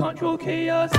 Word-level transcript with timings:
Control 0.00 0.38
chaos. 0.38 0.90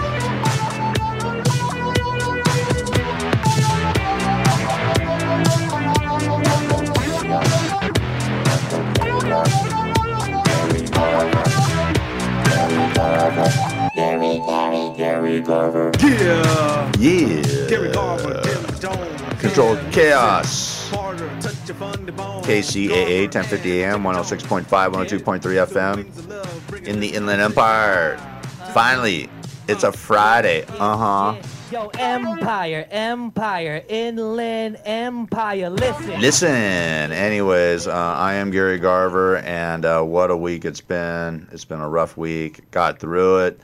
Yeah. 16.03 16.91
Yeah. 16.99 17.41
Gary 17.67 17.91
Garver, 17.91 18.41
Billy 18.43 18.79
Jones. 18.79 19.41
Control 19.41 19.77
chaos. 19.91 20.89
Harder, 20.91 21.27
touch 21.41 21.55
your 21.67 21.75
funny 21.77 22.11
bone. 22.11 22.43
KCAA 22.43 23.21
1050 23.23 23.83
AM 23.83 24.03
106.5 24.03 24.67
102.3 24.67 25.41
FM 25.65 26.85
in 26.85 26.99
the 26.99 27.07
Inland 27.07 27.41
Empire. 27.41 28.30
Finally, 28.73 29.29
it's 29.67 29.83
a 29.83 29.91
Friday. 29.91 30.63
Uh 30.79 30.95
huh. 30.95 31.41
Yo, 31.73 31.87
Empire, 31.99 32.87
Empire, 32.89 33.83
Inland 33.89 34.77
Empire. 34.85 35.69
Listen. 35.69 36.21
Listen, 36.21 37.11
anyways, 37.11 37.87
uh, 37.87 37.91
I 37.93 38.35
am 38.35 38.49
Gary 38.49 38.79
Garver, 38.79 39.37
and 39.39 39.83
uh, 39.83 40.01
what 40.03 40.31
a 40.31 40.37
week 40.37 40.63
it's 40.63 40.79
been. 40.79 41.49
It's 41.51 41.65
been 41.65 41.81
a 41.81 41.89
rough 41.89 42.15
week. 42.15 42.71
Got 42.71 42.99
through 42.99 43.39
it. 43.39 43.59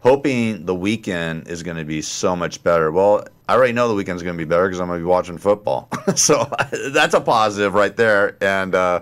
Hoping 0.00 0.66
the 0.66 0.74
weekend 0.74 1.48
is 1.48 1.62
going 1.62 1.78
to 1.78 1.84
be 1.86 2.02
so 2.02 2.36
much 2.36 2.62
better. 2.62 2.92
Well, 2.92 3.26
I 3.48 3.54
already 3.54 3.72
know 3.72 3.88
the 3.88 3.94
weekend's 3.94 4.22
going 4.22 4.36
to 4.36 4.38
be 4.38 4.46
better 4.46 4.66
because 4.66 4.80
I'm 4.80 4.88
going 4.88 5.00
to 5.00 5.02
be 5.02 5.08
watching 5.08 5.38
football. 5.38 5.88
so 6.14 6.46
that's 6.90 7.14
a 7.14 7.22
positive 7.22 7.72
right 7.72 7.96
there. 7.96 8.36
And, 8.42 8.74
uh, 8.74 9.00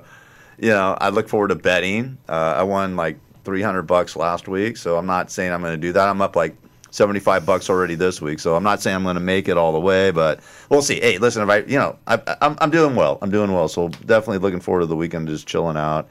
you 0.58 0.70
know, 0.70 0.96
I 1.00 1.08
look 1.08 1.28
forward 1.28 1.48
to 1.48 1.56
betting. 1.56 2.18
Uh, 2.28 2.54
I 2.58 2.62
won 2.62 2.94
like 2.94 3.18
300 3.44 3.82
bucks 3.82 4.16
last 4.16 4.48
week, 4.48 4.76
so 4.76 4.96
I'm 4.96 5.06
not 5.06 5.30
saying 5.30 5.52
I'm 5.52 5.60
going 5.60 5.74
to 5.74 5.80
do 5.80 5.92
that. 5.92 6.08
I'm 6.08 6.20
up 6.20 6.36
like 6.36 6.56
75 6.90 7.46
bucks 7.46 7.70
already 7.70 7.94
this 7.94 8.20
week, 8.20 8.38
so 8.38 8.54
I'm 8.54 8.62
not 8.62 8.82
saying 8.82 8.96
I'm 8.96 9.02
going 9.02 9.14
to 9.14 9.20
make 9.20 9.48
it 9.48 9.56
all 9.56 9.72
the 9.72 9.80
way, 9.80 10.10
but 10.10 10.40
we'll 10.68 10.82
see. 10.82 11.00
Hey, 11.00 11.18
listen, 11.18 11.42
if 11.42 11.48
I, 11.48 11.58
you 11.58 11.78
know, 11.78 11.98
I, 12.06 12.20
I'm, 12.40 12.56
I'm 12.60 12.70
doing 12.70 12.94
well. 12.94 13.18
I'm 13.22 13.30
doing 13.30 13.52
well, 13.52 13.68
so 13.68 13.88
definitely 13.88 14.38
looking 14.38 14.60
forward 14.60 14.80
to 14.80 14.86
the 14.86 14.96
weekend, 14.96 15.26
just 15.28 15.46
chilling 15.46 15.76
out, 15.76 16.08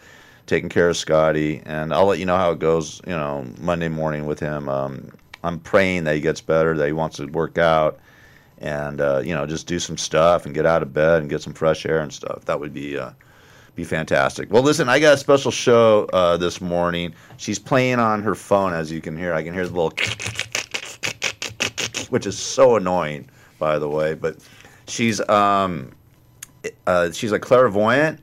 taking 0.48 0.70
care 0.70 0.90
of 0.90 0.98
Scotty, 0.98 1.62
and 1.66 1.94
I'll 1.94 2.06
let 2.06 2.20
you 2.20 2.26
know 2.26 2.38
how 2.38 2.52
it 2.52 2.60
goes. 2.60 3.00
You 3.06 3.14
know, 3.14 3.46
Monday 3.60 3.90
morning 3.90 4.26
with 4.26 4.40
him. 4.40 4.68
Um, 4.68 5.12
I'm 5.44 5.60
praying 5.60 6.04
that 6.06 6.16
he 6.16 6.22
gets 6.22 6.42
better, 6.42 6.76
that 6.78 6.88
he 6.88 6.94
wants 6.94 7.18
to 7.18 7.28
work 7.28 7.58
out, 7.58 8.00
and 8.58 9.00
uh, 9.02 9.22
you 9.24 9.36
know, 9.36 9.46
just 9.46 9.68
do 9.68 9.78
some 9.80 9.98
stuff 9.98 10.46
and 10.46 10.54
get 10.54 10.66
out 10.66 10.82
of 10.82 10.94
bed 10.94 11.22
and 11.22 11.30
get 11.30 11.44
some 11.44 11.54
fresh 11.54 11.86
air 11.86 12.00
and 12.00 12.12
stuff. 12.12 12.46
That 12.46 12.60
would 12.60 12.74
be. 12.74 12.98
Uh, 12.98 13.12
be 13.76 13.84
fantastic. 13.84 14.52
Well, 14.52 14.64
listen, 14.64 14.90
I 14.90 15.00
got 15.00 15.14
a 15.14 15.18
special 15.18 15.52
show 15.52 16.10
uh, 16.12 16.38
this 16.38 16.60
morning. 16.60 17.14
She's 17.38 17.60
playing 17.60 18.00
on 18.00 18.22
her 18.24 18.36
phone, 18.36 18.74
as 18.74 18.92
you 18.92 19.02
can 19.02 19.18
hear. 19.18 19.34
I 19.34 19.44
can 19.44 19.54
hear 19.54 19.66
the 19.66 19.74
little, 19.74 19.92
which 22.10 22.26
is 22.26 22.38
so 22.38 22.76
annoying, 22.76 23.30
by 23.60 23.80
the 23.80 23.88
way. 23.88 24.14
But 24.14 24.38
she's 24.88 25.28
um, 25.30 25.92
uh, 26.86 27.12
she's 27.12 27.32
a 27.32 27.40
clairvoyant, 27.40 28.20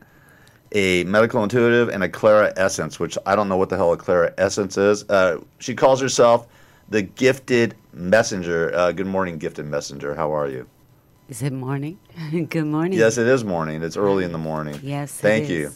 a 0.72 1.04
medical 1.04 1.42
intuitive, 1.42 1.88
and 1.88 2.04
a 2.04 2.08
Clara 2.08 2.52
Essence, 2.56 3.00
which 3.00 3.16
I 3.24 3.34
don't 3.34 3.48
know 3.48 3.56
what 3.56 3.70
the 3.70 3.76
hell 3.76 3.92
a 3.92 3.96
Clara 3.96 4.34
Essence 4.36 4.76
is. 4.76 5.08
Uh, 5.08 5.40
she 5.58 5.74
calls 5.74 6.00
herself 6.00 6.46
the 6.90 7.02
Gifted 7.02 7.74
Messenger. 7.92 8.74
Uh, 8.74 8.92
good 8.92 9.06
morning, 9.06 9.38
Gifted 9.38 9.66
Messenger. 9.66 10.14
How 10.14 10.34
are 10.34 10.48
you? 10.48 10.68
Is 11.28 11.42
it 11.42 11.52
morning? 11.52 11.98
Good 12.30 12.64
morning. 12.64 12.98
Yes, 12.98 13.18
it 13.18 13.26
is 13.26 13.44
morning. 13.44 13.82
It's 13.82 13.98
early 13.98 14.24
in 14.24 14.32
the 14.32 14.38
morning. 14.38 14.80
Yes. 14.82 15.18
it 15.18 15.22
Thank 15.22 15.48
you. 15.50 15.72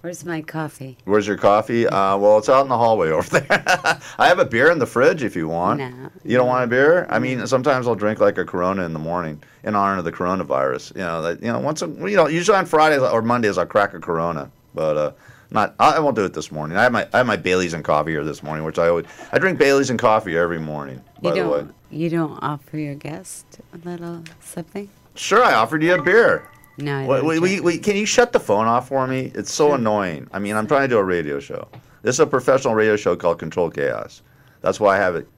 Where's 0.00 0.24
my 0.24 0.42
coffee? 0.42 0.98
Where's 1.04 1.28
your 1.28 1.36
coffee? 1.36 1.86
Uh, 1.86 2.16
well, 2.16 2.38
it's 2.38 2.48
out 2.48 2.62
in 2.62 2.68
the 2.68 2.76
hallway 2.76 3.10
over 3.10 3.38
there. 3.38 3.46
I 4.18 4.26
have 4.26 4.40
a 4.40 4.44
beer 4.44 4.72
in 4.72 4.80
the 4.80 4.86
fridge 4.86 5.22
if 5.22 5.36
you 5.36 5.46
want. 5.46 5.78
No. 5.78 6.10
You 6.24 6.36
don't 6.36 6.48
want 6.48 6.64
a 6.64 6.66
beer? 6.66 7.06
I 7.08 7.20
mean, 7.20 7.46
sometimes 7.46 7.86
I'll 7.86 7.94
drink 7.94 8.18
like 8.18 8.38
a 8.38 8.44
Corona 8.44 8.84
in 8.84 8.92
the 8.92 8.98
morning 8.98 9.40
in 9.62 9.76
honor 9.76 9.98
of 9.98 10.04
the 10.04 10.10
coronavirus. 10.10 10.96
You 10.96 11.02
know, 11.02 11.22
that 11.22 11.40
you 11.40 11.52
know 11.52 11.60
once 11.60 11.82
a, 11.82 11.86
you 11.86 12.16
know 12.16 12.26
usually 12.26 12.58
on 12.58 12.66
Fridays 12.66 13.02
or 13.02 13.22
Mondays 13.22 13.58
I'll 13.58 13.66
crack 13.66 13.94
a 13.94 14.00
Corona, 14.00 14.50
but 14.74 14.96
uh, 14.96 15.12
not 15.52 15.74
I 15.78 15.96
I 15.96 15.98
won't 16.00 16.16
do 16.16 16.24
it 16.24 16.34
this 16.34 16.50
morning. 16.50 16.76
I 16.76 16.82
have 16.82 16.92
my 16.92 17.06
I 17.12 17.18
have 17.18 17.26
my 17.26 17.36
Bailey's 17.36 17.74
and 17.74 17.84
coffee 17.84 18.12
here 18.12 18.24
this 18.24 18.42
morning, 18.42 18.64
which 18.64 18.78
I 18.78 18.88
always 18.88 19.06
I 19.32 19.38
drink 19.38 19.58
Bailey's 19.58 19.90
and 19.90 19.98
coffee 19.98 20.36
every 20.36 20.58
morning. 20.58 21.02
By 21.20 21.34
you 21.34 21.42
the 21.42 21.48
way, 21.48 21.58
don't. 21.60 21.74
You 21.90 22.10
don't 22.10 22.38
offer 22.42 22.78
your 22.78 22.94
guest 22.94 23.60
a 23.74 23.88
little 23.88 24.22
something? 24.40 24.88
sure 25.14 25.44
I 25.44 25.54
offered 25.54 25.82
you 25.82 25.94
a 25.94 26.02
beer. 26.02 26.48
No. 26.78 26.98
I 27.00 27.06
Wait, 27.06 27.16
don't 27.18 27.26
wait, 27.26 27.38
wait, 27.40 27.64
wait, 27.64 27.82
can 27.82 27.96
you 27.96 28.06
shut 28.06 28.32
the 28.32 28.40
phone 28.40 28.66
off 28.66 28.88
for 28.88 29.06
me? 29.06 29.30
It's 29.34 29.52
so 29.52 29.74
annoying. 29.74 30.26
I 30.32 30.38
mean, 30.38 30.56
I'm 30.56 30.66
trying 30.66 30.82
to 30.82 30.88
do 30.88 30.98
a 30.98 31.04
radio 31.04 31.38
show. 31.38 31.68
This 32.00 32.16
is 32.16 32.20
a 32.20 32.26
professional 32.26 32.74
radio 32.74 32.96
show 32.96 33.14
called 33.14 33.38
Control 33.38 33.68
Chaos. 33.70 34.22
That's 34.62 34.80
why 34.80 34.96
I 34.96 34.98
have 34.98 35.14
it 35.16 35.28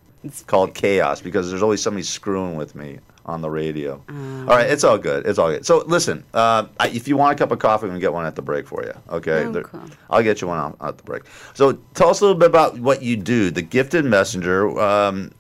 called 0.46 0.74
Chaos 0.74 1.20
because 1.20 1.50
there's 1.50 1.62
always 1.62 1.82
somebody 1.82 2.02
screwing 2.04 2.56
with 2.56 2.74
me 2.74 2.98
on 3.26 3.40
the 3.40 3.48
radio. 3.48 4.02
all 4.10 4.44
right, 4.46 4.68
it's 4.68 4.84
all 4.84 4.98
good. 4.98 5.26
It's 5.26 5.38
all 5.38 5.48
good. 5.50 5.64
So 5.64 5.78
listen, 5.86 6.24
uh, 6.34 6.66
I, 6.78 6.88
if 6.88 7.08
you 7.08 7.16
want 7.16 7.34
a 7.34 7.38
cup 7.42 7.52
of 7.52 7.58
coffee, 7.58 7.86
we 7.86 7.92
can 7.92 8.00
get 8.00 8.12
one 8.12 8.26
at 8.26 8.36
the 8.36 8.42
break 8.42 8.66
for 8.66 8.82
you. 8.84 8.92
Okay, 9.08 9.44
Oh, 9.44 9.62
cool. 9.62 9.80
I'll 10.10 10.22
get 10.22 10.40
you 10.42 10.48
one 10.48 10.58
out 10.58 10.76
at 10.80 10.98
the 10.98 11.04
break. 11.04 11.22
So 11.54 11.72
tell 11.94 12.10
us 12.10 12.20
a 12.20 12.24
little 12.24 12.38
bit 12.38 12.48
about 12.48 12.78
what 12.78 13.02
you 13.02 13.16
do. 13.16 13.50
The 13.50 13.62
Gifted 13.62 14.04
Messenger. 14.04 14.78
Um, 14.78 15.30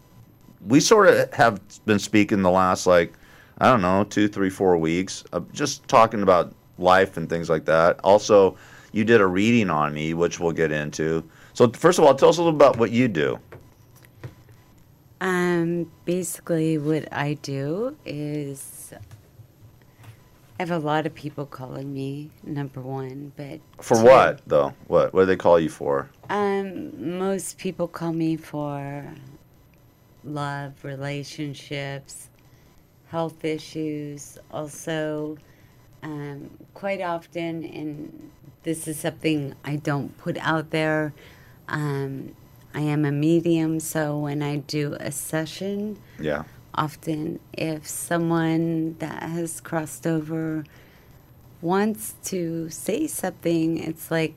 we 0.66 0.80
sort 0.80 1.08
of 1.08 1.32
have 1.34 1.60
been 1.84 1.98
speaking 1.98 2.40
the 2.40 2.50
last 2.50 2.86
like 2.86 3.12
I 3.58 3.70
don't 3.70 3.82
know 3.82 4.04
two, 4.04 4.28
three, 4.28 4.48
four 4.50 4.76
weeks, 4.78 5.22
uh, 5.34 5.40
just 5.52 5.86
talking 5.86 6.22
about 6.22 6.54
life 6.78 7.16
and 7.18 7.28
things 7.28 7.50
like 7.50 7.66
that. 7.66 8.00
Also, 8.02 8.56
you 8.92 9.04
did 9.04 9.20
a 9.20 9.26
reading 9.26 9.68
on 9.70 9.92
me, 9.92 10.14
which 10.14 10.40
we'll 10.40 10.52
get 10.52 10.72
into. 10.72 11.22
So 11.52 11.68
first 11.68 11.98
of 11.98 12.04
all, 12.06 12.14
tell 12.14 12.30
us 12.30 12.38
a 12.38 12.42
little 12.42 12.56
about 12.56 12.78
what 12.78 12.90
you 12.92 13.08
do. 13.08 13.38
Um, 15.24 15.90
basically, 16.04 16.76
what 16.76 17.10
I 17.10 17.32
do 17.40 17.96
is 18.04 18.92
I 18.92 20.62
have 20.62 20.70
a 20.70 20.78
lot 20.78 21.06
of 21.06 21.14
people 21.14 21.46
calling 21.46 21.94
me 21.94 22.28
number 22.42 22.82
one, 22.82 23.32
but 23.34 23.60
For 23.80 23.96
two- 23.96 24.04
what 24.04 24.42
though? 24.46 24.74
What 24.86 25.14
what 25.14 25.22
do 25.22 25.26
they 25.26 25.36
call 25.36 25.58
you 25.58 25.70
for? 25.70 26.10
Um, 26.28 27.18
most 27.18 27.56
people 27.56 27.88
call 27.88 28.12
me 28.12 28.36
for 28.36 29.14
love, 30.24 30.84
relationships, 30.84 32.28
health 33.08 33.46
issues. 33.46 34.36
Also, 34.50 35.38
um, 36.02 36.50
quite 36.74 37.00
often, 37.00 37.64
and 37.64 38.30
this 38.62 38.86
is 38.86 39.00
something 39.00 39.54
I 39.64 39.76
don't 39.76 40.18
put 40.18 40.36
out 40.36 40.68
there. 40.68 41.14
Um, 41.66 42.36
I 42.74 42.80
am 42.80 43.04
a 43.04 43.12
medium, 43.12 43.78
so 43.80 44.18
when 44.18 44.42
I 44.42 44.56
do 44.56 44.96
a 44.98 45.12
session, 45.12 45.98
Yeah. 46.18 46.42
often 46.74 47.38
if 47.52 47.86
someone 47.88 48.96
that 48.98 49.22
has 49.22 49.60
crossed 49.60 50.06
over 50.06 50.64
wants 51.62 52.14
to 52.24 52.68
say 52.70 53.06
something, 53.06 53.78
it's 53.78 54.10
like 54.10 54.34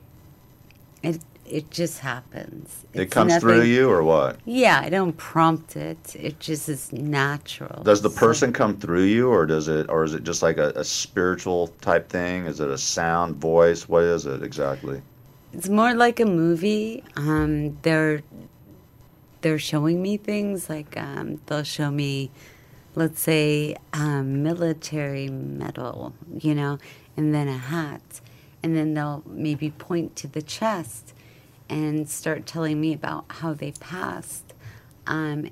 it 1.02 1.20
it 1.50 1.70
just 1.70 2.00
happens. 2.00 2.84
It 2.92 3.02
It's 3.04 3.14
comes 3.14 3.34
through 3.38 3.62
you 3.62 3.88
or 3.90 4.02
what? 4.04 4.36
Yeah, 4.44 4.82
I 4.84 4.90
don't 4.90 5.16
prompt 5.16 5.76
it. 5.76 6.14
It 6.14 6.38
just 6.40 6.68
is 6.68 6.92
natural. 6.92 7.82
Does 7.84 8.02
the 8.02 8.10
So- 8.10 8.18
person 8.20 8.52
come 8.52 8.76
through 8.76 9.04
you, 9.04 9.30
or 9.30 9.46
does 9.46 9.66
it, 9.66 9.88
or 9.88 10.04
is 10.04 10.12
it 10.12 10.24
just 10.24 10.42
like 10.42 10.58
a, 10.58 10.72
a 10.76 10.84
spiritual 10.84 11.68
type 11.80 12.10
thing? 12.10 12.44
Is 12.44 12.60
it 12.60 12.68
a 12.68 12.76
sound, 12.76 13.36
voice? 13.36 13.88
What 13.88 14.02
is 14.02 14.26
it 14.26 14.42
exactly? 14.42 15.00
It's 15.52 15.68
more 15.68 15.94
like 15.94 16.20
a 16.20 16.26
movie. 16.26 17.02
Um, 17.16 17.78
they're 17.82 18.22
they're 19.40 19.58
showing 19.58 20.02
me 20.02 20.16
things 20.16 20.68
like 20.68 20.96
um, 20.96 21.40
they'll 21.46 21.62
show 21.62 21.90
me, 21.90 22.30
let's 22.94 23.20
say, 23.20 23.76
um, 23.92 24.42
military 24.42 25.28
medal, 25.28 26.12
you 26.40 26.54
know, 26.54 26.78
and 27.16 27.34
then 27.34 27.48
a 27.48 27.56
hat, 27.56 28.20
and 28.62 28.76
then 28.76 28.94
they'll 28.94 29.22
maybe 29.26 29.70
point 29.70 30.16
to 30.16 30.26
the 30.26 30.42
chest 30.42 31.14
and 31.68 32.08
start 32.08 32.46
telling 32.46 32.80
me 32.80 32.92
about 32.92 33.26
how 33.28 33.52
they 33.52 33.72
passed, 33.72 34.54
um, 35.06 35.48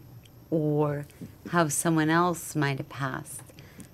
or 0.51 1.07
how 1.51 1.69
someone 1.69 2.11
else 2.11 2.57
might 2.57 2.79
have 2.79 2.89
passed. 2.89 3.43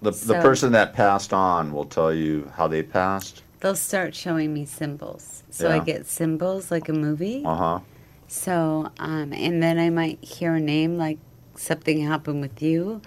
The, 0.00 0.10
the 0.10 0.34
person 0.40 0.72
that 0.72 0.94
passed 0.94 1.32
on 1.32 1.72
will 1.72 1.84
tell 1.84 2.12
you 2.12 2.50
how 2.56 2.66
they 2.66 2.82
passed. 2.82 3.41
They'll 3.62 3.76
start 3.76 4.14
showing 4.14 4.54
me 4.54 4.66
symbols, 4.66 5.44
so 5.50 5.70
I 5.70 5.80
get 5.80 6.06
symbols 6.06 6.70
like 6.72 6.88
a 6.90 6.94
movie. 6.94 7.44
Uh 7.44 7.56
huh. 7.56 7.80
So, 8.28 8.92
um, 8.98 9.32
and 9.32 9.62
then 9.62 9.78
I 9.78 9.90
might 9.90 10.24
hear 10.24 10.54
a 10.56 10.60
name 10.60 10.98
like 10.98 11.18
something 11.56 12.00
happened 12.02 12.40
with 12.42 12.62
you 12.62 13.02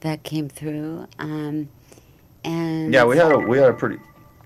that 0.00 0.24
came 0.24 0.48
through. 0.48 1.08
Um, 1.18 1.70
and 2.44 2.94
Yeah, 2.94 3.04
we 3.04 3.16
had 3.16 3.32
a 3.32 3.38
we 3.38 3.58
had 3.58 3.70
a 3.70 3.74
pretty. 3.74 3.98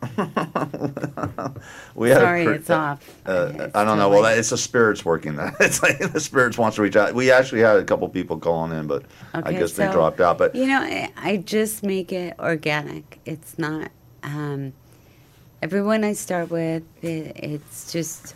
we 1.95 2.11
had 2.11 2.23
sorry, 2.23 2.43
a 2.43 2.45
pre- 2.45 2.55
it's 2.57 2.71
off. 2.71 3.23
Uh, 3.27 3.53
It's 3.53 3.75
I 3.75 3.85
don't 3.85 3.99
know. 3.99 4.11
Well, 4.11 4.25
it's 4.27 4.51
the 4.51 4.59
spirits 4.59 5.05
working. 5.05 5.37
That 5.37 5.55
it's 5.61 5.83
like 5.83 5.99
the 5.99 6.21
spirits 6.21 6.59
wants 6.59 6.77
to 6.77 6.83
reach 6.83 6.97
out. 6.97 7.15
We 7.15 7.31
actually 7.31 7.63
had 7.63 7.77
a 7.77 7.85
couple 7.85 8.09
people 8.09 8.39
calling 8.39 8.79
in, 8.79 8.87
but 8.87 9.05
I 9.43 9.53
Okay, 9.53 9.59
guess 9.59 9.73
they 9.73 9.89
dropped 9.89 10.21
out. 10.21 10.39
But 10.39 10.55
you 10.55 10.67
know, 10.67 10.81
I, 10.81 11.13
I 11.17 11.37
just 11.39 11.83
make 11.83 12.13
it 12.13 12.35
organic. 12.39 13.21
It's 13.25 13.59
not. 13.59 13.91
Um, 14.23 14.73
everyone 15.65 16.05
I 16.05 16.13
start 16.13 16.51
with, 16.51 16.83
it, 17.03 17.35
it's 17.37 17.91
just 17.91 18.35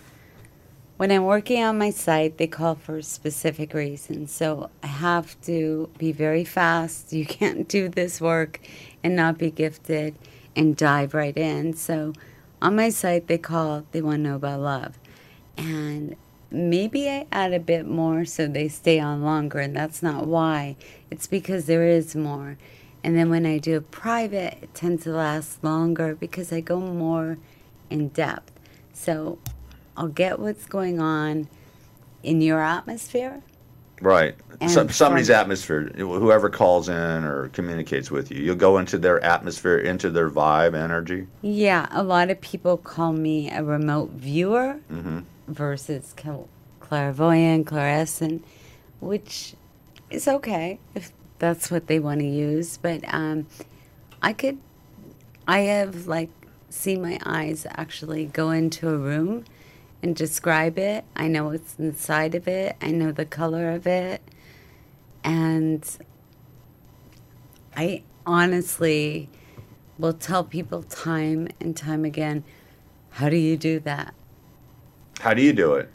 when 0.97 1.13
I'm 1.13 1.25
working 1.25 1.63
on 1.63 1.77
my 1.77 1.91
site, 1.91 2.39
they 2.39 2.47
call 2.47 2.75
for 2.75 3.03
specific 3.03 3.75
reasons. 3.75 4.33
So 4.33 4.71
I 4.83 4.87
have 4.87 5.39
to 5.43 5.91
be 5.99 6.11
very 6.11 6.45
fast. 6.45 7.13
You 7.19 7.27
can't 7.27 7.69
do 7.69 7.91
this 7.91 8.19
work 8.19 8.61
and 9.05 9.15
not 9.15 9.37
be 9.37 9.51
gifted 9.51 10.15
and 10.57 10.75
dive 10.75 11.13
right 11.13 11.37
in. 11.37 11.75
So 11.75 12.15
on 12.63 12.77
my 12.77 12.89
site, 12.89 13.27
they 13.27 13.37
call, 13.37 13.85
they 13.93 14.01
want 14.01 14.21
to 14.21 14.31
know 14.31 14.37
about 14.37 14.61
love. 14.61 14.99
And 15.59 16.17
maybe 16.51 17.11
I 17.11 17.27
add 17.31 17.53
a 17.53 17.61
bit 17.61 17.87
more 17.87 18.25
so 18.25 18.47
they 18.47 18.69
stay 18.69 18.99
on 18.99 19.23
longer, 19.23 19.59
and 19.59 19.77
that's 19.77 20.03
not 20.03 20.27
why. 20.27 20.77
It's 21.11 21.27
because 21.27 21.67
there 21.67 21.87
is 21.87 22.17
more. 22.17 22.57
And 23.05 23.17
then 23.17 23.31
when 23.31 23.47
I 23.47 23.59
do 23.59 23.77
a 23.77 23.81
private, 23.81 24.59
it 24.63 24.75
tends 24.75 25.05
to 25.05 25.11
last 25.13 25.63
longer 25.63 26.15
because 26.15 26.53
I 26.53 26.61
go 26.61 26.81
more 26.81 27.39
in 27.91 28.09
depth. 28.09 28.53
So 28.93 29.39
I'll 29.97 30.09
get 30.09 30.39
what's 30.39 30.67
going 30.67 31.01
on 31.01 31.49
in 32.23 32.41
your 32.41 32.61
atmosphere. 32.61 33.41
right, 34.01 34.35
Some, 34.67 34.89
somebody's 34.91 35.31
atmosphere. 35.31 35.85
Whoever 35.97 36.51
calls 36.51 36.89
in 36.89 37.25
or 37.25 37.49
communicates 37.51 38.11
with 38.11 38.31
you, 38.31 38.43
you'll 38.43 38.57
go 38.57 38.79
into 38.79 38.99
their 38.99 39.23
atmosphere, 39.25 39.79
into 39.79 40.11
their 40.11 40.29
vibe, 40.29 40.75
energy. 40.75 41.29
Yeah, 41.43 41.87
a 41.93 42.03
lot 42.03 42.31
of 42.31 42.41
people 42.41 42.77
call 42.77 43.13
me 43.13 43.51
a 43.51 43.63
remote 43.63 44.11
viewer 44.11 44.79
Mm-hmm. 44.93 45.21
versus 45.47 46.15
cl- 46.21 46.49
clairvoyant, 46.81 47.67
clairescent, 47.67 48.43
which 49.01 49.55
is 50.11 50.27
okay 50.27 50.79
if 50.95 51.13
that's 51.39 51.71
what 51.71 51.87
they 51.87 51.99
want 51.99 52.21
to 52.21 52.27
use. 52.27 52.77
But 52.77 53.03
um, 53.13 53.47
I 54.23 54.33
could, 54.33 54.59
I 55.47 55.61
have 55.61 56.07
like 56.07 56.31
seen 56.69 57.03
my 57.03 57.19
eyes 57.25 57.67
actually 57.71 58.27
go 58.27 58.51
into 58.51 58.89
a 58.89 58.97
room 58.97 59.45
and 60.03 60.15
describe 60.15 60.79
it. 60.79 61.05
I 61.17 61.29
know 61.29 61.47
what's 61.47 61.79
inside 61.79 62.35
of 62.35 62.47
it. 62.47 62.77
I 62.81 62.91
know 62.91 63.13
the 63.13 63.25
color 63.25 63.71
of 63.71 63.87
it, 63.87 64.23
and 65.25 65.85
I 67.77 68.03
honestly 68.27 69.29
will 69.99 70.13
tell 70.13 70.45
people 70.45 70.83
time 70.85 71.49
and 71.61 71.77
time 71.77 72.05
again, 72.05 72.45
how 73.11 73.29
do 73.29 73.37
you 73.37 73.57
do 73.57 73.81
that? 73.81 74.15
How 75.19 75.35
do 75.35 75.43
you 75.43 75.53
do 75.53 75.75
it? 75.75 75.91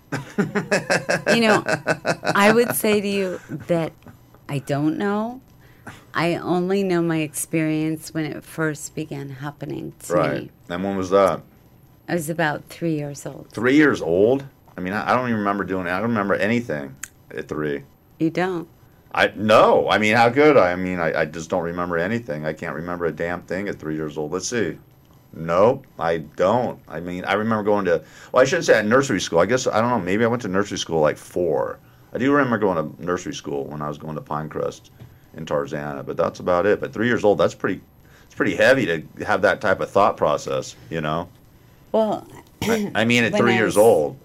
You 1.33 1.39
know, 1.39 1.63
I 2.35 2.51
would 2.53 2.75
say 2.75 2.99
to 2.99 3.07
you 3.07 3.39
that 3.49 3.93
I 4.53 4.59
don't 4.59 4.99
know. 4.99 5.41
I 6.13 6.35
only 6.35 6.83
know 6.83 7.01
my 7.01 7.21
experience 7.21 8.13
when 8.13 8.25
it 8.25 8.43
first 8.43 8.93
began 8.93 9.29
happening 9.29 9.95
to 10.01 10.13
right. 10.13 10.43
me. 10.43 10.51
And 10.69 10.83
when 10.83 10.95
was 10.95 11.09
that? 11.09 11.41
I 12.07 12.13
was 12.13 12.29
about 12.29 12.65
three 12.65 12.95
years 12.95 13.25
old. 13.25 13.49
Three 13.49 13.75
years 13.75 13.99
old. 13.99 14.45
I 14.77 14.81
mean, 14.81 14.93
I, 14.93 15.09
I 15.09 15.15
don't 15.15 15.25
even 15.25 15.39
remember 15.39 15.63
doing. 15.63 15.87
it. 15.87 15.89
I 15.89 15.93
don't 15.99 16.09
remember 16.09 16.35
anything 16.35 16.95
at 17.31 17.47
three. 17.47 17.81
You 18.19 18.29
don't? 18.29 18.67
I 19.15 19.33
no. 19.35 19.89
I 19.89 19.97
mean, 19.97 20.15
how 20.15 20.29
good? 20.29 20.55
I? 20.55 20.73
I 20.73 20.75
mean, 20.75 20.99
I, 20.99 21.21
I 21.21 21.25
just 21.25 21.49
don't 21.49 21.63
remember 21.63 21.97
anything. 21.97 22.45
I 22.45 22.53
can't 22.53 22.75
remember 22.75 23.07
a 23.07 23.11
damn 23.11 23.41
thing 23.41 23.67
at 23.69 23.79
three 23.79 23.95
years 23.95 24.19
old. 24.19 24.33
Let's 24.33 24.47
see. 24.47 24.77
Nope, 25.35 25.87
I 25.97 26.17
don't. 26.17 26.79
I 26.87 26.99
mean, 26.99 27.25
I 27.25 27.33
remember 27.33 27.63
going 27.63 27.85
to. 27.85 28.03
Well, 28.31 28.43
I 28.43 28.45
shouldn't 28.45 28.65
say 28.65 28.77
at 28.77 28.85
nursery 28.85 29.19
school. 29.19 29.39
I 29.39 29.47
guess 29.47 29.65
I 29.65 29.81
don't 29.81 29.89
know. 29.89 29.99
Maybe 29.99 30.23
I 30.23 30.27
went 30.27 30.43
to 30.43 30.47
nursery 30.47 30.77
school 30.77 31.01
like 31.01 31.17
four. 31.17 31.79
I 32.13 32.17
do 32.17 32.31
remember 32.31 32.57
going 32.57 32.77
to 32.95 33.03
nursery 33.03 33.33
school 33.33 33.65
when 33.65 33.81
I 33.81 33.87
was 33.87 33.97
going 33.97 34.15
to 34.15 34.21
Pinecrest 34.21 34.89
in 35.35 35.45
Tarzana, 35.45 36.05
but 36.05 36.15
that's 36.15 36.39
about 36.39 36.65
it. 36.65 36.79
But 36.79 36.93
three 36.93 37.07
years 37.07 37.23
old, 37.23 37.37
that's 37.39 37.55
pretty. 37.55 37.81
It's 38.25 38.35
pretty 38.35 38.55
heavy 38.55 38.85
to 38.85 39.25
have 39.25 39.41
that 39.43 39.61
type 39.61 39.79
of 39.79 39.89
thought 39.89 40.17
process. 40.17 40.75
You 40.89 41.01
know. 41.01 41.29
Well, 41.91 42.27
I, 42.63 42.91
I 42.95 43.05
mean, 43.05 43.23
at 43.23 43.33
three 43.37 43.55
years 43.55 43.77
old. 43.77 44.17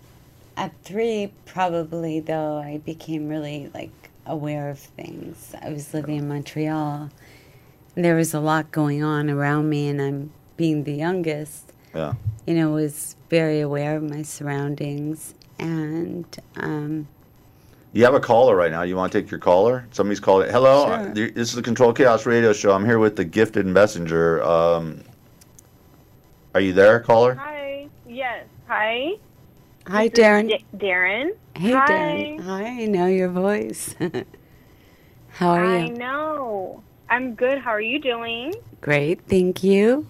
at 0.56 0.72
three, 0.82 1.32
probably 1.46 2.20
though, 2.20 2.58
I 2.58 2.78
became 2.78 3.28
really 3.28 3.70
like 3.74 4.10
aware 4.26 4.68
of 4.70 4.78
things. 4.78 5.54
I 5.62 5.70
was 5.70 5.92
living 5.94 6.16
in 6.16 6.28
Montreal. 6.28 7.10
And 7.96 8.04
there 8.04 8.14
was 8.14 8.32
a 8.34 8.40
lot 8.40 8.70
going 8.70 9.02
on 9.02 9.28
around 9.28 9.68
me, 9.68 9.88
and 9.88 10.00
I'm 10.00 10.30
being 10.56 10.84
the 10.84 10.92
youngest. 10.94 11.72
Yeah. 11.94 12.14
you 12.46 12.54
know, 12.54 12.70
was 12.70 13.16
very 13.30 13.60
aware 13.60 13.96
of 13.96 14.02
my 14.02 14.22
surroundings. 14.22 15.34
And 15.58 16.26
um, 16.56 17.08
You 17.98 18.04
have 18.04 18.14
a 18.14 18.20
caller 18.20 18.54
right 18.54 18.70
now. 18.70 18.82
You 18.82 18.94
want 18.94 19.10
to 19.10 19.20
take 19.20 19.28
your 19.28 19.40
caller? 19.40 19.84
Somebody's 19.90 20.20
calling. 20.20 20.48
Hello, 20.48 20.86
Sure. 20.86 21.12
this 21.12 21.48
is 21.48 21.54
the 21.54 21.62
Control 21.62 21.92
Chaos 21.92 22.26
Radio 22.26 22.52
Show. 22.52 22.70
I'm 22.70 22.84
here 22.84 23.00
with 23.00 23.16
the 23.16 23.24
Gifted 23.24 23.66
Messenger. 23.66 24.40
Um, 24.44 25.02
are 26.54 26.60
you 26.60 26.72
there, 26.72 27.00
caller? 27.00 27.34
Hi. 27.34 27.88
Yes. 28.08 28.44
Hi. 28.68 29.14
hi, 29.88 30.06
This 30.06 30.16
Darren. 30.16 30.46
D- 30.46 30.64
Darren. 30.76 31.32
hey, 31.56 31.72
Hi. 31.72 31.86
Darren. 31.88 32.40
Hi, 32.42 32.66
I 32.66 32.86
know 32.86 33.06
your 33.06 33.30
voice. 33.30 33.96
How 35.30 35.48
are 35.54 35.64
I 35.64 35.78
you? 35.78 35.84
I 35.86 35.88
know. 35.88 36.84
I'm 37.10 37.34
good. 37.34 37.58
How 37.58 37.72
are 37.72 37.80
you 37.80 37.98
doing? 37.98 38.54
Great, 38.80 39.22
thank 39.22 39.64
you. 39.64 40.06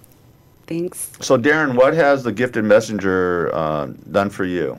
Thanks. 0.67 1.11
So, 1.23 1.39
Darren, 1.39 1.75
what 1.75 1.95
has 1.95 2.23
the 2.23 2.33
Gifted 2.33 2.67
Messenger 2.67 3.51
uh, 3.55 3.87
done 4.13 4.29
for 4.29 4.45
you? 4.45 4.79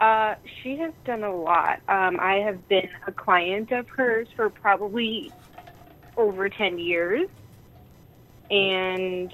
Uh, 0.00 0.34
she 0.62 0.78
has 0.78 0.92
done 1.06 1.24
a 1.24 1.34
lot. 1.34 1.80
Um, 1.88 2.18
I 2.20 2.42
have 2.44 2.66
been 2.68 2.88
a 3.06 3.12
client 3.12 3.72
of 3.72 3.86
hers 3.94 4.28
for 4.36 4.50
probably 4.50 5.32
over 6.16 6.48
10 6.48 6.78
years. 6.78 7.28
And 8.50 9.32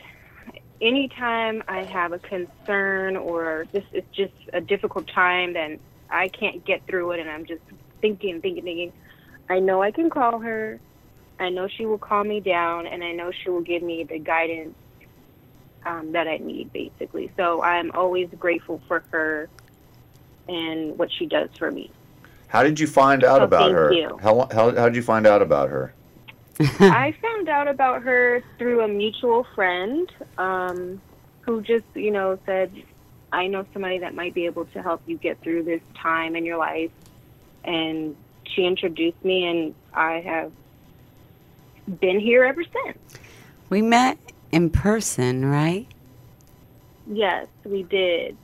anytime 0.81 1.63
I 1.69 1.85
have 1.93 2.13
a 2.13 2.21
concern 2.21 3.17
or 3.17 3.67
this 3.73 3.85
is 3.93 4.05
just 4.15 4.33
a 4.53 4.61
difficult 4.61 5.09
time, 5.13 5.53
then 5.53 5.81
I 6.09 6.29
can't 6.29 6.65
get 6.65 6.83
through 6.89 7.13
it 7.13 7.21
and 7.21 7.31
I'm 7.31 7.45
just 7.47 7.63
thinking, 8.01 8.41
thinking, 8.41 8.65
thinking. 8.65 8.93
I 9.49 9.59
know 9.59 9.83
I 9.83 9.91
can 9.91 10.11
call 10.11 10.39
her. 10.41 10.81
I 11.41 11.49
know 11.49 11.67
she 11.77 11.87
will 11.87 11.99
calm 11.99 12.29
me 12.29 12.41
down 12.41 12.87
and 12.87 13.03
I 13.03 13.13
know 13.13 13.33
she 13.43 13.51
will 13.51 13.63
give 13.63 13.83
me 13.83 14.07
the 14.09 14.19
guidance 14.21 14.77
um, 15.85 16.13
that 16.13 16.29
I 16.29 16.37
need, 16.37 16.73
basically. 16.73 17.33
So 17.37 17.63
I'm 17.63 17.91
always 17.93 18.29
grateful 18.39 18.81
for 18.87 19.05
her 19.11 19.51
and 20.49 20.99
what 20.99 21.11
she 21.13 21.27
does 21.27 21.49
for 21.59 21.71
me. 21.71 21.91
How 22.49 22.63
did 22.63 22.79
you 22.79 22.87
find 22.87 23.25
out 23.25 23.41
Oh, 23.41 23.45
about 23.45 23.63
thank 23.63 23.75
her? 23.75 23.93
you. 23.93 24.19
How, 24.23 24.49
how 24.53 24.75
how 24.75 24.87
did 24.87 24.97
you 24.97 25.03
find 25.03 25.27
out 25.27 25.41
about 25.43 25.71
her? 25.71 25.95
I 26.61 27.15
found 27.23 27.49
out 27.49 27.67
about 27.67 28.03
her 28.03 28.43
through 28.59 28.83
a 28.83 28.89
mutual 28.89 29.47
friend 29.55 30.11
um, 30.37 31.01
who 31.41 31.63
just, 31.63 31.85
you 31.95 32.11
know, 32.11 32.39
said, 32.45 32.71
I 33.33 33.47
know 33.47 33.65
somebody 33.73 33.99
that 33.99 34.15
might 34.15 34.35
be 34.35 34.45
able 34.45 34.67
to 34.67 34.83
help 34.83 35.01
you 35.07 35.17
get 35.17 35.41
through 35.41 35.63
this 35.63 35.81
time 35.95 36.37
in 36.37 36.45
your 36.45 36.59
life. 36.59 36.91
And 37.65 38.15
she 38.45 38.67
introduced 38.67 39.25
me, 39.25 39.47
and 39.47 39.75
I 39.95 40.21
have 40.21 40.53
been 42.01 42.21
here 42.21 42.45
ever 42.45 42.63
since. 42.63 42.99
We 43.71 43.81
met 43.81 44.19
in 44.53 44.69
person, 44.69 45.47
right? 45.47 45.87
Yes, 47.07 47.47
we 47.65 47.83
did. 47.83 48.37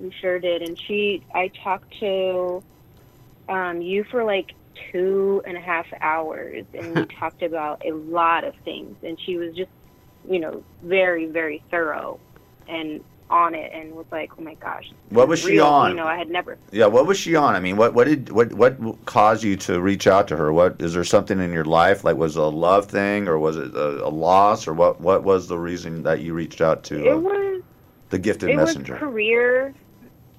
We 0.00 0.12
sure 0.20 0.38
did. 0.38 0.62
And 0.62 0.78
she, 0.78 1.24
I 1.34 1.48
talked 1.62 1.92
to 2.00 2.62
um, 3.48 3.80
you 3.82 4.04
for 4.04 4.24
like 4.24 4.52
two 4.92 5.42
and 5.46 5.56
a 5.56 5.60
half 5.60 5.86
hours, 6.00 6.64
and 6.74 6.94
we 6.94 7.04
talked 7.18 7.42
about 7.42 7.82
a 7.84 7.92
lot 7.92 8.44
of 8.44 8.54
things. 8.64 8.96
And 9.02 9.18
she 9.20 9.36
was 9.36 9.54
just, 9.54 9.70
you 10.28 10.38
know, 10.38 10.62
very, 10.82 11.26
very 11.26 11.62
thorough 11.70 12.18
and 12.68 13.02
on 13.30 13.54
it, 13.54 13.70
and 13.72 13.92
was 13.92 14.06
like, 14.10 14.32
"Oh 14.38 14.42
my 14.42 14.54
gosh, 14.54 14.90
What 15.10 15.28
was 15.28 15.38
she 15.38 15.60
on? 15.60 15.90
You 15.90 15.96
know, 15.96 16.06
I 16.06 16.16
had 16.16 16.28
never. 16.28 16.58
Yeah, 16.72 16.86
what 16.86 17.06
was 17.06 17.16
she 17.16 17.36
on? 17.36 17.54
I 17.54 17.60
mean, 17.60 17.76
what 17.76 17.94
what 17.94 18.08
did 18.08 18.30
what 18.30 18.52
what 18.54 18.76
caused 19.06 19.44
you 19.44 19.56
to 19.58 19.80
reach 19.80 20.08
out 20.08 20.26
to 20.28 20.36
her? 20.36 20.52
What 20.52 20.82
is 20.82 20.94
there 20.94 21.04
something 21.04 21.38
in 21.40 21.52
your 21.52 21.64
life 21.64 22.02
like 22.02 22.16
was 22.16 22.36
it 22.36 22.42
a 22.42 22.46
love 22.46 22.86
thing 22.86 23.28
or 23.28 23.38
was 23.38 23.56
it 23.56 23.72
a, 23.74 24.04
a 24.04 24.10
loss 24.10 24.66
or 24.66 24.74
what 24.74 25.00
what 25.00 25.22
was 25.22 25.46
the 25.46 25.58
reason 25.58 26.02
that 26.02 26.20
you 26.20 26.34
reached 26.34 26.60
out 26.60 26.82
to 26.84 27.04
It 27.06 27.12
uh, 27.12 27.18
was 27.18 27.62
the 28.10 28.18
gifted 28.18 28.50
it 28.50 28.56
messenger? 28.56 28.94
was 28.94 29.00
career 29.00 29.74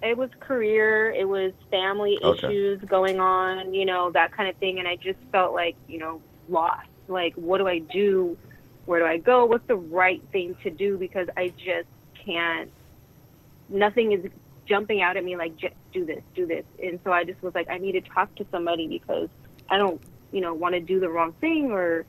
it 0.01 0.17
was 0.17 0.29
career 0.39 1.11
it 1.11 1.27
was 1.27 1.53
family 1.69 2.17
Okay. 2.23 2.47
issues 2.47 2.81
going 2.87 3.19
on 3.19 3.73
you 3.73 3.85
know 3.85 4.11
that 4.13 4.31
kind 4.35 4.49
of 4.49 4.55
thing 4.57 4.79
and 4.79 4.87
i 4.87 4.95
just 4.95 5.19
felt 5.31 5.53
like 5.53 5.75
you 5.87 5.99
know 5.99 6.21
lost. 6.49 6.87
Like 7.07 7.33
what 7.35 7.59
do 7.59 7.67
i 7.67 7.79
do? 7.79 8.37
Where 8.85 8.99
do 8.99 9.05
i 9.05 9.17
go? 9.17 9.45
What's 9.45 9.67
the 9.67 9.75
right 9.75 10.21
thing 10.31 10.55
to 10.63 10.69
do? 10.69 10.97
Because 10.97 11.27
i 11.37 11.49
just 11.57 11.87
can't 12.25 12.71
nothing 13.69 14.11
is 14.11 14.25
jumping 14.67 15.01
out 15.01 15.17
at 15.17 15.23
me 15.23 15.35
like 15.35 15.55
just 15.57 15.73
do 15.93 16.05
this 16.05 16.23
do 16.35 16.45
this. 16.47 16.65
And 16.81 16.99
so 17.03 17.11
i 17.11 17.23
just 17.23 17.41
was 17.41 17.53
like 17.55 17.67
i 17.69 17.77
need 17.77 17.93
to 17.93 18.01
talk 18.01 18.33
to 18.35 18.45
somebody 18.51 18.87
because 18.87 19.29
i 19.69 19.77
don't 19.77 20.01
you 20.31 20.41
know 20.41 20.53
want 20.53 20.73
to 20.75 20.81
do 20.81 20.99
the 20.99 21.09
wrong 21.09 21.33
thing 21.41 21.71
or 21.71 22.05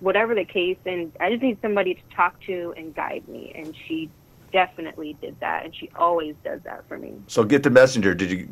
whatever 0.00 0.34
the 0.34 0.44
case 0.44 0.78
and 0.86 1.12
i 1.20 1.30
just 1.30 1.42
need 1.42 1.58
somebody 1.62 1.94
to 1.94 2.00
talk 2.14 2.34
to 2.46 2.74
and 2.76 2.94
guide 2.94 3.22
me 3.28 3.52
and 3.54 3.74
she 3.86 4.10
definitely 4.54 5.16
did 5.20 5.38
that 5.40 5.64
and 5.64 5.74
she 5.74 5.90
always 5.96 6.34
does 6.44 6.60
that 6.62 6.86
for 6.88 6.96
me 6.96 7.12
So 7.26 7.42
Gifted 7.44 7.72
Messenger, 7.72 8.14
did 8.14 8.30
you 8.30 8.48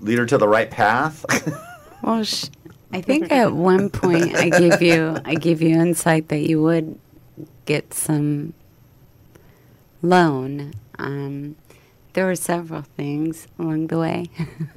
lead 0.00 0.18
her 0.18 0.26
to 0.26 0.38
the 0.38 0.48
right 0.48 0.70
path? 0.70 1.24
Well, 2.02 2.22
sh- 2.24 2.50
I 2.92 3.00
think 3.00 3.32
at 3.32 3.52
one 3.52 3.90
point 3.90 4.34
I 4.36 4.48
gave 4.50 4.80
you 4.80 5.16
I 5.24 5.34
gave 5.34 5.60
you 5.60 5.70
insight 5.70 6.28
that 6.28 6.48
you 6.48 6.62
would 6.62 6.98
get 7.64 7.92
some 7.92 8.52
loan. 10.02 10.72
Um, 10.98 11.56
there 12.12 12.26
were 12.26 12.36
several 12.36 12.82
things 12.82 13.48
along 13.58 13.88
the 13.88 13.98
way. 13.98 14.26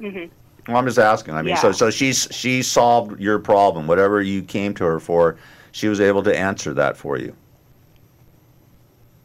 well, 0.00 0.76
I'm 0.76 0.86
just 0.86 0.98
asking. 0.98 1.34
I 1.34 1.42
mean, 1.42 1.56
so 1.56 1.72
so 1.72 1.90
she's 1.90 2.26
she 2.30 2.62
solved 2.62 3.20
your 3.20 3.38
problem, 3.38 3.86
whatever 3.86 4.20
you 4.20 4.42
came 4.42 4.74
to 4.74 4.84
her 4.84 4.98
for. 4.98 5.36
She 5.72 5.86
was 5.86 6.00
able 6.00 6.22
to 6.24 6.36
answer 6.36 6.74
that 6.74 6.96
for 6.96 7.16
you. 7.16 7.36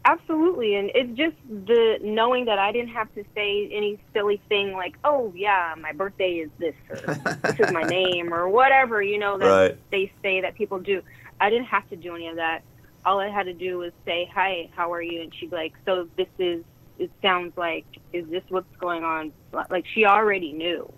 Absolutely 0.05 0.75
and 0.75 0.91
it's 0.95 1.17
just 1.17 1.35
the 1.67 1.97
knowing 2.01 2.45
that 2.45 2.59
i 2.59 2.71
didn't 2.71 2.89
have 2.93 3.13
to 3.15 3.23
say 3.33 3.67
any 3.73 3.99
silly 4.13 4.39
thing 4.49 4.71
like 4.73 4.95
oh 5.03 5.33
yeah 5.35 5.73
my 5.79 5.91
birthday 5.91 6.33
is 6.35 6.49
this 6.59 6.75
or 6.89 6.95
this 6.97 7.59
is 7.59 7.71
my 7.71 7.81
name 7.99 8.33
or 8.33 8.47
whatever 8.47 9.01
you 9.01 9.17
know 9.17 9.37
that 9.37 9.45
Right. 9.47 9.77
they 9.91 10.11
say 10.21 10.41
that 10.41 10.55
people 10.55 10.79
do 10.79 11.01
i 11.41 11.49
didn't 11.49 11.65
have 11.67 11.89
to 11.89 11.95
do 11.95 12.15
any 12.15 12.27
of 12.27 12.35
that 12.37 12.61
all 13.03 13.19
i 13.19 13.29
had 13.29 13.43
to 13.47 13.53
do 13.53 13.79
was 13.79 13.91
say 14.05 14.29
hi 14.33 14.69
how 14.75 14.93
are 14.93 15.01
you 15.01 15.21
and 15.21 15.33
she'd 15.35 15.49
be 15.49 15.55
like 15.55 15.73
so 15.85 16.07
this 16.17 16.27
is 16.39 16.63
it 16.99 17.11
sounds 17.21 17.51
like 17.57 17.85
is 18.13 18.25
this 18.29 18.43
what's 18.49 18.73
going 18.79 19.03
on 19.03 19.31
like 19.69 19.85
she 19.93 20.05
already 20.05 20.53
knew 20.53 20.91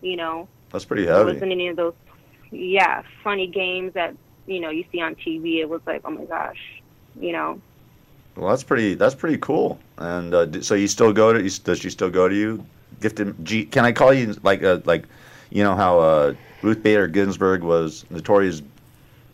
you 0.00 0.16
know 0.16 0.48
That's 0.72 0.84
pretty 0.84 1.04
It 1.04 1.08
heavy. 1.10 1.32
wasn't 1.32 1.52
any 1.52 1.68
of 1.68 1.76
those, 1.76 1.94
yeah, 2.50 3.02
funny 3.22 3.46
games 3.46 3.92
that 3.94 4.14
you 4.46 4.60
know 4.60 4.70
you 4.70 4.84
see 4.92 5.00
on 5.00 5.14
TV. 5.14 5.58
It 5.60 5.68
was 5.68 5.80
like, 5.86 6.02
oh 6.04 6.10
my 6.10 6.24
gosh, 6.24 6.58
you 7.18 7.32
know. 7.32 7.60
Well, 8.36 8.50
that's 8.50 8.62
pretty. 8.62 8.94
That's 8.94 9.14
pretty 9.14 9.38
cool. 9.38 9.78
And 9.98 10.34
uh, 10.34 10.60
so 10.62 10.74
you 10.74 10.88
still 10.88 11.12
go 11.12 11.32
to? 11.32 11.42
you- 11.42 11.50
Does 11.50 11.78
she 11.78 11.90
still 11.90 12.10
go 12.10 12.28
to 12.28 12.34
you? 12.34 12.64
Gifted 13.00 13.34
G. 13.44 13.64
Can 13.64 13.84
I 13.84 13.92
call 13.92 14.12
you 14.12 14.34
like 14.42 14.62
uh, 14.62 14.80
like, 14.84 15.04
you 15.50 15.62
know 15.62 15.74
how 15.74 15.98
uh, 15.98 16.34
Ruth 16.62 16.82
Bader 16.82 17.06
Ginsburg 17.08 17.62
was 17.62 18.04
notorious 18.10 18.62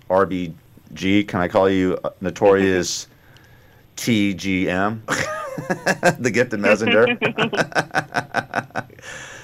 RBG? 0.09 1.27
Can 1.29 1.41
I 1.41 1.49
call 1.49 1.69
you 1.69 1.99
uh, 2.05 2.11
notorious 2.21 3.09
TGM? 3.97 5.01
the 6.19 6.31
gifted 6.31 6.61
messenger. 6.61 7.07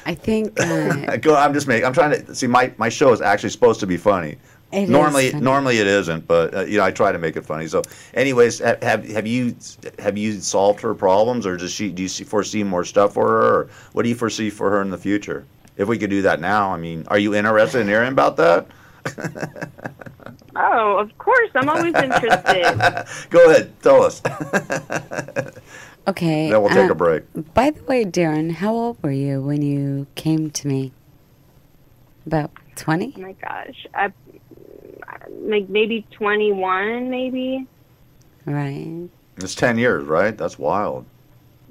I 0.06 0.14
think 0.14 0.58
uh, 0.58 1.16
Go. 1.20 1.36
I'm 1.36 1.52
just 1.52 1.66
making. 1.68 1.84
I'm 1.84 1.92
trying 1.92 2.24
to 2.24 2.34
see. 2.34 2.46
My 2.46 2.72
my 2.78 2.88
show 2.88 3.12
is 3.12 3.20
actually 3.20 3.50
supposed 3.50 3.80
to 3.80 3.86
be 3.86 3.96
funny. 3.96 4.38
It 4.70 4.82
is 4.82 4.90
normally, 4.90 5.30
funny. 5.30 5.42
normally 5.42 5.78
it 5.78 5.86
isn't, 5.86 6.26
but 6.26 6.54
uh, 6.54 6.60
you 6.60 6.76
know, 6.76 6.84
I 6.84 6.90
try 6.90 7.10
to 7.10 7.18
make 7.18 7.36
it 7.36 7.44
funny. 7.44 7.66
So, 7.68 7.82
anyways, 8.12 8.58
have 8.58 8.82
have 8.82 9.26
you 9.26 9.56
have 9.98 10.18
you 10.18 10.40
solved 10.40 10.80
her 10.82 10.94
problems, 10.94 11.46
or 11.46 11.56
does 11.56 11.72
she 11.72 11.90
do 11.90 12.02
you 12.02 12.08
foresee 12.08 12.62
more 12.62 12.84
stuff 12.84 13.14
for 13.14 13.26
her, 13.26 13.54
or 13.54 13.68
what 13.92 14.02
do 14.02 14.10
you 14.10 14.14
foresee 14.14 14.50
for 14.50 14.68
her 14.70 14.82
in 14.82 14.90
the 14.90 14.98
future? 14.98 15.46
If 15.78 15.88
we 15.88 15.96
could 15.96 16.10
do 16.10 16.22
that 16.22 16.40
now, 16.40 16.72
I 16.72 16.76
mean, 16.76 17.04
are 17.08 17.18
you 17.18 17.34
interested 17.34 17.80
in 17.80 17.86
hearing 17.86 18.12
about 18.12 18.36
that? 18.36 18.66
Oh, 20.60 20.98
of 20.98 21.16
course, 21.18 21.50
I'm 21.54 21.68
always 21.68 21.94
interested. 21.94 23.06
Go 23.30 23.50
ahead, 23.50 23.80
tell 23.80 24.02
us. 24.02 24.20
okay. 26.08 26.50
then 26.50 26.60
we'll 26.60 26.70
take 26.70 26.88
uh, 26.88 26.92
a 26.92 26.96
break. 26.96 27.22
By 27.54 27.70
the 27.70 27.82
way, 27.84 28.04
Darren, 28.04 28.50
how 28.50 28.74
old 28.74 29.00
were 29.02 29.12
you 29.12 29.40
when 29.40 29.62
you 29.62 30.08
came 30.16 30.50
to 30.50 30.66
me? 30.66 30.92
About 32.26 32.50
twenty. 32.74 33.14
oh 33.16 33.20
my 33.20 33.32
gosh, 33.32 33.86
I 33.94 34.12
like 35.30 35.68
maybe 35.68 36.06
21, 36.10 37.10
maybe. 37.10 37.66
Right. 38.46 39.08
It's 39.36 39.54
ten 39.54 39.78
years, 39.78 40.04
right? 40.04 40.36
That's 40.36 40.58
wild. 40.58 41.04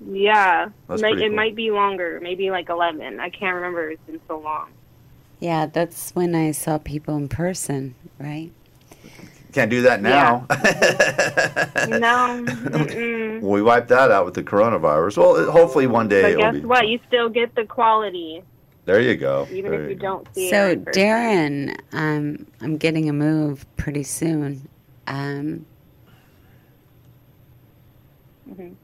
Yeah, 0.10 0.70
That's 0.88 1.02
like, 1.02 1.14
pretty 1.14 1.26
it 1.26 1.30
cool. 1.30 1.36
might 1.36 1.56
be 1.56 1.72
longer, 1.72 2.20
maybe 2.22 2.52
like 2.52 2.70
11. 2.70 3.20
I 3.20 3.30
can't 3.30 3.56
remember. 3.56 3.90
It's 3.90 4.02
been 4.06 4.22
so 4.28 4.38
long. 4.38 4.70
Yeah, 5.40 5.66
that's 5.66 6.12
when 6.12 6.36
I 6.36 6.52
saw 6.52 6.78
people 6.78 7.16
in 7.18 7.30
person, 7.30 7.96
right? 8.20 8.52
Can't 9.54 9.72
do 9.72 9.82
that 9.82 10.02
now. 10.02 10.46
No, 11.88 12.44
mm-mm. 12.48 13.42
we 13.42 13.62
wiped 13.62 13.88
that 13.90 14.12
out 14.12 14.26
with 14.26 14.34
the 14.34 14.44
coronavirus. 14.44 15.18
Well, 15.18 15.52
hopefully 15.52 15.88
one 15.88 16.08
day 16.08 16.22
but 16.22 16.32
it'll 16.32 16.52
guess 16.52 16.62
be. 16.62 16.66
what? 16.68 16.88
You 16.88 17.00
still 17.08 17.30
get 17.30 17.56
the 17.56 17.66
quality, 17.66 18.44
There 18.88 19.02
you 19.02 19.18
go. 19.18 19.50
even 19.52 19.74
There 19.74 19.84
if 19.84 19.90
you 19.90 19.96
go. 19.98 20.02
don't 20.02 20.28
see 20.34 20.48
it. 20.48 20.50
So, 20.50 20.70
in 20.70 20.86
person. 20.86 21.02
Darren, 21.04 21.78
um, 21.92 22.48
I'm 22.62 22.78
getting 22.78 23.10
a 23.10 23.14
move 23.14 23.66
pretty 23.76 24.04
soon. 24.04 24.70
Um, 25.08 25.66
Mhm. 28.50 28.78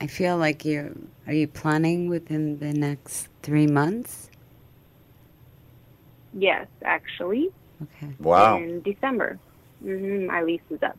I 0.00 0.08
feel 0.08 0.36
like 0.36 0.64
you're. 0.64 0.92
Are 1.28 1.32
you 1.32 1.46
planning 1.48 2.08
within 2.08 2.58
the 2.58 2.72
next 2.72 3.28
three 3.42 3.68
months? 3.68 4.30
Yes, 6.32 6.66
actually, 6.84 7.50
Okay. 7.82 8.14
Wow. 8.18 8.56
in 8.58 8.82
December. 8.82 9.38
hmm 9.82 10.26
my 10.26 10.42
lease 10.42 10.62
is 10.70 10.82
up. 10.82 10.98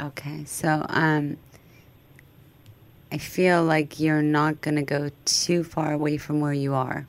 Okay. 0.00 0.44
So, 0.44 0.86
um, 0.88 1.38
I 3.10 3.18
feel 3.18 3.64
like 3.64 3.98
you're 3.98 4.22
not 4.22 4.60
going 4.60 4.76
to 4.76 4.82
go 4.82 5.10
too 5.24 5.64
far 5.64 5.92
away 5.92 6.18
from 6.18 6.40
where 6.40 6.52
you 6.52 6.74
are. 6.74 7.06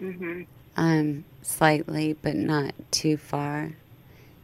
Mm-hmm. 0.00 0.42
Um, 0.76 1.24
slightly, 1.42 2.16
but 2.20 2.34
not 2.34 2.74
too 2.90 3.16
far. 3.16 3.72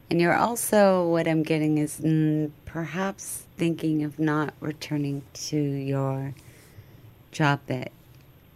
And 0.09 0.19
you're 0.19 0.35
also, 0.35 1.07
what 1.07 1.27
I'm 1.27 1.43
getting 1.43 1.77
is 1.77 1.99
mm, 1.99 2.51
perhaps 2.65 3.45
thinking 3.57 4.03
of 4.03 4.17
not 4.17 4.53
returning 4.59 5.21
to 5.33 5.57
your 5.57 6.33
job 7.31 7.59
that 7.67 7.91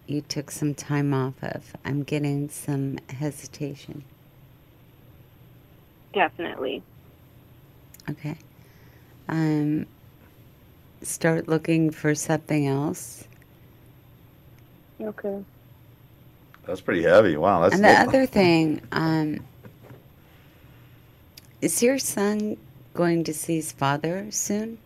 you 0.08 0.22
took 0.22 0.50
some 0.50 0.74
time 0.74 1.14
off 1.14 1.36
of. 1.44 1.76
I'm 1.86 2.04
getting 2.04 2.50
some 2.50 2.98
hesitation. 3.10 4.04
Definitely. 6.14 6.82
Okay. 8.10 8.38
Um, 9.30 9.86
start 11.04 11.48
looking 11.48 11.92
for 11.92 12.16
something 12.16 12.68
else. 12.68 13.26
Okay. 15.02 15.44
That's 16.66 16.82
pretty 16.82 17.04
heavy. 17.04 17.36
Wow. 17.38 17.62
That's 17.62 17.76
and 17.76 17.84
the 17.84 17.90
other 17.90 18.26
thing, 18.40 18.82
um, 18.92 19.40
is 21.62 21.82
your 21.84 21.98
son 21.98 22.58
going 22.94 23.24
to 23.26 23.34
see 23.34 23.56
his 23.56 23.72
father 23.72 24.28
soon? 24.32 24.78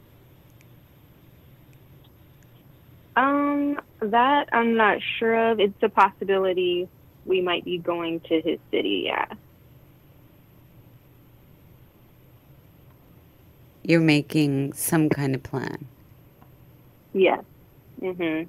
Um, 3.15 3.79
that 3.99 4.49
I'm 4.51 4.75
not 4.75 4.99
sure 5.17 5.51
of. 5.51 5.59
It's 5.59 5.81
a 5.81 5.89
possibility 5.89 6.87
we 7.25 7.41
might 7.41 7.65
be 7.65 7.77
going 7.77 8.19
to 8.21 8.41
his 8.41 8.59
city. 8.71 9.03
Yeah. 9.05 9.25
You're 13.83 14.01
making 14.01 14.73
some 14.73 15.09
kind 15.09 15.33
of 15.33 15.43
plan. 15.43 15.87
Yes. 17.17 17.43
Mhm. 18.01 18.47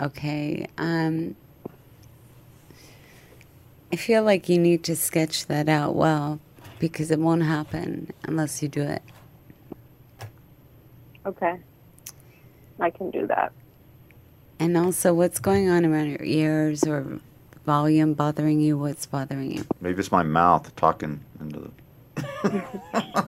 Okay. 0.00 0.66
Um, 0.76 1.34
I 3.92 3.96
feel 3.96 4.22
like 4.22 4.48
you 4.48 4.58
need 4.58 4.84
to 4.84 4.96
sketch 4.96 5.46
that 5.46 5.68
out 5.68 5.94
well 5.94 6.40
because 6.78 7.10
it 7.10 7.18
won't 7.18 7.42
happen 7.42 8.12
unless 8.24 8.62
you 8.62 8.68
do 8.68 8.82
it. 8.82 9.02
Okay. 11.26 11.58
I 12.78 12.90
can 12.90 13.10
do 13.10 13.26
that. 13.26 13.52
And 14.58 14.76
also, 14.76 15.14
what's 15.14 15.38
going 15.38 15.68
on 15.70 15.86
around 15.86 16.08
your 16.10 16.22
ears 16.22 16.84
or 16.84 17.18
volume 17.64 18.12
bothering 18.14 18.60
you? 18.60 18.76
What's 18.76 19.06
bothering 19.06 19.52
you? 19.56 19.64
Maybe 19.80 20.00
it's 20.00 20.12
my 20.12 20.22
mouth 20.22 20.74
talking 20.76 21.20
into 21.40 21.72
the. 22.14 23.26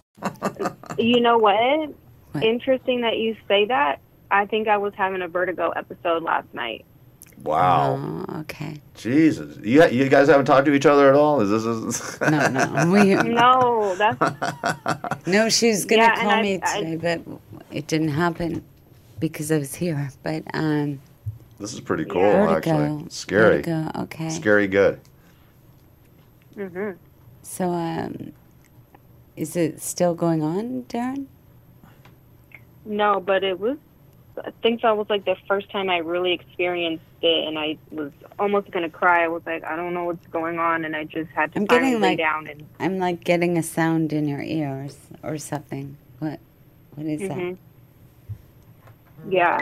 You 0.97 1.19
know 1.21 1.37
what? 1.37 1.93
Interesting 2.41 3.01
that 3.01 3.17
you 3.17 3.35
say 3.47 3.65
that. 3.65 3.99
I 4.29 4.45
think 4.45 4.67
I 4.67 4.77
was 4.77 4.93
having 4.95 5.21
a 5.21 5.27
vertigo 5.27 5.69
episode 5.71 6.23
last 6.23 6.53
night. 6.53 6.85
Wow. 7.43 8.25
Oh, 8.29 8.39
okay. 8.41 8.79
Jesus. 8.93 9.57
You, 9.63 9.85
you 9.87 10.07
guys 10.09 10.27
haven't 10.27 10.45
talked 10.45 10.65
to 10.67 10.73
each 10.73 10.85
other 10.85 11.09
at 11.09 11.15
all? 11.15 11.41
Is 11.41 11.49
this. 11.49 11.63
Is... 11.65 12.21
No, 12.29 12.47
no. 12.49 12.91
We, 12.91 13.15
No, 13.33 13.95
that's 13.95 15.27
no, 15.27 15.49
she 15.49 15.69
was 15.69 15.85
going 15.85 15.99
to 16.01 16.05
Yeah, 16.05 16.21
call 16.21 16.41
me 16.41 16.59
I- 16.63 16.77
today, 16.79 16.95
but 16.95 17.39
it 17.71 17.87
didn't 17.87 18.09
happen 18.09 18.63
because 19.19 19.51
I 19.51 19.57
was 19.57 19.73
here. 19.75 20.09
But, 20.23 20.43
um, 20.53 21.01
This 21.59 21.73
is 21.73 21.79
pretty 21.81 22.05
cool, 22.05 22.21
Vertigo. 22.21 22.55
actually. 22.55 23.09
Scary. 23.09 23.61
Vertigo, 23.63 23.91
okay. 24.03 24.29
Scary 24.29 24.67
good. 24.67 24.99
hmm 26.55 26.91
so, 27.43 27.69
um, 27.69 28.31
is 29.41 29.55
it 29.55 29.81
still 29.81 30.13
going 30.13 30.43
on, 30.43 30.83
Darren? 30.83 31.25
No, 32.85 33.19
but 33.19 33.43
it 33.43 33.59
was. 33.59 33.77
I 34.37 34.51
think 34.61 34.83
that 34.83 34.95
was 34.95 35.07
like 35.09 35.25
the 35.25 35.35
first 35.47 35.69
time 35.71 35.89
I 35.89 35.97
really 35.97 36.31
experienced 36.31 37.03
it, 37.21 37.47
and 37.47 37.57
I 37.57 37.77
was 37.89 38.11
almost 38.37 38.69
gonna 38.71 38.89
cry. 38.89 39.25
I 39.25 39.27
was 39.27 39.41
like, 39.45 39.63
I 39.63 39.75
don't 39.75 39.93
know 39.95 40.05
what's 40.05 40.25
going 40.27 40.59
on, 40.59 40.85
and 40.85 40.95
I 40.95 41.05
just 41.05 41.29
had 41.31 41.51
to 41.53 41.59
I'm 41.59 41.65
finally 41.67 41.89
getting 41.89 42.01
lay 42.01 42.09
like 42.09 42.17
down 42.19 42.47
and. 42.47 42.65
I'm 42.79 42.99
like 42.99 43.23
getting 43.23 43.57
a 43.57 43.63
sound 43.63 44.13
in 44.13 44.27
your 44.27 44.41
ears 44.41 44.97
or 45.23 45.37
something. 45.39 45.97
What? 46.19 46.39
What 46.95 47.07
is 47.07 47.21
Mhm. 47.21 47.57
Yeah. 49.29 49.57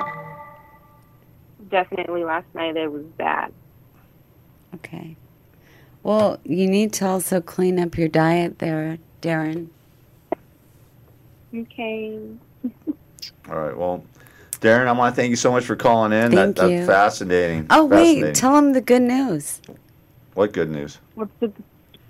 Definitely 1.70 2.24
last 2.26 2.48
night 2.54 2.76
it 2.76 2.92
was 2.92 3.04
bad. 3.18 3.54
Okay. 4.76 5.16
Well, 6.04 6.40
you 6.44 6.68
need 6.68 6.94
to 6.94 7.08
also 7.08 7.42
clean 7.42 7.80
up 7.80 7.98
your 7.98 8.08
diet 8.08 8.60
there, 8.60 8.98
Darren. 9.22 9.68
Okay. 11.56 12.20
All 13.50 13.56
right. 13.56 13.76
Well, 13.76 14.04
Darren, 14.62 14.88
I 14.88 14.92
want 14.92 15.16
to 15.16 15.22
thank 15.22 15.30
you 15.30 15.36
so 15.36 15.52
much 15.52 15.66
for 15.66 15.76
calling 15.76 16.12
in. 16.12 16.32
Thank 16.32 16.58
that, 16.58 16.70
you. 16.70 16.78
That's 16.78 16.88
fascinating. 16.88 17.68
Oh 17.70 17.90
fascinating. 17.90 18.24
wait, 18.24 18.36
tell 18.36 18.58
him 18.58 18.74
the 18.74 18.82
good 18.82 19.02
news. 19.02 19.62
What 20.34 20.54
good 20.54 20.70
news? 20.70 21.00
What's 21.16 21.32
the? 21.40 21.52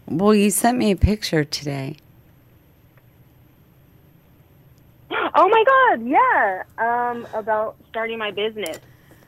Well, 0.07 0.33
you 0.33 0.49
sent 0.49 0.77
me 0.77 0.91
a 0.91 0.95
picture 0.95 1.43
today. 1.43 1.97
Oh 5.11 5.47
my 5.47 5.63
God! 5.65 6.05
Yeah. 6.05 6.63
Um, 6.77 7.27
about 7.33 7.75
starting 7.89 8.17
my 8.17 8.31
business. 8.31 8.79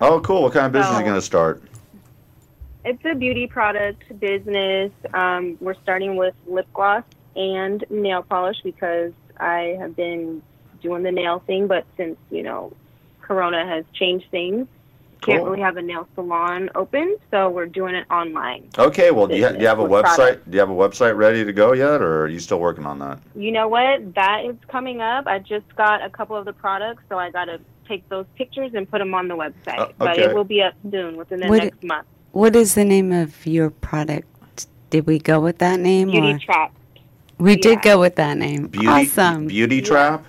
Oh, 0.02 0.20
cool. 0.22 0.42
What 0.44 0.54
kind 0.54 0.66
of 0.66 0.72
business 0.72 0.96
are 0.96 1.00
you 1.00 1.06
going 1.06 1.16
to 1.16 1.22
start? 1.22 1.62
It's 2.84 3.04
a 3.06 3.14
beauty 3.14 3.46
product 3.46 4.20
business. 4.20 4.92
Um, 5.14 5.58
we're 5.62 5.76
starting 5.76 6.16
with 6.16 6.34
lip 6.48 6.68
gloss 6.74 7.04
and 7.36 7.84
nail 7.90 8.24
polish 8.24 8.58
because 8.64 9.14
I 9.38 9.76
have 9.80 9.96
been 9.96 10.42
doing 10.82 11.04
the 11.04 11.12
nail 11.12 11.40
thing, 11.46 11.68
but 11.68 11.86
since 11.98 12.18
you 12.30 12.44
know 12.44 12.74
Corona 13.22 13.66
has 13.66 13.86
changed 13.94 14.26
things, 14.32 14.68
can't 15.22 15.44
really 15.44 15.62
have 15.62 15.78
a 15.78 15.82
nail 15.82 16.08
salon 16.16 16.70
open, 16.76 17.16
so 17.30 17.50
we're 17.50 17.68
doing 17.68 17.94
it 17.96 18.06
online. 18.12 18.68
Okay. 18.78 19.12
Well, 19.12 19.28
do 19.28 19.36
you, 19.36 19.46
ha- 19.46 19.52
do 19.54 19.60
you 19.62 19.68
have 19.68 19.80
a 19.80 19.84
website? 19.88 20.16
product. 20.16 20.50
Do 20.50 20.56
you 20.56 20.60
have 20.60 20.70
a 20.70 20.74
website 20.74 21.16
ready 21.16 21.46
to 21.46 21.54
go 21.54 21.74
yet, 21.74 22.02
or 22.02 22.24
are 22.24 22.28
you 22.28 22.40
still 22.40 22.60
working 22.60 22.86
on 22.86 23.00
that? 23.00 23.20
You 23.36 23.52
know 23.52 23.68
what? 23.68 24.16
That 24.16 24.46
is 24.46 24.56
coming 24.68 25.02
up. 25.02 25.28
I 25.28 25.40
just 25.40 25.74
got 25.76 26.04
a 26.04 26.10
couple 26.10 26.36
of 26.36 26.46
the 26.46 26.54
products, 26.54 27.04
so 27.08 27.20
I 27.20 27.30
got 27.30 27.46
to 27.46 27.60
take 27.88 28.08
those 28.10 28.26
pictures 28.36 28.72
and 28.74 28.90
put 28.90 28.98
them 29.00 29.14
on 29.14 29.28
the 29.28 29.36
website. 29.36 29.78
Uh, 29.80 29.90
But 29.98 30.18
it 30.18 30.34
will 30.34 30.44
be 30.44 30.62
up 30.62 30.74
soon, 30.90 31.18
within 31.18 31.40
the 31.42 31.48
What- 31.48 31.64
next 31.64 31.84
month. 31.84 32.08
What 32.32 32.56
is 32.56 32.76
the 32.76 32.86
name 32.86 33.12
of 33.12 33.46
your 33.46 33.70
product? 33.70 34.28
Did 34.90 35.06
we 35.06 35.20
go 35.20 35.40
with 35.42 35.58
that 35.60 35.80
name? 35.82 36.10
Beauty 36.12 36.34
or? 36.34 36.40
Trap. 36.40 36.74
We 37.42 37.54
yeah. 37.54 37.58
did 37.62 37.82
go 37.82 38.00
with 38.00 38.16
that 38.18 38.38
name. 38.38 38.68
Beauty, 38.68 38.88
awesome. 38.88 39.48
Beauty 39.48 39.82
Trap. 39.82 40.24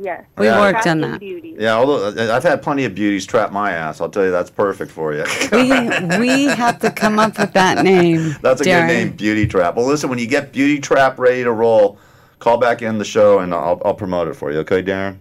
Yes. 0.00 0.24
We 0.38 0.46
Yeah. 0.46 0.58
worked 0.58 0.78
on 0.78 0.82
Trap 0.82 1.04
and 1.04 1.04
that. 1.04 1.20
Beauty. 1.20 1.54
Yeah. 1.58 1.74
Although 1.74 2.06
uh, 2.08 2.34
I've 2.34 2.42
had 2.42 2.62
plenty 2.62 2.86
of 2.86 2.94
beauties 2.94 3.26
trap 3.26 3.52
my 3.52 3.72
ass, 3.72 4.00
I'll 4.00 4.08
tell 4.08 4.24
you 4.24 4.30
that's 4.30 4.50
perfect 4.50 4.90
for 4.90 5.12
you. 5.12 5.24
we 5.52 5.70
we 6.18 6.44
have 6.46 6.78
to 6.80 6.90
come 6.90 7.18
up 7.18 7.38
with 7.38 7.52
that 7.52 7.84
name. 7.84 8.34
That's 8.42 8.62
a 8.62 8.64
Darren. 8.64 8.86
good 8.88 8.94
name, 8.94 9.10
Beauty 9.12 9.46
Trap. 9.46 9.76
Well, 9.76 9.86
listen, 9.86 10.08
when 10.08 10.18
you 10.18 10.26
get 10.26 10.50
Beauty 10.52 10.80
Trap 10.80 11.18
ready 11.18 11.44
to 11.44 11.52
roll, 11.52 11.98
call 12.38 12.56
back 12.56 12.80
in 12.80 12.96
the 12.98 13.04
show 13.04 13.40
and 13.40 13.54
I'll, 13.54 13.80
I'll 13.84 13.94
promote 13.94 14.28
it 14.28 14.34
for 14.34 14.50
you. 14.50 14.60
Okay, 14.60 14.82
Darren? 14.82 15.18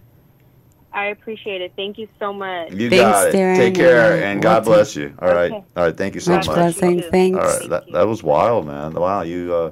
I 0.94 1.06
appreciate 1.08 1.62
it. 1.62 1.74
Thank 1.76 1.98
you 1.98 2.08
so 2.20 2.34
much. 2.34 2.72
You 2.72 2.90
Thanks, 2.90 3.02
got 3.04 3.28
it. 3.28 3.36
Darren, 3.36 3.56
Take 3.58 3.76
care 3.76 4.16
and, 4.16 4.24
and 4.24 4.42
God 4.42 4.66
we'll 4.66 4.76
bless 4.76 4.96
you. 4.96 5.14
All 5.20 5.34
right. 5.34 5.52
Okay. 5.52 5.64
All 5.76 5.84
right. 5.86 5.96
Thank 5.98 6.16
you 6.16 6.22
so 6.22 6.32
Much 6.34 6.48
much. 6.48 6.56
blessing. 6.56 7.02
Thanks. 7.12 7.38
All 7.38 7.60
right. 7.60 7.70
That, 7.70 7.84
that 7.92 8.08
was 8.08 8.24
wild, 8.24 8.68
man. 8.68 8.94
Wow. 8.94 9.22
You, 9.22 9.54
uh, 9.54 9.72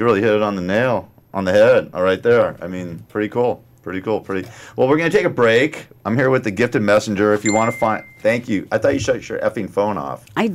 you 0.00 0.06
really 0.06 0.22
hit 0.22 0.32
it 0.32 0.40
on 0.40 0.56
the 0.56 0.62
nail, 0.62 1.10
on 1.34 1.44
the 1.44 1.52
head. 1.52 1.90
All 1.92 2.02
right 2.02 2.22
there. 2.22 2.56
I 2.62 2.68
mean, 2.68 3.04
pretty 3.10 3.28
cool. 3.28 3.62
Pretty 3.82 4.00
cool. 4.00 4.20
Pretty. 4.20 4.48
Well, 4.74 4.88
we're 4.88 4.96
going 4.96 5.10
to 5.10 5.16
take 5.16 5.26
a 5.26 5.30
break. 5.30 5.88
I'm 6.06 6.16
here 6.16 6.30
with 6.30 6.42
the 6.42 6.50
gifted 6.50 6.80
messenger. 6.80 7.34
If 7.34 7.44
you 7.44 7.52
want 7.52 7.70
to 7.70 7.78
find, 7.78 8.02
thank 8.22 8.48
you. 8.48 8.66
I 8.72 8.78
thought 8.78 8.94
you 8.94 8.98
shut 8.98 9.28
your 9.28 9.38
effing 9.40 9.68
phone 9.68 9.98
off. 9.98 10.24
I 10.36 10.48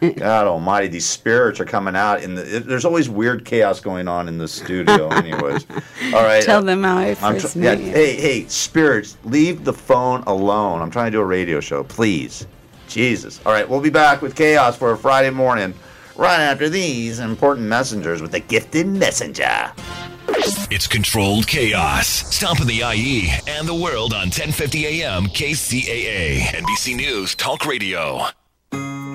did. 0.00 0.16
God 0.16 0.48
Almighty, 0.48 0.88
these 0.88 1.06
spirits 1.06 1.60
are 1.60 1.64
coming 1.64 1.94
out. 1.94 2.22
and 2.22 2.36
the, 2.36 2.56
it, 2.56 2.66
there's 2.66 2.84
always 2.84 3.08
weird 3.08 3.44
chaos 3.44 3.80
going 3.80 4.08
on 4.08 4.26
in 4.26 4.36
the 4.36 4.48
studio. 4.48 5.08
Anyways, 5.12 5.66
all 6.12 6.24
right. 6.24 6.42
Tell 6.42 6.58
uh, 6.58 6.62
them 6.62 6.82
how 6.82 6.98
I 6.98 7.14
first 7.14 7.52
tr- 7.52 7.58
yeah, 7.60 7.74
hey, 7.76 8.16
hey, 8.16 8.46
spirits, 8.46 9.16
leave 9.24 9.64
the 9.64 9.72
phone 9.72 10.22
alone. 10.28 10.82
I'm 10.82 10.90
trying 10.90 11.06
to 11.06 11.16
do 11.16 11.20
a 11.20 11.24
radio 11.24 11.60
show, 11.60 11.82
please. 11.84 12.46
Jesus. 12.86 13.40
All 13.44 13.52
right, 13.52 13.68
we'll 13.68 13.80
be 13.80 13.90
back 13.90 14.22
with 14.22 14.36
chaos 14.36 14.76
for 14.76 14.92
a 14.92 14.98
Friday 14.98 15.30
morning, 15.30 15.74
right 16.18 16.40
after 16.40 16.68
these 16.68 17.20
important 17.20 17.66
messengers 17.66 18.20
with 18.20 18.32
the 18.32 18.40
gifted 18.40 18.86
messenger. 18.86 19.72
It's 20.70 20.86
controlled 20.86 21.46
chaos. 21.46 22.08
Stomping 22.08 22.66
the 22.66 22.82
IE 22.94 23.30
and 23.46 23.66
the 23.66 23.74
world 23.74 24.12
on 24.12 24.26
1050 24.26 25.02
AM 25.02 25.26
KCAA. 25.26 26.40
NBC 26.40 26.96
News 26.96 27.34
Talk 27.34 27.64
Radio. 27.64 28.28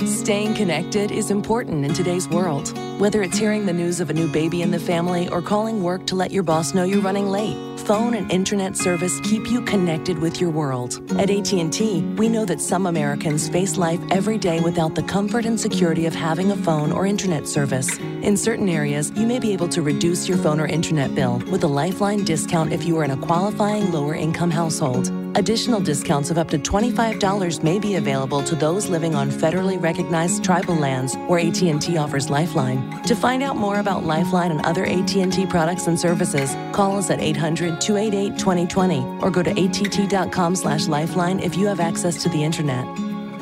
Staying 0.01 0.55
connected 0.55 1.11
is 1.11 1.31
important 1.31 1.85
in 1.85 1.93
today's 1.93 2.27
world. 2.27 2.77
Whether 2.99 3.21
it's 3.21 3.37
hearing 3.37 3.65
the 3.65 3.73
news 3.73 3.99
of 3.99 4.09
a 4.09 4.13
new 4.13 4.27
baby 4.27 4.61
in 4.61 4.71
the 4.71 4.79
family 4.79 5.29
or 5.29 5.41
calling 5.41 5.83
work 5.83 6.05
to 6.07 6.15
let 6.15 6.31
your 6.31 6.43
boss 6.43 6.73
know 6.73 6.83
you're 6.83 7.01
running 7.01 7.27
late, 7.27 7.55
phone 7.81 8.13
and 8.13 8.29
internet 8.31 8.75
service 8.75 9.19
keep 9.21 9.49
you 9.49 9.61
connected 9.61 10.19
with 10.19 10.41
your 10.41 10.49
world. 10.49 10.99
At 11.19 11.29
AT&T, 11.29 12.01
we 12.17 12.27
know 12.27 12.43
that 12.45 12.59
some 12.59 12.85
Americans 12.85 13.47
face 13.49 13.77
life 13.77 13.99
every 14.11 14.37
day 14.37 14.59
without 14.59 14.95
the 14.95 15.03
comfort 15.03 15.45
and 15.45 15.59
security 15.59 16.05
of 16.05 16.13
having 16.13 16.51
a 16.51 16.57
phone 16.57 16.91
or 16.91 17.05
internet 17.05 17.47
service. 17.47 17.97
In 17.97 18.35
certain 18.35 18.69
areas, 18.69 19.11
you 19.15 19.25
may 19.25 19.39
be 19.39 19.53
able 19.53 19.69
to 19.69 19.81
reduce 19.81 20.27
your 20.27 20.37
phone 20.37 20.59
or 20.59 20.65
internet 20.65 21.15
bill 21.15 21.37
with 21.51 21.63
a 21.63 21.67
Lifeline 21.67 22.23
discount 22.25 22.73
if 22.73 22.83
you 22.83 22.97
are 22.99 23.03
in 23.03 23.11
a 23.11 23.17
qualifying 23.17 23.91
lower 23.91 24.15
income 24.15 24.51
household. 24.51 25.22
Additional 25.35 25.79
discounts 25.79 26.29
of 26.29 26.37
up 26.37 26.47
to 26.49 26.59
$25 26.59 27.63
may 27.63 27.79
be 27.79 27.95
available 27.95 28.43
to 28.43 28.55
those 28.55 28.87
living 28.87 29.15
on 29.15 29.31
federally 29.31 29.81
recognized 29.81 30.43
tribal 30.43 30.75
lands 30.75 31.15
where 31.27 31.39
AT&T 31.39 31.97
offers 31.97 32.29
Lifeline. 32.29 33.01
To 33.03 33.15
find 33.15 33.41
out 33.41 33.57
more 33.57 33.79
about 33.79 34.03
Lifeline 34.03 34.51
and 34.51 34.63
other 34.63 34.85
AT&T 34.85 35.47
products 35.47 35.87
and 35.87 35.99
services, 35.99 36.55
call 36.71 36.99
us 36.99 37.09
at 37.09 37.19
800-288-2020 37.19 39.23
or 39.23 39.31
go 39.31 39.41
to 39.41 39.49
att.com/lifeline 39.49 41.39
if 41.39 41.57
you 41.57 41.65
have 41.65 41.79
access 41.79 42.21
to 42.21 42.29
the 42.29 42.43
internet. 42.43 42.85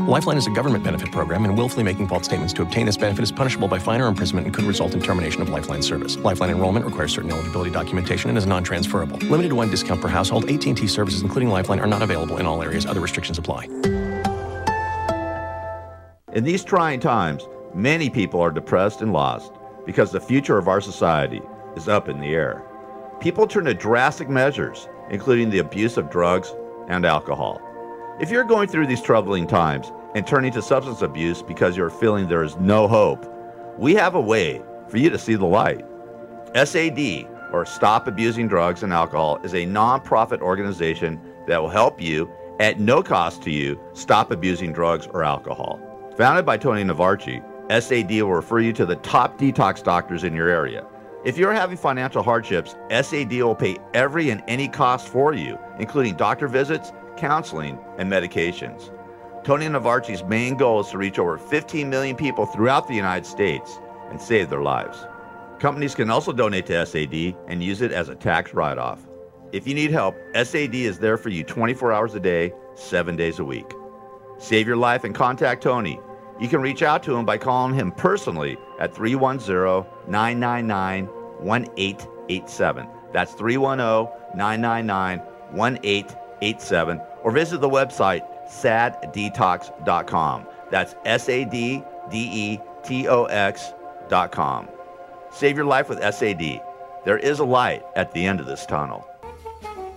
Lifeline 0.07 0.37
is 0.37 0.47
a 0.47 0.49
government 0.49 0.83
benefit 0.83 1.11
program, 1.11 1.45
and 1.45 1.55
willfully 1.55 1.83
making 1.83 2.07
false 2.07 2.25
statements 2.25 2.53
to 2.53 2.63
obtain 2.63 2.87
this 2.87 2.97
benefit 2.97 3.21
is 3.21 3.31
punishable 3.31 3.67
by 3.67 3.77
fine 3.77 4.01
or 4.01 4.07
imprisonment 4.07 4.47
and 4.47 4.55
could 4.55 4.65
result 4.65 4.95
in 4.95 5.01
termination 5.01 5.43
of 5.43 5.49
Lifeline 5.49 5.83
service. 5.83 6.17
Lifeline 6.17 6.49
enrollment 6.49 6.85
requires 6.85 7.13
certain 7.13 7.29
eligibility 7.29 7.69
documentation 7.69 8.29
and 8.29 8.37
is 8.37 8.47
non-transferable. 8.47 9.17
Limited 9.17 9.53
one 9.53 9.69
discount 9.69 10.01
per 10.01 10.07
household, 10.07 10.49
AT&T 10.49 10.87
services, 10.87 11.21
including 11.21 11.49
Lifeline, 11.49 11.79
are 11.79 11.87
not 11.87 12.01
available 12.01 12.37
in 12.37 12.47
all 12.47 12.63
areas. 12.63 12.87
Other 12.87 12.99
restrictions 12.99 13.37
apply. 13.37 13.65
In 16.33 16.43
these 16.43 16.63
trying 16.63 16.99
times, 16.99 17.47
many 17.75 18.09
people 18.09 18.41
are 18.41 18.51
depressed 18.51 19.01
and 19.01 19.13
lost 19.13 19.53
because 19.85 20.11
the 20.11 20.19
future 20.19 20.57
of 20.57 20.67
our 20.67 20.81
society 20.81 21.41
is 21.75 21.87
up 21.87 22.09
in 22.09 22.19
the 22.19 22.33
air. 22.33 22.63
People 23.19 23.45
turn 23.45 23.65
to 23.65 23.75
drastic 23.75 24.29
measures, 24.29 24.87
including 25.11 25.51
the 25.51 25.59
abuse 25.59 25.97
of 25.97 26.09
drugs 26.09 26.55
and 26.87 27.05
alcohol. 27.05 27.61
If 28.21 28.29
you're 28.29 28.43
going 28.43 28.67
through 28.67 28.85
these 28.85 29.01
troubling 29.01 29.47
times 29.47 29.91
and 30.13 30.27
turning 30.27 30.51
to 30.51 30.61
substance 30.61 31.01
abuse 31.01 31.41
because 31.41 31.75
you're 31.75 31.89
feeling 31.89 32.27
there 32.27 32.43
is 32.43 32.55
no 32.57 32.87
hope, 32.87 33.25
we 33.79 33.95
have 33.95 34.13
a 34.13 34.21
way 34.21 34.61
for 34.89 34.97
you 34.97 35.09
to 35.09 35.17
see 35.17 35.33
the 35.33 35.47
light. 35.47 35.83
SAD, 36.53 37.27
or 37.51 37.65
Stop 37.65 38.07
Abusing 38.07 38.47
Drugs 38.47 38.83
and 38.83 38.93
Alcohol, 38.93 39.39
is 39.43 39.55
a 39.55 39.65
nonprofit 39.65 40.41
organization 40.41 41.19
that 41.47 41.59
will 41.59 41.69
help 41.69 41.99
you, 41.99 42.29
at 42.59 42.79
no 42.79 43.01
cost 43.01 43.41
to 43.41 43.49
you, 43.49 43.79
stop 43.93 44.29
abusing 44.29 44.71
drugs 44.71 45.07
or 45.07 45.23
alcohol. 45.23 45.79
Founded 46.15 46.45
by 46.45 46.57
Tony 46.57 46.83
Navarchi, 46.83 47.41
SAD 47.71 48.21
will 48.21 48.35
refer 48.35 48.59
you 48.59 48.71
to 48.73 48.85
the 48.85 48.97
top 48.97 49.39
detox 49.39 49.81
doctors 49.81 50.23
in 50.23 50.35
your 50.35 50.47
area. 50.47 50.85
If 51.25 51.39
you're 51.39 51.53
having 51.53 51.77
financial 51.77 52.21
hardships, 52.21 52.75
SAD 52.91 53.31
will 53.31 53.55
pay 53.55 53.77
every 53.95 54.29
and 54.29 54.43
any 54.47 54.67
cost 54.67 55.07
for 55.07 55.33
you, 55.33 55.57
including 55.79 56.15
doctor 56.17 56.47
visits, 56.47 56.91
counseling, 57.21 57.77
and 57.99 58.11
medications. 58.11 58.91
Tony 59.43 59.67
Navarchi's 59.67 60.23
main 60.23 60.55
goal 60.57 60.81
is 60.81 60.87
to 60.87 60.97
reach 60.97 61.19
over 61.19 61.37
15 61.37 61.87
million 61.89 62.15
people 62.15 62.47
throughout 62.47 62.87
the 62.87 62.95
United 62.95 63.27
States 63.27 63.79
and 64.09 64.19
save 64.19 64.49
their 64.49 64.63
lives. 64.63 65.05
Companies 65.59 65.93
can 65.93 66.09
also 66.09 66.31
donate 66.33 66.65
to 66.65 66.85
SAD 66.85 67.35
and 67.47 67.63
use 67.63 67.81
it 67.81 67.91
as 67.91 68.09
a 68.09 68.15
tax 68.15 68.55
write 68.55 68.79
off. 68.79 69.07
If 69.51 69.67
you 69.67 69.75
need 69.75 69.91
help, 69.91 70.15
SAD 70.33 70.73
is 70.73 70.97
there 70.97 71.17
for 71.17 71.29
you 71.29 71.43
24 71.43 71.91
hours 71.91 72.15
a 72.15 72.19
day, 72.19 72.53
7 72.73 73.15
days 73.15 73.37
a 73.37 73.45
week. 73.45 73.71
Save 74.39 74.65
your 74.65 74.77
life 74.77 75.03
and 75.03 75.13
contact 75.13 75.61
Tony. 75.61 75.99
You 76.39 76.47
can 76.47 76.61
reach 76.61 76.81
out 76.81 77.03
to 77.03 77.15
him 77.15 77.25
by 77.25 77.37
calling 77.37 77.75
him 77.75 77.91
personally 77.91 78.57
at 78.79 78.95
310 78.95 79.85
999 80.11 81.05
1887. 81.45 82.87
That's 83.13 83.33
310 83.33 84.37
999 84.37 85.19
1887. 85.51 87.01
Or 87.23 87.31
visit 87.31 87.61
the 87.61 87.69
website 87.69 88.27
saddetox.com. 88.47 90.47
That's 90.69 90.95
S 91.05 91.29
A 91.29 91.45
D 91.45 91.83
D 92.09 92.29
E 92.31 92.59
T 92.83 93.07
O 93.07 93.25
X.com. 93.25 94.67
Save 95.31 95.55
your 95.55 95.65
life 95.65 95.89
with 95.89 95.99
SAD. 95.99 96.61
There 97.05 97.17
is 97.17 97.39
a 97.39 97.45
light 97.45 97.83
at 97.95 98.13
the 98.13 98.25
end 98.25 98.39
of 98.39 98.45
this 98.45 98.65
tunnel. 98.65 99.07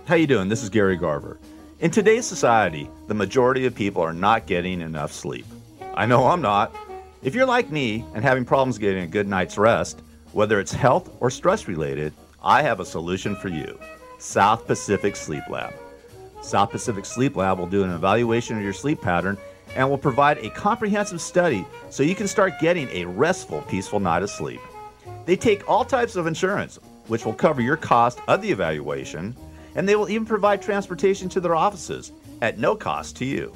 How 0.05 0.15
you 0.15 0.27
doing? 0.27 0.49
This 0.49 0.63
is 0.63 0.69
Gary 0.69 0.97
Garver. 0.97 1.39
In 1.79 1.91
today's 1.91 2.25
society, 2.25 2.89
the 3.07 3.13
majority 3.13 3.65
of 3.65 3.75
people 3.75 4.01
are 4.01 4.13
not 4.13 4.45
getting 4.45 4.81
enough 4.81 5.11
sleep. 5.11 5.45
I 5.93 6.05
know 6.05 6.27
I'm 6.27 6.41
not. 6.41 6.73
If 7.21 7.35
you're 7.35 7.45
like 7.45 7.69
me 7.69 8.05
and 8.13 8.23
having 8.23 8.45
problems 8.45 8.77
getting 8.77 9.03
a 9.03 9.07
good 9.07 9.27
night's 9.27 9.57
rest, 9.57 10.01
whether 10.31 10.59
it's 10.59 10.71
health 10.71 11.09
or 11.19 11.29
stress 11.29 11.67
related, 11.67 12.13
I 12.43 12.61
have 12.61 12.79
a 12.79 12.85
solution 12.85 13.35
for 13.35 13.49
you. 13.49 13.79
South 14.19 14.67
Pacific 14.67 15.15
Sleep 15.15 15.43
Lab. 15.49 15.73
South 16.45 16.71
Pacific 16.71 17.05
Sleep 17.05 17.35
Lab 17.35 17.57
will 17.57 17.67
do 17.67 17.83
an 17.83 17.91
evaluation 17.91 18.55
of 18.55 18.63
your 18.63 18.73
sleep 18.73 19.01
pattern 19.01 19.37
and 19.75 19.89
will 19.89 19.97
provide 19.97 20.37
a 20.37 20.49
comprehensive 20.51 21.19
study 21.19 21.65
so 21.89 22.03
you 22.03 22.15
can 22.15 22.27
start 22.27 22.59
getting 22.61 22.87
a 22.89 23.05
restful, 23.05 23.61
peaceful 23.63 23.99
night 23.99 24.21
of 24.23 24.29
sleep. 24.29 24.61
They 25.25 25.35
take 25.35 25.67
all 25.67 25.83
types 25.83 26.15
of 26.15 26.27
insurance, 26.27 26.79
which 27.07 27.25
will 27.25 27.33
cover 27.33 27.61
your 27.61 27.77
cost 27.77 28.19
of 28.27 28.41
the 28.41 28.51
evaluation, 28.51 29.35
and 29.75 29.89
they 29.89 29.95
will 29.95 30.09
even 30.09 30.25
provide 30.25 30.61
transportation 30.61 31.27
to 31.29 31.39
their 31.39 31.55
offices 31.55 32.11
at 32.41 32.59
no 32.59 32.75
cost 32.75 33.17
to 33.17 33.25
you. 33.25 33.51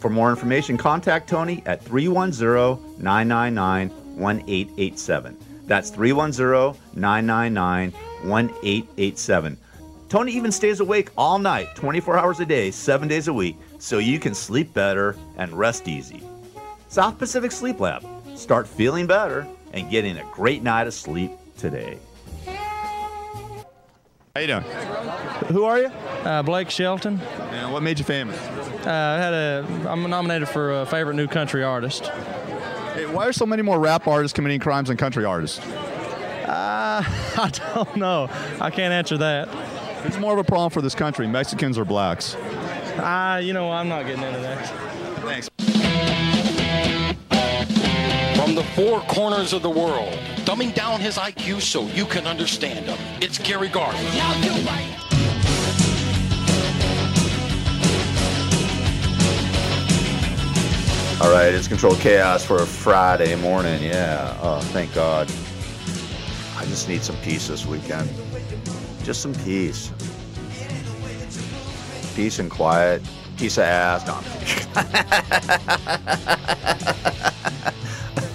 For 0.00 0.10
more 0.10 0.30
information, 0.30 0.76
contact 0.76 1.28
Tony 1.28 1.62
at 1.64 1.82
310 1.84 3.02
999 3.02 3.88
1887. 4.16 5.36
That's 5.66 5.90
310 5.90 6.80
999 6.94 7.92
1887. 8.28 9.58
Tony 10.12 10.32
even 10.32 10.52
stays 10.52 10.80
awake 10.80 11.08
all 11.16 11.38
night, 11.38 11.74
24 11.74 12.18
hours 12.18 12.38
a 12.38 12.44
day, 12.44 12.70
7 12.70 13.08
days 13.08 13.28
a 13.28 13.32
week, 13.32 13.56
so 13.78 13.96
you 13.96 14.18
can 14.18 14.34
sleep 14.34 14.74
better 14.74 15.16
and 15.38 15.50
rest 15.54 15.88
easy. 15.88 16.22
South 16.88 17.16
Pacific 17.16 17.50
Sleep 17.50 17.80
Lab. 17.80 18.04
Start 18.34 18.68
feeling 18.68 19.06
better 19.06 19.46
and 19.72 19.88
getting 19.88 20.18
a 20.18 20.24
great 20.30 20.62
night 20.62 20.86
of 20.86 20.92
sleep 20.92 21.30
today. 21.56 21.98
How 22.44 24.40
you 24.42 24.48
doing? 24.48 24.64
Who 25.48 25.64
are 25.64 25.78
you? 25.78 25.86
Uh, 25.86 26.42
Blake 26.42 26.68
Shelton. 26.68 27.18
And 27.50 27.72
what 27.72 27.82
made 27.82 27.98
you 27.98 28.04
famous? 28.04 28.36
Uh, 28.86 28.90
I 28.90 29.16
had 29.16 29.32
a. 29.32 29.66
I'm 29.88 30.10
nominated 30.10 30.46
for 30.46 30.82
a 30.82 30.84
favorite 30.84 31.14
new 31.14 31.26
country 31.26 31.64
artist. 31.64 32.08
Hey, 32.92 33.06
why 33.06 33.28
are 33.28 33.32
so 33.32 33.46
many 33.46 33.62
more 33.62 33.80
rap 33.80 34.06
artists 34.06 34.34
committing 34.34 34.60
crimes 34.60 34.88
than 34.88 34.98
country 34.98 35.24
artists? 35.24 35.58
Uh, 35.66 37.02
I 37.38 37.50
don't 37.74 37.96
know. 37.96 38.28
I 38.60 38.68
can't 38.68 38.92
answer 38.92 39.16
that. 39.16 39.71
Who's 40.02 40.18
more 40.18 40.32
of 40.32 40.38
a 40.38 40.44
problem 40.44 40.70
for 40.70 40.82
this 40.82 40.96
country, 40.96 41.28
Mexicans 41.28 41.78
or 41.78 41.84
blacks? 41.84 42.34
Uh, 42.34 43.40
you 43.42 43.52
know, 43.52 43.70
I'm 43.70 43.88
not 43.88 44.04
getting 44.04 44.24
into 44.24 44.40
that. 44.40 44.66
Thanks. 45.20 45.48
From 48.36 48.56
the 48.56 48.64
four 48.74 49.00
corners 49.02 49.52
of 49.52 49.62
the 49.62 49.70
world, 49.70 50.12
dumbing 50.44 50.74
down 50.74 51.00
his 51.00 51.16
IQ 51.18 51.60
so 51.60 51.86
you 51.86 52.04
can 52.04 52.26
understand 52.26 52.86
him. 52.86 52.98
It's 53.20 53.38
Gary 53.38 53.68
Garver. 53.68 53.96
All 61.22 61.30
right, 61.30 61.54
it's 61.54 61.68
Control 61.68 61.94
Chaos 61.94 62.44
for 62.44 62.56
a 62.56 62.66
Friday 62.66 63.36
morning. 63.36 63.80
Yeah. 63.84 64.36
Oh, 64.42 64.58
thank 64.72 64.92
God. 64.92 65.30
I 66.56 66.64
just 66.64 66.88
need 66.88 67.04
some 67.04 67.16
peace 67.18 67.46
this 67.46 67.64
weekend. 67.64 68.10
Just 69.04 69.20
some 69.22 69.34
peace. 69.44 69.90
Peace 72.14 72.38
and 72.38 72.50
quiet. 72.50 73.02
Piece 73.36 73.58
of 73.58 73.64
ass. 73.64 74.06
No, 74.06 74.14
I'm. 74.14 74.24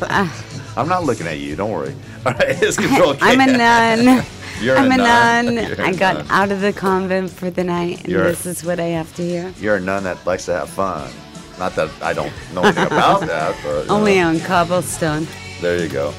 Ah. 0.10 0.44
I'm 0.78 0.88
not 0.88 1.06
looking 1.06 1.26
at 1.28 1.40
you. 1.40 1.56
Don't 1.56 1.72
worry. 1.72 1.96
All 2.26 2.34
right, 2.34 2.62
it's 2.62 2.78
Control 2.82 3.14
Chaos. 3.16 3.22
I'm 3.22 3.40
a 3.42 3.48
nun. 3.58 4.26
You're 4.62 4.78
I'm 4.78 4.92
a 4.92 4.96
a 4.96 4.98
nun. 4.98 5.56
nun. 5.56 5.68
You're 5.68 5.82
a 5.82 5.88
I 5.88 5.94
got 5.94 6.18
nun. 6.18 6.28
out 6.30 6.52
of 6.52 6.62
the 6.62 6.72
convent 6.74 7.32
for 7.32 7.50
the 7.50 7.64
night, 7.64 8.00
and 8.04 8.10
You're- 8.10 8.28
this 8.30 8.46
is 8.46 8.64
what 8.64 8.80
I 8.80 8.86
have 8.88 9.14
to 9.16 9.24
hear. 9.24 9.54
You're 9.60 9.78
a 9.78 9.80
nun 9.80 10.04
that 10.04 10.24
likes 10.26 10.46
to 10.46 10.54
have 10.54 10.70
fun. 10.70 11.12
Not 11.58 11.76
that 11.76 11.90
I 12.02 12.14
don't 12.14 12.32
know 12.54 12.62
anything 12.64 12.86
about 12.86 13.22
that, 13.22 13.56
but 13.64 13.90
uh, 13.90 13.94
Only 13.94 14.16
know, 14.20 14.28
on 14.30 14.40
cobblestone. 14.42 15.26
there 15.62 15.82
you 15.82 15.90
go. 15.90 16.14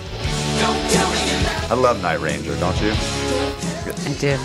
I 1.71 1.75
love 1.79 2.01
Night 2.03 2.19
Ranger, 2.21 2.59
don't 2.59 2.81
you? 2.81 2.93
I 4.07 4.13
do. 4.15 4.37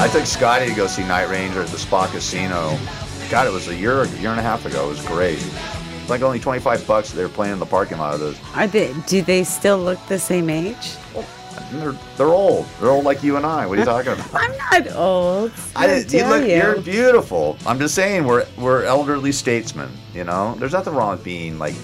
I 0.00 0.08
took 0.12 0.26
Scotty 0.26 0.68
to 0.68 0.74
go 0.74 0.86
see 0.86 1.02
Night 1.02 1.28
Ranger 1.28 1.62
at 1.62 1.68
the 1.68 1.78
Spa 1.78 2.06
Casino. 2.06 2.78
God, 3.30 3.46
it 3.46 3.52
was 3.52 3.68
a 3.68 3.74
year, 3.74 4.02
a 4.02 4.08
year 4.18 4.30
and 4.30 4.40
a 4.40 4.42
half 4.42 4.64
ago. 4.64 4.86
It 4.86 4.90
was 4.90 5.04
great. 5.06 5.38
It's 5.38 6.08
like 6.10 6.22
only 6.22 6.38
25 6.40 6.86
bucks. 6.86 7.10
They 7.12 7.22
were 7.22 7.28
playing 7.28 7.54
in 7.54 7.58
the 7.58 7.66
parking 7.66 7.98
lot 7.98 8.14
of 8.14 8.20
this. 8.20 8.40
Are 8.54 8.66
they? 8.66 8.94
Do 9.06 9.20
they 9.22 9.44
still 9.44 9.78
look 9.78 9.98
the 10.06 10.18
same 10.18 10.48
age? 10.48 10.96
They're, 11.72 11.92
they're 12.16 12.28
old. 12.28 12.66
They're 12.80 12.90
old 12.90 13.04
like 13.04 13.22
you 13.22 13.36
and 13.36 13.44
I. 13.44 13.66
What 13.66 13.76
are 13.76 13.80
you 13.80 13.84
talking 13.84 14.12
about? 14.12 14.28
I'm 14.34 14.56
not 14.56 14.96
old. 14.96 15.52
I 15.76 15.86
didn't, 15.86 16.12
you 16.12 16.24
look, 16.26 16.42
you? 16.42 16.56
you're 16.56 16.80
beautiful. 16.80 17.58
I'm 17.66 17.78
just 17.78 17.94
saying, 17.94 18.24
we're 18.24 18.46
we're 18.56 18.84
elderly 18.84 19.32
statesmen. 19.32 19.90
You 20.14 20.24
know, 20.24 20.54
there's 20.54 20.72
nothing 20.72 20.94
wrong 20.94 21.10
with 21.10 21.24
being 21.24 21.58
like 21.58 21.74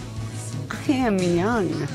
I 0.88 0.92
am 0.92 1.18
young. 1.18 1.86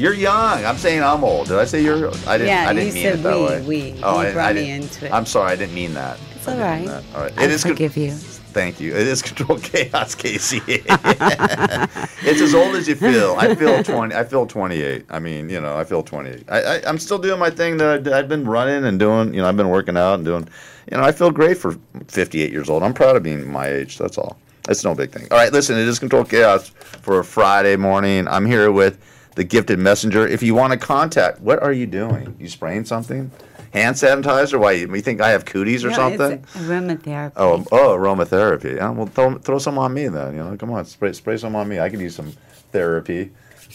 You're 0.00 0.14
young. 0.14 0.64
I'm 0.64 0.76
saying 0.78 1.02
I'm 1.02 1.22
old. 1.22 1.48
Did 1.48 1.58
I 1.58 1.64
say 1.66 1.82
you're? 1.82 2.08
I 2.26 2.38
didn't. 2.38 2.48
Yeah, 2.48 2.66
I 2.68 2.72
didn't 2.72 2.88
you 2.88 2.94
mean 2.94 3.02
said 3.02 3.18
it 3.18 3.22
that 3.22 3.36
we, 3.36 3.44
way. 3.44 3.92
we. 3.92 4.02
Oh, 4.02 4.20
You 4.22 4.28
I, 4.28 4.32
brought 4.32 4.50
I 4.50 4.52
me 4.54 4.70
into 4.70 5.06
it. 5.06 5.12
I'm 5.12 5.26
sorry. 5.26 5.52
I 5.52 5.56
didn't 5.56 5.74
mean 5.74 5.92
that. 5.94 6.18
It's 6.34 6.48
all 6.48 6.56
right. 6.56 6.88
All 6.88 7.20
right. 7.22 7.32
I 7.38 7.44
It 7.44 7.50
is 7.50 7.62
con- 7.62 7.76
you. 7.76 8.10
Thank 8.52 8.80
you. 8.80 8.92
It 8.96 9.06
is 9.06 9.20
control 9.30 9.58
chaos, 9.58 10.14
Casey. 10.14 10.60
it's 10.66 12.40
as 12.40 12.54
old 12.54 12.74
as 12.76 12.88
you 12.88 12.94
feel. 12.96 13.36
I 13.38 13.54
feel 13.54 13.82
twenty. 13.84 14.14
I 14.14 14.24
feel 14.24 14.46
twenty-eight. 14.46 15.04
I 15.10 15.18
mean, 15.18 15.48
you 15.50 15.60
know, 15.60 15.76
I 15.76 15.84
feel 15.84 16.02
twenty-eight. 16.02 16.44
I, 16.48 16.60
I 16.78 16.82
I'm 16.86 16.98
still 16.98 17.18
doing 17.18 17.38
my 17.38 17.50
thing 17.50 17.76
that 17.76 18.08
I, 18.08 18.18
I've 18.18 18.28
been 18.28 18.44
running 18.44 18.84
and 18.86 18.98
doing. 18.98 19.34
You 19.34 19.42
know, 19.42 19.48
I've 19.48 19.56
been 19.56 19.68
working 19.68 19.96
out 19.96 20.14
and 20.14 20.24
doing. 20.24 20.48
You 20.90 20.96
know, 20.96 21.04
I 21.04 21.12
feel 21.12 21.30
great 21.30 21.56
for 21.58 21.76
58 22.08 22.50
years 22.50 22.68
old. 22.68 22.82
I'm 22.82 22.94
proud 22.94 23.14
of 23.14 23.22
being 23.22 23.48
my 23.52 23.68
age. 23.68 23.96
That's 23.98 24.18
all. 24.18 24.36
It's 24.68 24.82
no 24.82 24.94
big 24.94 25.12
thing. 25.12 25.28
All 25.30 25.38
right, 25.38 25.52
listen. 25.52 25.78
It 25.78 25.86
is 25.86 25.98
control 26.00 26.24
chaos 26.24 26.70
for 27.02 27.20
a 27.20 27.24
Friday 27.24 27.76
morning. 27.76 28.26
I'm 28.26 28.44
here 28.46 28.72
with 28.72 28.98
the 29.34 29.44
gifted 29.44 29.78
messenger. 29.78 30.26
If 30.26 30.42
you 30.42 30.54
want 30.54 30.72
to 30.72 30.78
contact, 30.78 31.40
what 31.40 31.62
are 31.62 31.72
you 31.72 31.86
doing? 31.86 32.36
You 32.38 32.48
spraying 32.48 32.84
something? 32.84 33.30
Hand 33.72 33.94
sanitizer? 33.96 34.58
Why? 34.58 34.72
You 34.72 35.00
think 35.00 35.20
I 35.20 35.30
have 35.30 35.44
cooties 35.44 35.84
or 35.84 35.90
No, 35.90 35.94
something? 35.94 36.32
It's 36.32 36.56
aromatherapy. 36.56 37.32
Oh, 37.36 37.64
oh, 37.70 37.96
aromatherapy. 37.96 38.76
Yeah, 38.76 38.90
well, 38.90 39.06
throw, 39.06 39.38
throw 39.38 39.58
some 39.58 39.78
on 39.78 39.94
me 39.94 40.08
then. 40.08 40.34
You 40.34 40.44
know, 40.44 40.56
come 40.56 40.72
on, 40.72 40.84
spray 40.84 41.12
spray 41.12 41.36
some 41.36 41.54
on 41.54 41.68
me. 41.68 41.78
I 41.78 41.88
could 41.88 42.00
use 42.00 42.16
some 42.16 42.32
therapy. 42.72 43.30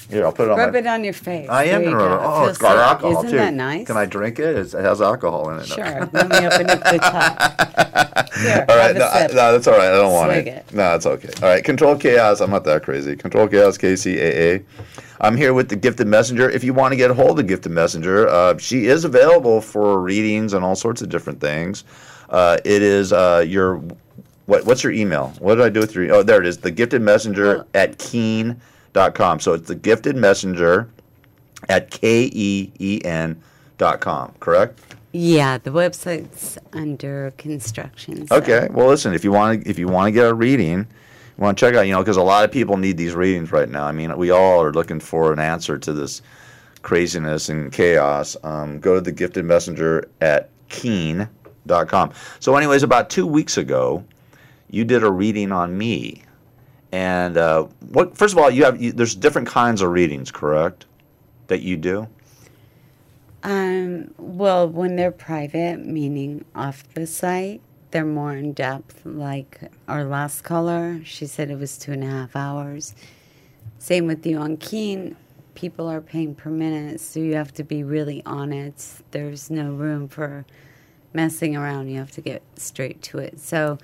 Here, 0.10 0.24
I'll 0.26 0.32
put 0.32 0.46
it 0.48 0.52
on 0.52 0.58
Rub 0.60 0.74
my. 0.74 0.80
it 0.80 0.88
on 0.88 1.04
your 1.04 1.13
face. 1.13 1.50
I 1.50 1.63
am 1.65 1.84
gonna 1.84 1.96
rub 1.98 2.22
it. 2.22 2.26
Oh, 2.26 2.46
It 2.46 2.50
it's 2.50 2.58
got 2.60 2.78
alcohol 2.78 3.18
Isn't 3.20 3.32
too. 3.32 3.38
that 3.38 3.54
nice? 3.54 3.88
Can 3.88 3.98
I 3.98 4.06
drink 4.06 4.38
it? 4.39 4.56
It's, 4.56 4.74
it 4.76 4.84
has 4.84 5.02
alcohol 5.02 5.50
in 5.50 5.60
it. 5.60 5.65
Sure. 5.68 6.10
Let 6.13 6.30
me 6.30 6.38
open 6.46 6.70
up 6.70 6.80
the 6.84 6.98
top. 7.00 8.32
Here, 8.36 8.65
all 8.70 8.78
right, 8.78 8.96
a 8.96 9.00
no, 9.00 9.06
I- 9.06 9.28
no, 9.28 9.34
that's 9.54 9.65
all 9.68 9.78
right. 9.78 9.88
I 9.88 9.96
don't 9.96 10.13
want 10.13 10.32
it. 10.34 10.48
it. 10.48 10.74
No, 10.74 10.94
it's 10.96 11.06
okay. 11.06 11.30
All 11.41 11.50
right, 11.50 11.63
Control 11.63 11.96
Chaos. 11.98 12.39
I'm 12.41 12.52
not 12.52 12.63
that 12.65 12.84
crazy. 12.84 13.15
Control 13.15 13.48
Chaos, 13.48 13.78
KCAA. 13.78 14.63
I'm 15.22 15.38
here 15.38 15.54
with 15.54 15.70
the 15.70 15.76
Gifted 15.78 16.08
Messenger. 16.08 16.50
If 16.50 16.63
you 16.63 16.74
want 16.74 16.91
to 16.91 16.98
get 16.98 17.10
a 17.10 17.13
hold 17.13 17.32
of 17.32 17.38
the 17.38 17.44
Gifted 17.44 17.72
Messenger, 17.72 18.28
uh, 18.28 18.58
she 18.58 18.86
is 18.88 19.06
available 19.06 19.62
for 19.62 20.00
readings 20.02 20.54
and 20.54 20.63
all 20.63 20.76
sorts 20.76 21.02
of 21.02 21.10
different 21.10 21.39
things. 21.41 21.84
Uh, 22.30 22.58
it 22.65 22.82
is 22.84 23.12
uh, 23.13 23.44
your 23.48 23.78
what? 24.46 24.65
What's 24.65 24.84
your 24.84 24.91
email? 24.91 25.34
What 25.39 25.56
did 25.56 25.63
I 25.63 25.70
do 25.70 25.80
with 25.80 25.96
your? 25.96 26.13
Oh, 26.13 26.22
there 26.22 26.41
it 26.41 26.46
is. 26.46 26.58
The 26.58 26.70
Gifted 26.72 27.02
Messenger 27.02 27.65
at 27.74 27.98
keen.com. 28.95 29.39
So 29.39 29.53
it's 29.53 29.67
the 29.67 29.75
Gifted 29.75 30.15
Messenger 30.15 30.89
at 31.69 31.91
k 31.91 32.29
e 32.34 32.71
e 32.79 33.01
n 33.03 33.41
dot 33.77 34.01
com. 34.01 34.34
Correct? 34.39 34.79
Yeah, 35.12 35.58
the 35.58 35.69
website's 35.71 36.58
under 36.73 37.31
construction. 37.38 38.27
so- 38.27 38.36
Okay. 38.38 38.67
Well, 38.71 38.88
listen. 38.88 39.13
If 39.13 39.23
you 39.23 39.31
want 39.31 39.63
to, 39.63 39.69
if 39.69 39.79
you 39.79 39.88
want 39.88 40.08
to 40.08 40.12
get 40.12 40.27
a 40.27 40.34
reading, 40.34 40.79
you 40.79 40.86
want 41.38 41.58
to 41.58 41.65
check 41.65 41.75
out. 41.75 41.81
You 41.88 41.93
know, 41.93 41.99
because 42.01 42.17
a 42.17 42.21
lot 42.23 42.43
of 42.43 42.51
people 42.51 42.77
need 42.77 42.97
these 42.97 43.15
readings 43.15 43.51
right 43.51 43.69
now. 43.69 43.86
I 43.86 43.91
mean, 43.91 44.15
we 44.17 44.31
all 44.31 44.62
are 44.62 44.73
looking 44.73 44.99
for 44.99 45.31
an 45.31 45.39
answer 45.39 45.77
to 45.77 45.93
this 45.93 46.21
craziness 46.81 47.49
and 47.49 47.71
chaos. 47.71 48.36
Um, 48.43 48.79
go 48.79 48.95
to 48.95 49.01
the 49.01 49.12
Gifted 49.12 49.45
Messenger 49.45 50.08
at 50.21 50.49
keen.com. 50.69 52.12
So, 52.39 52.55
anyways, 52.55 52.84
about 52.84 53.10
two 53.10 53.25
weeks 53.25 53.58
ago, 53.58 54.03
you 54.69 54.84
did 54.84 55.01
a 55.03 55.12
reading 55.12 55.51
on 55.53 55.77
me. 55.77 56.21
And 56.95 57.36
uh, 57.36 57.63
what? 57.89 58.15
First 58.15 58.34
of 58.34 58.38
all, 58.38 58.49
you 58.49 58.63
have 58.63 58.81
you, 58.81 58.93
there's 58.93 59.15
different 59.15 59.49
kinds 59.49 59.81
of 59.81 59.89
readings, 59.89 60.31
correct? 60.31 60.86
That 61.47 61.62
you 61.62 61.75
do. 61.75 62.08
Um, 63.43 64.13
well, 64.17 64.69
when 64.69 64.95
they're 64.95 65.12
private, 65.12 65.86
meaning 65.86 66.45
off 66.55 66.88
the 66.93 67.05
site, 67.05 67.60
they're 67.91 68.05
more 68.05 68.34
in 68.34 68.53
depth. 68.53 69.01
Like 69.03 69.69
our 69.89 70.05
last 70.05 70.45
caller, 70.45 71.01
she 71.03 71.25
said 71.27 71.51
it 71.51 71.60
was 71.60 71.77
two 71.77 71.91
and 71.91 72.01
a 72.01 72.08
half 72.08 72.34
hours. 72.34 72.95
Same 73.77 74.08
with 74.08 74.25
you 74.25 74.38
on 74.38 74.55
Keen. 74.55 75.17
People 75.53 75.89
are 75.89 75.99
paying 75.99 76.34
per 76.34 76.49
minute, 76.49 77.01
so 77.01 77.19
you 77.19 77.36
have 77.36 77.53
to 77.55 77.63
be 77.65 77.84
really 77.84 78.23
on 78.25 78.53
it. 78.53 79.01
There's 79.12 79.49
no 79.51 79.71
room 79.71 80.08
for 80.08 80.45
messing 81.12 81.58
around. 81.58 81.89
You 81.89 81.97
have 81.97 82.12
to 82.12 82.21
get 82.21 82.41
straight 82.55 83.01
to 83.01 83.17
it. 83.17 83.41
So, 83.41 83.79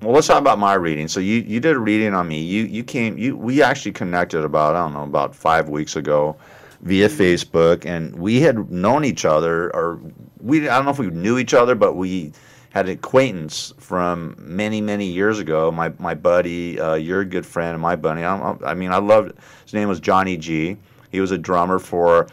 Well, 0.00 0.12
let's 0.12 0.28
talk 0.28 0.38
about 0.38 0.60
my 0.60 0.74
reading. 0.74 1.08
So 1.08 1.18
you 1.18 1.40
you 1.40 1.58
did 1.58 1.74
a 1.74 1.78
reading 1.78 2.14
on 2.14 2.28
me. 2.28 2.40
You 2.40 2.64
you 2.64 2.84
came 2.84 3.18
you 3.18 3.36
we 3.36 3.62
actually 3.62 3.92
connected 3.92 4.44
about 4.44 4.76
I 4.76 4.80
don't 4.80 4.92
know 4.92 5.02
about 5.02 5.34
five 5.34 5.68
weeks 5.68 5.96
ago 5.96 6.36
via 6.82 7.08
Facebook, 7.08 7.84
and 7.84 8.14
we 8.14 8.40
had 8.40 8.70
known 8.70 9.04
each 9.04 9.24
other, 9.24 9.74
or 9.74 9.98
we 10.40 10.68
I 10.68 10.76
don't 10.76 10.84
know 10.84 10.92
if 10.92 11.00
we 11.00 11.10
knew 11.10 11.38
each 11.38 11.52
other, 11.52 11.74
but 11.74 11.94
we 11.94 12.32
had 12.70 12.86
an 12.86 12.92
acquaintance 12.92 13.74
from 13.78 14.36
many 14.38 14.80
many 14.80 15.06
years 15.06 15.40
ago. 15.40 15.72
My 15.72 15.92
my 15.98 16.14
buddy, 16.14 16.78
uh, 16.78 16.94
you're 16.94 17.24
good 17.24 17.44
friend 17.44 17.74
of 17.74 17.80
my 17.80 17.96
buddy. 17.96 18.22
I, 18.22 18.56
I 18.64 18.74
mean, 18.74 18.92
I 18.92 18.98
loved 18.98 19.32
his 19.64 19.74
name 19.74 19.88
was 19.88 19.98
Johnny 19.98 20.36
G. 20.36 20.76
He 21.10 21.20
was 21.20 21.32
a 21.32 21.38
drummer 21.38 21.80
for. 21.80 22.28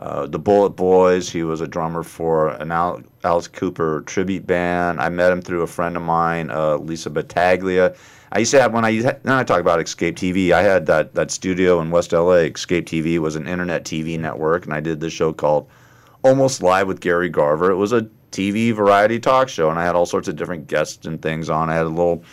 Uh, 0.00 0.26
the 0.26 0.38
Bullet 0.38 0.70
Boys. 0.70 1.28
He 1.28 1.42
was 1.42 1.60
a 1.60 1.66
drummer 1.66 2.02
for 2.02 2.48
an 2.48 2.72
Al- 2.72 3.02
Alice 3.22 3.48
Cooper 3.48 4.00
tribute 4.06 4.46
band. 4.46 4.98
I 4.98 5.10
met 5.10 5.30
him 5.30 5.42
through 5.42 5.60
a 5.60 5.66
friend 5.66 5.94
of 5.94 6.02
mine, 6.02 6.50
uh, 6.50 6.78
Lisa 6.78 7.10
Battaglia. 7.10 7.94
I 8.32 8.38
used 8.38 8.50
to 8.52 8.62
have 8.62 8.72
when 8.72 8.86
I 8.86 8.92
now 9.24 9.38
I 9.38 9.44
talk 9.44 9.60
about 9.60 9.78
Escape 9.78 10.16
TV. 10.16 10.52
I 10.52 10.62
had 10.62 10.86
that 10.86 11.14
that 11.14 11.30
studio 11.30 11.80
in 11.82 11.90
West 11.90 12.12
LA. 12.12 12.48
Escape 12.48 12.86
TV 12.86 13.18
was 13.18 13.36
an 13.36 13.46
internet 13.46 13.84
TV 13.84 14.18
network, 14.18 14.64
and 14.64 14.72
I 14.72 14.80
did 14.80 15.00
this 15.00 15.12
show 15.12 15.34
called 15.34 15.68
Almost 16.22 16.62
Live 16.62 16.86
with 16.86 17.00
Gary 17.00 17.28
Garver. 17.28 17.70
It 17.70 17.76
was 17.76 17.92
a 17.92 18.08
TV 18.32 18.72
variety 18.72 19.20
talk 19.20 19.50
show, 19.50 19.68
and 19.68 19.78
I 19.78 19.84
had 19.84 19.96
all 19.96 20.06
sorts 20.06 20.28
of 20.28 20.36
different 20.36 20.66
guests 20.66 21.04
and 21.04 21.20
things 21.20 21.50
on. 21.50 21.68
I 21.68 21.74
had 21.74 21.84
a 21.84 21.90
little 21.90 22.24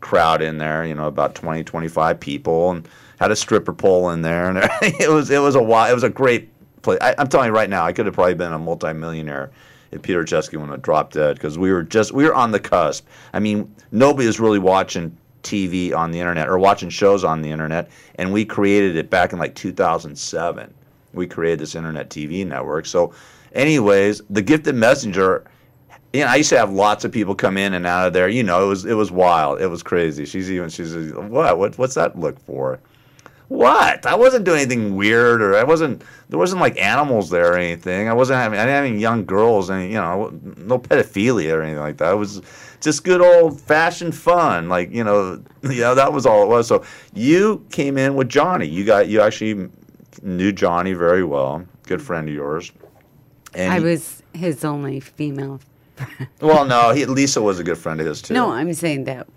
crowd 0.00 0.42
in 0.42 0.58
there, 0.58 0.84
you 0.84 0.94
know, 0.94 1.08
about 1.08 1.34
20, 1.34 1.64
25 1.64 2.20
people, 2.20 2.70
and 2.70 2.88
had 3.18 3.32
a 3.32 3.36
stripper 3.36 3.72
pole 3.72 4.10
in 4.10 4.22
there, 4.22 4.48
and 4.48 4.58
it 4.82 5.10
was 5.10 5.28
it 5.30 5.40
was 5.40 5.56
a 5.56 5.60
it 5.60 5.94
was 5.94 6.04
a 6.04 6.10
great 6.10 6.50
I, 6.88 7.14
I'm 7.18 7.28
telling 7.28 7.48
you 7.48 7.54
right 7.54 7.70
now, 7.70 7.84
I 7.84 7.92
could 7.92 8.06
have 8.06 8.14
probably 8.14 8.34
been 8.34 8.52
a 8.52 8.58
multimillionaire 8.58 9.50
if 9.90 10.02
Peter 10.02 10.24
Chesky 10.24 10.52
wouldn't 10.52 10.70
have 10.70 10.82
dropped 10.82 11.14
dead 11.14 11.36
because 11.36 11.58
we 11.58 11.72
were 11.72 11.82
just 11.82 12.12
we 12.12 12.24
were 12.24 12.34
on 12.34 12.50
the 12.50 12.60
cusp. 12.60 13.06
I 13.32 13.40
mean, 13.40 13.74
nobody 13.92 14.28
is 14.28 14.40
really 14.40 14.58
watching 14.58 15.16
TV 15.42 15.94
on 15.94 16.10
the 16.10 16.18
internet 16.18 16.48
or 16.48 16.58
watching 16.58 16.90
shows 16.90 17.24
on 17.24 17.42
the 17.42 17.50
internet, 17.50 17.90
and 18.16 18.32
we 18.32 18.44
created 18.44 18.96
it 18.96 19.10
back 19.10 19.32
in 19.32 19.38
like 19.38 19.54
2007. 19.54 20.74
We 21.12 21.26
created 21.26 21.60
this 21.60 21.74
internet 21.74 22.10
TV 22.10 22.46
network. 22.46 22.86
So, 22.86 23.14
anyways, 23.52 24.22
the 24.30 24.42
Gifted 24.42 24.74
Messenger. 24.74 25.44
You 26.12 26.22
know, 26.22 26.28
I 26.28 26.36
used 26.36 26.48
to 26.50 26.58
have 26.58 26.70
lots 26.70 27.04
of 27.04 27.12
people 27.12 27.34
come 27.34 27.58
in 27.58 27.74
and 27.74 27.86
out 27.86 28.06
of 28.06 28.12
there. 28.12 28.28
You 28.28 28.42
know, 28.42 28.64
it 28.64 28.68
was 28.68 28.84
it 28.84 28.94
was 28.94 29.10
wild. 29.10 29.60
It 29.60 29.66
was 29.66 29.82
crazy. 29.82 30.24
She's 30.24 30.50
even 30.50 30.68
she's 30.68 30.94
what 31.12 31.58
what 31.58 31.78
what's 31.78 31.94
that 31.94 32.18
look 32.18 32.38
for? 32.40 32.80
What? 33.48 34.06
I 34.06 34.16
wasn't 34.16 34.44
doing 34.44 34.60
anything 34.60 34.96
weird, 34.96 35.40
or 35.40 35.56
I 35.56 35.62
wasn't. 35.62 36.02
There 36.28 36.38
wasn't 36.38 36.60
like 36.60 36.76
animals 36.82 37.30
there 37.30 37.52
or 37.52 37.56
anything. 37.56 38.08
I 38.08 38.12
wasn't 38.12 38.40
having. 38.40 38.58
I 38.58 38.62
didn't 38.62 38.74
have 38.74 38.84
any 38.86 38.98
young 38.98 39.24
girls, 39.24 39.70
and 39.70 39.84
you 39.84 39.98
know, 39.98 40.30
no 40.56 40.78
pedophilia 40.78 41.54
or 41.54 41.62
anything 41.62 41.80
like 41.80 41.98
that. 41.98 42.12
It 42.12 42.16
was 42.16 42.42
just 42.80 43.04
good 43.04 43.20
old 43.20 43.60
fashioned 43.60 44.16
fun. 44.16 44.68
Like 44.68 44.90
you 44.90 45.04
know, 45.04 45.42
you 45.62 45.80
know 45.80 45.94
that 45.94 46.12
was 46.12 46.26
all 46.26 46.42
it 46.42 46.48
was. 46.48 46.66
So 46.66 46.84
you 47.14 47.64
came 47.70 47.98
in 47.98 48.16
with 48.16 48.28
Johnny. 48.28 48.66
You 48.66 48.84
got 48.84 49.08
you 49.08 49.20
actually 49.20 49.70
knew 50.22 50.50
Johnny 50.50 50.92
very 50.92 51.22
well. 51.22 51.64
Good 51.84 52.02
friend 52.02 52.28
of 52.28 52.34
yours. 52.34 52.72
And 53.54 53.72
I 53.72 53.78
he- 53.78 53.84
was 53.84 54.22
his 54.34 54.64
only 54.64 54.98
female. 54.98 55.60
well, 56.40 56.64
no, 56.66 56.90
he, 56.92 57.06
Lisa 57.06 57.40
was 57.40 57.58
a 57.58 57.64
good 57.64 57.78
friend 57.78 58.00
of 58.00 58.06
his 58.06 58.20
too. 58.20 58.34
No, 58.34 58.50
I'm 58.50 58.74
saying 58.74 59.04
that. 59.04 59.28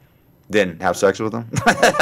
Didn't 0.51 0.81
have 0.81 0.97
sex 0.97 1.19
with 1.19 1.33
him. 1.33 1.45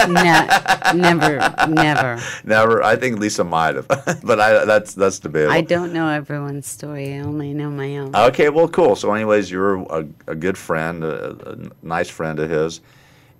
Ne- 0.07 0.47
never, 0.95 1.53
never. 1.67 2.17
Never. 2.45 2.81
I 2.81 2.95
think 2.95 3.19
Lisa 3.19 3.43
might 3.43 3.75
have, 3.75 3.87
but 4.23 4.39
I 4.39 4.63
that's 4.63 4.93
that's 4.93 5.19
debatable. 5.19 5.53
I 5.53 5.61
don't 5.61 5.91
know 5.91 6.07
everyone's 6.07 6.65
story. 6.65 7.13
I 7.13 7.19
only 7.19 7.53
know 7.53 7.69
my 7.69 7.97
own. 7.97 8.15
Okay, 8.15 8.49
well, 8.49 8.69
cool. 8.69 8.95
So, 8.95 9.11
anyways, 9.13 9.51
you're 9.51 9.75
a, 9.75 10.07
a 10.27 10.35
good 10.35 10.57
friend, 10.57 11.03
a, 11.03 11.51
a 11.51 11.85
nice 11.85 12.07
friend 12.09 12.39
of 12.39 12.49
his. 12.49 12.79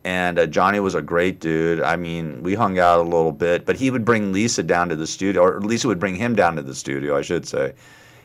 And 0.04 0.40
uh, 0.40 0.46
Johnny 0.46 0.80
was 0.80 0.96
a 0.96 1.02
great 1.02 1.40
dude. 1.40 1.82
I 1.82 1.96
mean, 1.98 2.42
we 2.44 2.54
hung 2.56 2.80
out 2.80 3.00
a 3.00 3.04
little 3.04 3.32
bit, 3.34 3.66
but 3.66 3.76
he 3.76 3.92
would 3.92 4.06
bring 4.06 4.32
Lisa 4.32 4.64
down 4.64 4.88
to 4.90 4.96
the 4.96 5.08
studio, 5.08 5.42
or 5.42 5.60
Lisa 5.60 5.88
would 5.88 6.00
bring 6.00 6.16
him 6.16 6.36
down 6.36 6.56
to 6.56 6.62
the 6.62 6.76
studio, 6.76 7.18
I 7.18 7.22
should 7.22 7.46
say, 7.46 7.74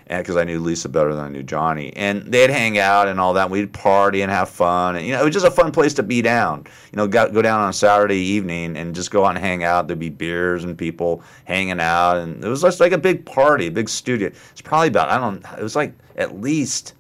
because 0.08 0.36
I 0.36 0.44
knew 0.44 0.60
Lisa 0.60 0.88
better 0.88 1.14
than 1.14 1.24
I 1.24 1.28
knew 1.28 1.42
Johnny. 1.42 1.92
And 1.96 2.22
they'd 2.22 2.50
hang 2.50 2.78
out 2.78 3.08
and 3.08 3.18
all 3.20 3.32
that. 3.34 3.48
We'd 3.50 3.72
party 3.72 4.22
and 4.22 4.30
have 4.30 4.48
fun, 4.48 4.96
and 4.96 5.06
you 5.06 5.12
know, 5.12 5.20
it 5.20 5.24
was 5.24 5.32
just 5.34 5.46
a 5.46 5.50
fun 5.50 5.72
place 5.72 5.94
to 5.94 6.02
be 6.02 6.22
down. 6.22 6.66
You 6.92 6.96
know, 6.96 7.06
go, 7.06 7.30
go 7.30 7.42
down 7.42 7.60
on 7.60 7.70
a 7.70 7.72
Saturday 7.72 8.16
evening 8.18 8.76
and 8.76 8.94
just 8.94 9.10
go 9.10 9.24
out 9.24 9.36
and 9.36 9.38
hang 9.38 9.64
out. 9.64 9.86
There'd 9.86 9.98
be 9.98 10.10
beers 10.10 10.64
and 10.64 10.76
people 10.76 11.22
hanging 11.44 11.80
out, 11.80 12.16
and 12.18 12.44
it 12.44 12.48
was 12.48 12.62
just 12.62 12.80
like 12.80 12.92
a 12.92 12.98
big 12.98 13.24
party, 13.24 13.66
a 13.68 13.70
big 13.70 13.88
studio. 13.88 14.28
It's 14.50 14.60
probably 14.60 14.88
about 14.88 15.08
I 15.08 15.18
don't. 15.18 15.44
It 15.58 15.62
was 15.62 15.76
like 15.76 15.92
at 16.16 16.40
least 16.40 16.94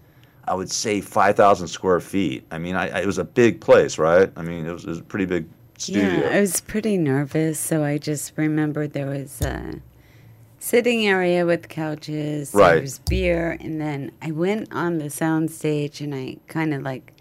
I 0.48 0.54
would 0.54 0.70
say 0.70 1.00
5,000 1.00 1.68
square 1.68 2.00
feet. 2.00 2.44
I 2.50 2.58
mean, 2.58 2.74
I, 2.74 2.88
I- 2.88 3.00
it 3.02 3.06
was 3.06 3.18
a 3.18 3.24
big 3.24 3.60
place, 3.60 3.96
right? 3.98 4.30
I 4.36 4.42
mean, 4.42 4.66
it 4.66 4.72
was, 4.72 4.84
it 4.84 4.88
was 4.88 4.98
a 4.98 5.02
pretty 5.02 5.24
big 5.26 5.46
studio. 5.78 6.08
Yeah, 6.08 6.36
I 6.36 6.40
was 6.40 6.60
pretty 6.60 6.96
nervous, 6.98 7.60
so 7.60 7.84
I 7.84 7.98
just 7.98 8.32
remembered 8.36 8.92
there 8.92 9.06
was 9.06 9.40
a 9.40 9.74
sitting 10.64 11.04
area 11.08 11.44
with 11.44 11.68
couches, 11.68 12.54
Right. 12.54 12.74
there 12.74 12.80
was 12.82 13.00
beer, 13.00 13.56
and 13.60 13.80
then 13.80 14.12
I 14.22 14.30
went 14.30 14.72
on 14.72 14.98
the 14.98 15.10
sound 15.10 15.50
stage 15.50 16.00
and 16.00 16.14
I 16.14 16.36
kind 16.46 16.72
of 16.72 16.82
like, 16.82 17.12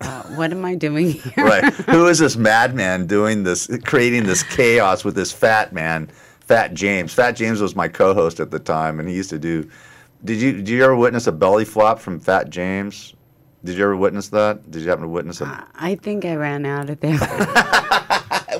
uh, 0.00 0.22
what 0.34 0.50
am 0.50 0.64
I 0.64 0.74
doing 0.74 1.10
here? 1.12 1.32
right. 1.44 1.72
Who 1.72 2.06
is 2.08 2.18
this 2.18 2.36
madman 2.36 3.06
doing 3.06 3.44
this, 3.44 3.68
creating 3.84 4.24
this 4.24 4.42
chaos 4.42 5.04
with 5.04 5.14
this 5.14 5.30
fat 5.32 5.72
man, 5.72 6.08
Fat 6.40 6.74
James? 6.74 7.12
Fat 7.14 7.32
James 7.32 7.60
was 7.60 7.76
my 7.76 7.86
co-host 7.86 8.40
at 8.40 8.50
the 8.50 8.58
time, 8.58 8.98
and 8.98 9.08
he 9.08 9.14
used 9.14 9.30
to 9.30 9.38
do. 9.38 9.68
Did 10.24 10.40
you 10.42 10.52
did 10.54 10.68
you 10.68 10.82
ever 10.84 10.96
witness 10.96 11.26
a 11.28 11.32
belly 11.32 11.64
flop 11.64 11.98
from 12.00 12.18
Fat 12.20 12.50
James? 12.50 13.14
Did 13.64 13.76
you 13.76 13.84
ever 13.84 13.96
witness 13.96 14.28
that? 14.30 14.70
Did 14.70 14.82
you 14.82 14.88
happen 14.88 15.02
to 15.04 15.08
witness 15.08 15.40
it? 15.40 15.48
I 15.74 15.94
think 15.94 16.24
I 16.24 16.34
ran 16.34 16.66
out 16.66 16.90
of 16.90 16.98
there. 17.00 17.16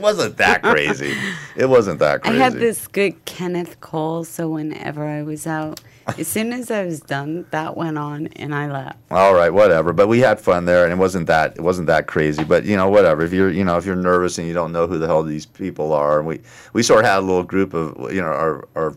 it 0.01 0.03
wasn't 0.03 0.37
that 0.39 0.63
crazy. 0.63 1.15
It 1.57 1.69
wasn't 1.69 1.99
that 1.99 2.23
crazy. 2.23 2.37
I 2.37 2.43
had 2.43 2.55
this 2.55 2.89
good 2.89 3.23
Kenneth 3.27 3.81
Cole, 3.81 4.25
so 4.25 4.49
whenever 4.49 5.05
I 5.05 5.23
was 5.23 5.47
out, 5.47 5.81
as 6.19 6.27
soon 6.27 6.55
as 6.55 6.71
I 6.71 6.87
was 6.87 7.01
done, 7.01 7.45
that 7.51 7.77
went 7.77 7.99
on, 7.99 8.29
and 8.29 8.55
I 8.55 8.71
left. 8.71 8.97
All 9.11 9.35
right, 9.35 9.53
whatever. 9.53 9.93
But 9.93 10.09
we 10.09 10.21
had 10.21 10.41
fun 10.41 10.65
there, 10.65 10.85
and 10.85 10.93
it 10.93 10.97
wasn't 10.97 11.27
that 11.27 11.57
it 11.57 11.61
wasn't 11.61 11.87
that 11.89 12.07
crazy. 12.07 12.45
But 12.45 12.65
you 12.65 12.77
know, 12.77 12.89
whatever. 12.89 13.23
If 13.23 13.33
you're 13.33 13.51
you 13.51 13.63
know 13.63 13.77
if 13.77 13.85
you're 13.85 13.95
nervous 13.95 14.39
and 14.39 14.49
you 14.49 14.55
don't 14.55 14.73
know 14.73 14.87
who 14.87 14.99
the 14.99 15.07
hell 15.07 15.23
these 15.23 15.45
people 15.45 15.93
are, 15.93 16.19
and 16.19 16.27
we 16.27 16.41
we 16.73 16.83
sort 16.83 17.05
of 17.05 17.11
had 17.11 17.19
a 17.19 17.27
little 17.27 17.43
group 17.43 17.75
of 17.75 18.13
you 18.13 18.23
know 18.23 18.29
our 18.29 18.67
our 18.75 18.97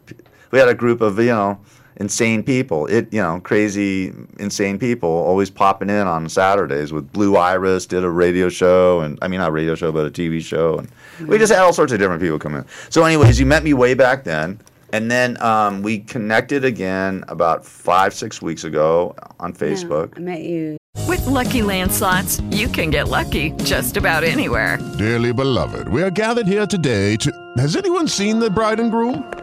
we 0.51 0.59
had 0.59 0.69
a 0.69 0.73
group 0.73 1.01
of 1.01 1.19
you 1.19 1.25
know 1.25 1.59
insane 1.97 2.43
people. 2.43 2.85
It 2.87 3.13
you 3.13 3.21
know 3.21 3.39
crazy 3.39 4.13
insane 4.39 4.79
people 4.79 5.09
always 5.09 5.49
popping 5.49 5.89
in 5.89 6.07
on 6.07 6.29
Saturdays 6.29 6.91
with 6.91 7.11
Blue 7.11 7.35
Iris 7.35 7.85
did 7.85 8.03
a 8.03 8.09
radio 8.09 8.49
show 8.49 9.01
and 9.01 9.17
I 9.21 9.27
mean 9.27 9.39
not 9.39 9.49
a 9.49 9.53
radio 9.53 9.75
show 9.75 9.91
but 9.91 10.05
a 10.05 10.11
TV 10.11 10.41
show 10.41 10.77
and 10.77 10.91
we 11.27 11.37
just 11.37 11.53
had 11.53 11.61
all 11.61 11.73
sorts 11.73 11.91
of 11.91 11.99
different 11.99 12.21
people 12.21 12.39
come 12.39 12.55
in. 12.55 12.65
So 12.89 13.03
anyways, 13.03 13.39
you 13.39 13.45
met 13.45 13.63
me 13.63 13.73
way 13.73 13.93
back 13.93 14.23
then. 14.23 14.59
And 14.91 15.09
then 15.09 15.41
um, 15.41 15.81
we 15.81 15.99
connected 15.99 16.63
again 16.63 17.25
about 17.27 17.65
five, 17.65 18.13
six 18.13 18.43
weeks 18.43 18.63
ago 18.63 19.15
on 19.39 19.51
Facebook. 19.51 20.13
I 20.15 20.19
met 20.19 20.41
you. 20.41 20.77
With 21.07 21.25
Lucky 21.25 21.63
Land 21.63 21.91
slots, 21.91 22.41
you 22.51 22.67
can 22.67 22.91
get 22.91 23.07
lucky 23.07 23.51
just 23.63 23.97
about 23.97 24.23
anywhere. 24.23 24.77
Dearly 24.99 25.33
beloved, 25.33 25.87
we 25.87 26.03
are 26.03 26.11
gathered 26.11 26.45
here 26.47 26.67
today 26.67 27.15
to. 27.17 27.31
Has 27.57 27.75
anyone 27.75 28.07
seen 28.07 28.37
the 28.37 28.51
bride 28.51 28.79
and 28.79 28.91
groom? 28.91 29.42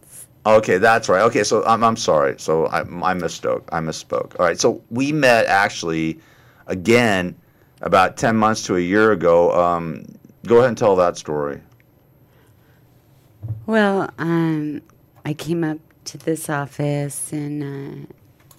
Okay, 0.45 0.77
that's 0.79 1.07
right. 1.07 1.21
Okay, 1.23 1.43
so 1.43 1.63
I'm, 1.65 1.83
I'm 1.83 1.95
sorry. 1.95 2.35
So 2.39 2.65
I, 2.67 2.81
I 2.81 3.13
misspoke. 3.13 3.63
I 3.71 3.79
misspoke. 3.79 4.39
All 4.39 4.45
right, 4.45 4.59
so 4.59 4.81
we 4.89 5.11
met 5.11 5.45
actually 5.45 6.19
again 6.67 7.35
about 7.81 8.17
10 8.17 8.35
months 8.35 8.63
to 8.65 8.75
a 8.75 8.79
year 8.79 9.11
ago. 9.11 9.51
Um, 9.53 10.05
go 10.47 10.57
ahead 10.57 10.69
and 10.69 10.77
tell 10.77 10.95
that 10.95 11.17
story. 11.17 11.61
well. 13.65 14.09
Um, 14.17 14.81
I 15.25 15.33
came 15.33 15.63
up 15.63 15.77
to 16.05 16.17
this 16.17 16.49
office 16.49 17.31
and 17.31 17.63
uh, 17.63 18.07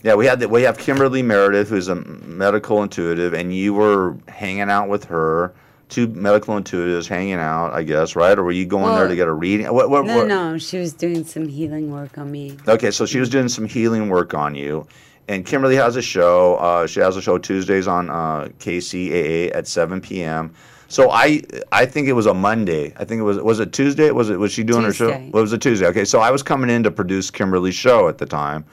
Yeah, 0.05 0.15
we 0.15 0.27
had 0.27 0.39
the, 0.41 0.49
we 0.49 0.63
have 0.63 0.79
Kimberly 0.79 1.23
Meredith, 1.23 1.69
who's 1.69 1.89
a 1.89 1.97
medical 1.97 2.83
intuitive, 2.85 3.35
and 3.35 3.55
you 3.55 3.75
were 3.75 4.17
hanging 4.29 4.71
out 4.71 4.89
with 4.89 5.05
her. 5.07 5.53
Two 5.93 6.07
medical 6.07 6.55
intuitives 6.55 7.07
hanging 7.07 7.35
out, 7.35 7.75
I 7.75 7.83
guess, 7.83 8.17
right? 8.17 8.39
Or 8.39 8.43
were 8.43 8.51
you 8.51 8.65
going 8.65 8.95
there 8.95 9.09
to 9.09 9.15
get 9.15 9.29
a 9.29 9.33
reading? 9.33 9.67
What, 9.67 9.91
what, 9.91 10.07
no, 10.07 10.17
what? 10.17 10.27
no, 10.27 10.57
she 10.57 10.79
was 10.79 10.95
doing 10.95 11.23
some 11.23 11.47
healing 11.47 11.93
work 11.93 12.17
on 12.17 12.33
me. 12.33 12.57
Okay, 12.67 12.91
so 12.91 13.05
she 13.05 13.21
was 13.21 13.29
doing 13.29 13.47
some 13.47 13.67
healing 13.67 14.09
work 14.09 14.33
on 14.33 14.55
you, 14.55 14.87
and 15.29 15.45
Kimberly 15.45 15.77
has 15.77 15.97
a 15.97 16.01
show. 16.01 16.55
Uh, 16.55 16.87
she 16.87 17.01
has 17.01 17.19
a 17.19 17.21
show 17.21 17.37
Tuesdays 17.37 17.87
on 17.87 18.09
uh, 18.09 18.49
KCAA 18.59 19.55
at 19.55 19.67
7 19.67 20.01
p.m. 20.01 20.55
So 20.89 21.11
I 21.11 21.43
I 21.73 21.85
think 21.85 22.09
it 22.09 22.15
was 22.15 22.25
a 22.25 22.33
Monday. 22.33 22.95
I 22.97 23.05
think 23.05 23.21
it 23.21 23.25
was 23.25 23.37
was 23.39 23.61
it 23.61 23.75
Tuesday? 23.75 24.11
Was 24.13 24.31
it 24.31 24.39
was 24.39 24.51
she 24.51 24.65
doing 24.65 24.85
her 24.85 24.95
show? 24.95 25.09
Tuesday. 25.09 25.31
Well, 25.31 25.41
it 25.41 25.43
was 25.43 25.53
a 25.53 25.59
Tuesday. 25.59 25.87
Okay, 25.89 26.07
so 26.07 26.21
I 26.21 26.31
was 26.31 26.43
coming 26.43 26.71
in 26.71 26.83
to 26.85 26.91
produce 26.91 27.31
Kimberly's 27.31 27.75
show 27.75 28.09
at 28.09 28.17
the 28.17 28.25
time, 28.25 28.65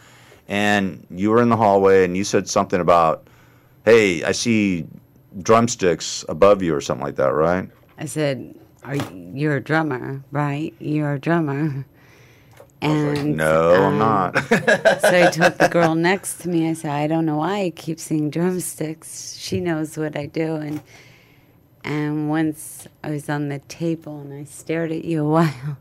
and 0.47 1.05
you 1.12 1.32
were 1.32 1.41
in 1.41 1.49
the 1.49 1.58
hallway 1.58 2.05
and 2.05 2.15
you 2.15 2.23
said 2.23 2.47
something 2.47 2.79
about, 2.79 3.27
"Hey, 3.84 4.23
I 4.23 4.32
see 4.32 4.86
drumsticks 5.42 6.26
above 6.30 6.62
you" 6.62 6.76
or 6.76 6.82
something 6.82 7.06
like 7.06 7.15
that, 7.15 7.34
right? 7.34 7.70
I 7.98 8.06
said, 8.06 8.56
"Are 8.84 8.96
you, 8.96 9.32
you're 9.34 9.56
a 9.58 9.62
drummer, 9.62 10.24
right? 10.32 10.74
You're 10.80 11.13
a 11.13 11.20
drummer." 11.20 11.86
And 12.82 13.36
No, 13.36 13.74
I'm 13.74 13.94
um, 13.94 13.98
not. 14.00 14.38
so 14.48 15.28
I 15.28 15.30
told 15.32 15.58
the 15.58 15.68
girl 15.70 15.96
next 15.96 16.39
to 16.42 16.50
me, 16.50 16.70
I 16.70 16.74
said, 16.74 16.92
I 16.92 17.08
don't 17.08 17.26
know 17.26 17.38
why 17.38 17.63
I 17.63 17.70
keep 17.72 18.00
seeing 18.00 18.30
drumsticks. 18.30 19.36
She 19.38 19.60
knows 19.60 19.98
what 19.98 20.15
I 20.15 20.28
do. 20.28 20.56
And 20.56 20.82
and 21.84 22.30
once 22.30 22.88
I 23.04 23.12
was 23.12 23.30
on 23.30 23.50
the 23.50 23.60
table 23.60 24.22
and 24.22 24.34
I 24.34 24.44
stared 24.46 24.92
at 24.92 25.06
you 25.06 25.26
a 25.26 25.30
while, 25.30 25.78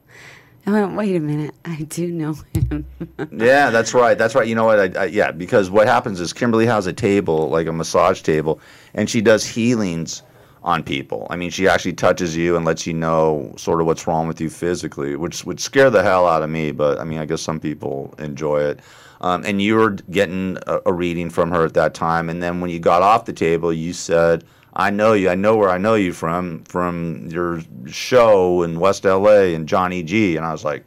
I 0.67 0.71
went, 0.71 0.97
wait 0.97 1.17
a 1.17 1.21
minute, 1.21 1.55
I 1.65 1.83
do 1.83 2.09
know 2.09 2.35
him. 2.53 2.85
yeah, 3.33 3.71
that's 3.71 3.95
right. 3.95 4.19
That's 4.19 4.35
right. 4.35 4.47
You 4.47 4.55
know 4.55 4.65
what? 4.65 4.97
I, 4.97 5.03
I, 5.03 5.05
yeah, 5.07 5.31
because 5.31 5.71
what 5.71 5.87
happens 5.87 6.21
is 6.21 6.33
Kimberly 6.33 6.67
has 6.67 6.87
a 6.87 6.93
table, 6.93 7.49
like 7.49 7.67
a 7.67 7.73
massage 7.73 8.21
table, 8.21 8.61
and 8.93 9.09
she 9.09 9.23
does 9.23 9.47
healings 9.47 10.23
on 10.63 10.83
people. 10.83 11.27
I 11.31 11.37
mean, 11.37 11.51
she 11.51 11.69
actually 11.69 11.95
touches 11.95 12.37
you 12.37 12.57
and 12.57 12.65
lets 12.67 12.87
you 12.87 12.93
know 12.93 13.55
sort 13.57 13.81
of 13.81 13.87
what's 13.87 14.07
wrong 14.07 14.29
with 14.29 14.41
you 14.41 14.51
physically, 14.51 15.17
which 15.17 15.45
would 15.47 15.61
scare 15.61 15.89
the 15.89 16.03
hell 16.03 16.27
out 16.27 16.43
of 16.43 16.51
me. 16.51 16.73
But 16.73 16.99
I 16.99 17.05
mean, 17.05 17.19
I 17.19 17.25
guess 17.25 17.41
some 17.41 17.61
people 17.61 18.15
enjoy 18.19 18.61
it. 18.63 18.81
Um, 19.21 19.45
and 19.47 19.63
you 19.63 19.77
were 19.77 19.91
getting 20.11 20.59
a, 20.67 20.81
a 20.87 20.93
reading 20.93 21.31
from 21.31 21.51
her 21.51 21.65
at 21.65 21.75
that 21.75 21.95
time, 21.95 22.29
and 22.29 22.43
then 22.43 22.61
when 22.61 22.71
you 22.71 22.79
got 22.79 23.03
off 23.03 23.25
the 23.25 23.33
table, 23.33 23.73
you 23.73 23.93
said. 23.93 24.45
I 24.75 24.91
know 24.91 25.13
you. 25.13 25.29
I 25.29 25.35
know 25.35 25.57
where 25.57 25.71
I 25.71 25.79
know 25.79 25.95
you 25.95 26.13
from 26.13 26.65
from 26.65 27.29
your 27.29 27.61
show 27.87 28.63
in 28.63 28.79
West 28.79 29.05
LA 29.05 29.55
and 29.55 29.69
Johnny 29.69 30.03
G. 30.03 30.37
And 30.37 30.45
I 30.45 30.53
was 30.53 30.65
like, 30.65 30.85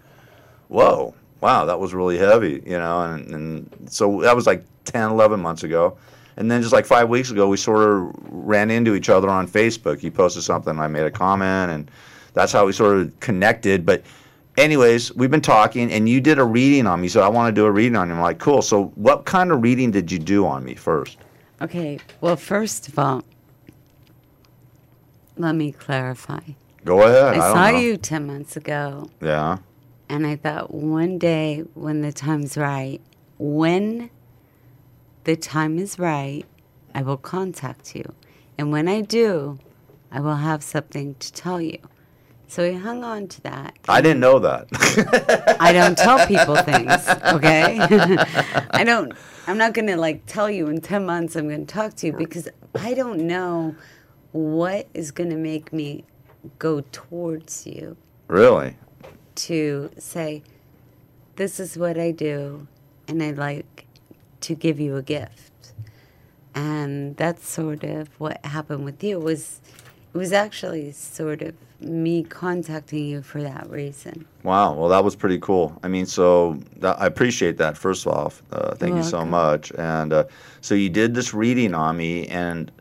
whoa, 0.68 1.14
wow, 1.42 1.66
that 1.66 1.80
was 1.80 1.94
really 1.94 2.18
heavy, 2.18 2.64
you 2.66 2.78
know. 2.78 3.02
And, 3.02 3.34
and 3.34 3.92
so 3.92 4.22
that 4.22 4.36
was 4.36 4.48
like 4.48 4.64
10, 4.86 5.12
11 5.12 5.40
months 5.40 5.64
ago. 5.64 5.98
And 6.38 6.50
then 6.50 6.62
just 6.62 6.74
like 6.74 6.86
five 6.86 7.10
weeks 7.10 7.30
ago, 7.30 7.48
we 7.48 7.58
sort 7.58 7.84
of 7.84 8.16
ran 8.30 8.72
into 8.72 8.96
each 8.96 9.10
other 9.10 9.30
on 9.30 9.48
Facebook. 9.48 10.02
You 10.02 10.12
posted 10.12 10.44
something, 10.44 10.80
I 10.80 10.88
made 10.88 11.04
a 11.04 11.12
comment, 11.12 11.72
and 11.72 11.92
that's 12.34 12.54
how 12.54 12.66
we 12.66 12.72
sort 12.72 12.98
of 12.98 13.20
connected. 13.20 13.86
But, 13.86 14.04
anyways, 14.58 15.14
we've 15.14 15.30
been 15.30 15.42
talking, 15.42 15.92
and 15.92 16.08
you 16.08 16.22
did 16.22 16.40
a 16.40 16.44
reading 16.44 16.88
on 16.88 17.02
me. 17.02 17.10
So 17.10 17.22
I 17.22 17.28
want 17.28 17.54
to 17.54 17.60
do 17.60 17.66
a 17.66 17.72
reading 17.72 17.98
on 17.98 18.08
you. 18.08 18.16
I'm 18.16 18.22
like, 18.22 18.40
cool. 18.40 18.62
So, 18.62 18.86
what 18.96 19.26
kind 19.26 19.52
of 19.52 19.62
reading 19.62 19.92
did 19.92 20.10
you 20.10 20.20
do 20.20 20.46
on 20.46 20.64
me 20.64 20.74
first? 20.74 21.18
okay, 21.62 22.00
well, 22.22 22.36
first 22.36 22.88
of 22.88 22.98
all, 22.98 23.24
let 25.42 25.56
me 25.56 25.72
clarify. 25.72 26.40
Go 26.86 27.02
ahead. 27.02 27.40
I, 27.40 27.50
I, 27.50 27.54
saw 27.54 27.72
know. 27.72 27.80
you 27.80 27.98
10 27.98 28.28
months 28.28 28.58
ago. 28.58 29.10
Yeah. 29.22 29.60
And 30.10 30.26
I 30.26 30.36
thought 30.36 30.74
one 30.74 31.18
day 31.18 31.64
when 31.74 32.02
the 32.02 32.12
time's 32.12 32.58
right, 32.58 33.00
when 33.38 34.10
the 35.24 35.36
time 35.36 35.78
is 35.78 36.00
right, 36.00 36.46
I 36.94 37.02
will 37.02 37.18
contact 37.18 37.96
you. 37.96 38.14
And 38.58 38.72
when 38.72 38.88
I 38.88 39.02
do, 39.02 39.60
I 40.12 40.20
will 40.20 40.36
have 40.36 40.64
something 40.64 41.16
to 41.16 41.34
tell 41.34 41.62
you. 41.62 41.78
So 42.48 42.66
I 42.66 42.74
hung 42.74 43.04
on 43.04 43.30
to 43.30 43.42
that. 43.44 43.78
I 43.88 44.02
didn't 44.02 44.20
know 44.20 44.38
that. 44.40 44.68
I 45.62 45.72
don't 45.72 45.98
tell 45.98 46.28
people 46.28 46.56
things, 46.64 47.08
okay? 47.34 47.78
I 48.72 48.84
don't, 48.84 49.14
I'm 49.48 49.58
not 49.58 49.74
going 49.74 49.88
to 49.88 49.96
like 49.96 50.26
tell 50.26 50.50
you 50.50 50.68
in 50.68 50.82
10 50.82 51.06
months 51.06 51.38
I'm 51.38 51.48
going 51.48 51.66
to 51.66 51.74
talk 51.74 51.96
to 51.96 52.08
you 52.08 52.14
because 52.14 52.50
I 52.76 52.94
don't 52.94 53.26
know 53.26 53.76
what 54.32 54.88
is 54.94 55.12
going 55.12 55.30
to 55.30 55.36
make 55.36 55.74
me 55.74 56.04
go 56.60 56.82
towards 56.92 57.68
you 57.68 57.98
really? 58.28 58.76
to 59.36 59.92
say, 59.98 60.44
this 61.36 61.60
is 61.60 61.78
what 61.78 61.98
I 61.98 62.12
do, 62.12 62.68
and 63.08 63.22
I'd 63.22 63.38
like 63.38 63.86
to 64.42 64.56
give 64.56 64.80
you 64.80 64.96
a 64.96 65.02
gift. 65.02 65.74
And 66.54 67.16
that's 67.16 67.48
sort 67.48 67.84
of 67.84 68.10
what 68.20 68.44
happened 68.46 68.84
with 68.84 69.04
you. 69.04 69.18
It 69.20 69.24
was 69.24 69.62
it 70.14 70.18
was 70.18 70.34
actually 70.34 70.92
sort 70.92 71.42
of 71.42 71.56
me 71.80 72.24
contacting 72.24 73.06
you 73.06 73.22
for 73.22 73.42
that 73.42 73.70
reason. 73.70 74.28
Wow. 74.44 74.74
Well, 74.74 74.90
that 74.90 75.04
was 75.04 75.16
pretty 75.16 75.40
cool. 75.40 75.80
I 75.84 75.88
mean, 75.88 76.06
so 76.06 76.60
that, 76.78 77.00
I 77.02 77.06
appreciate 77.06 77.58
that. 77.58 77.78
First 77.78 78.06
off, 78.06 78.44
uh, 78.52 78.76
thank 78.76 78.90
You're 78.90 78.98
you 78.98 79.04
so 79.04 79.18
welcome. 79.18 79.32
much. 79.32 79.72
And 79.78 80.12
uh, 80.12 80.26
so 80.60 80.76
you 80.76 80.90
did 80.90 81.16
this 81.16 81.34
reading 81.34 81.74
on 81.74 81.96
me, 81.96 82.28
and 82.28 82.72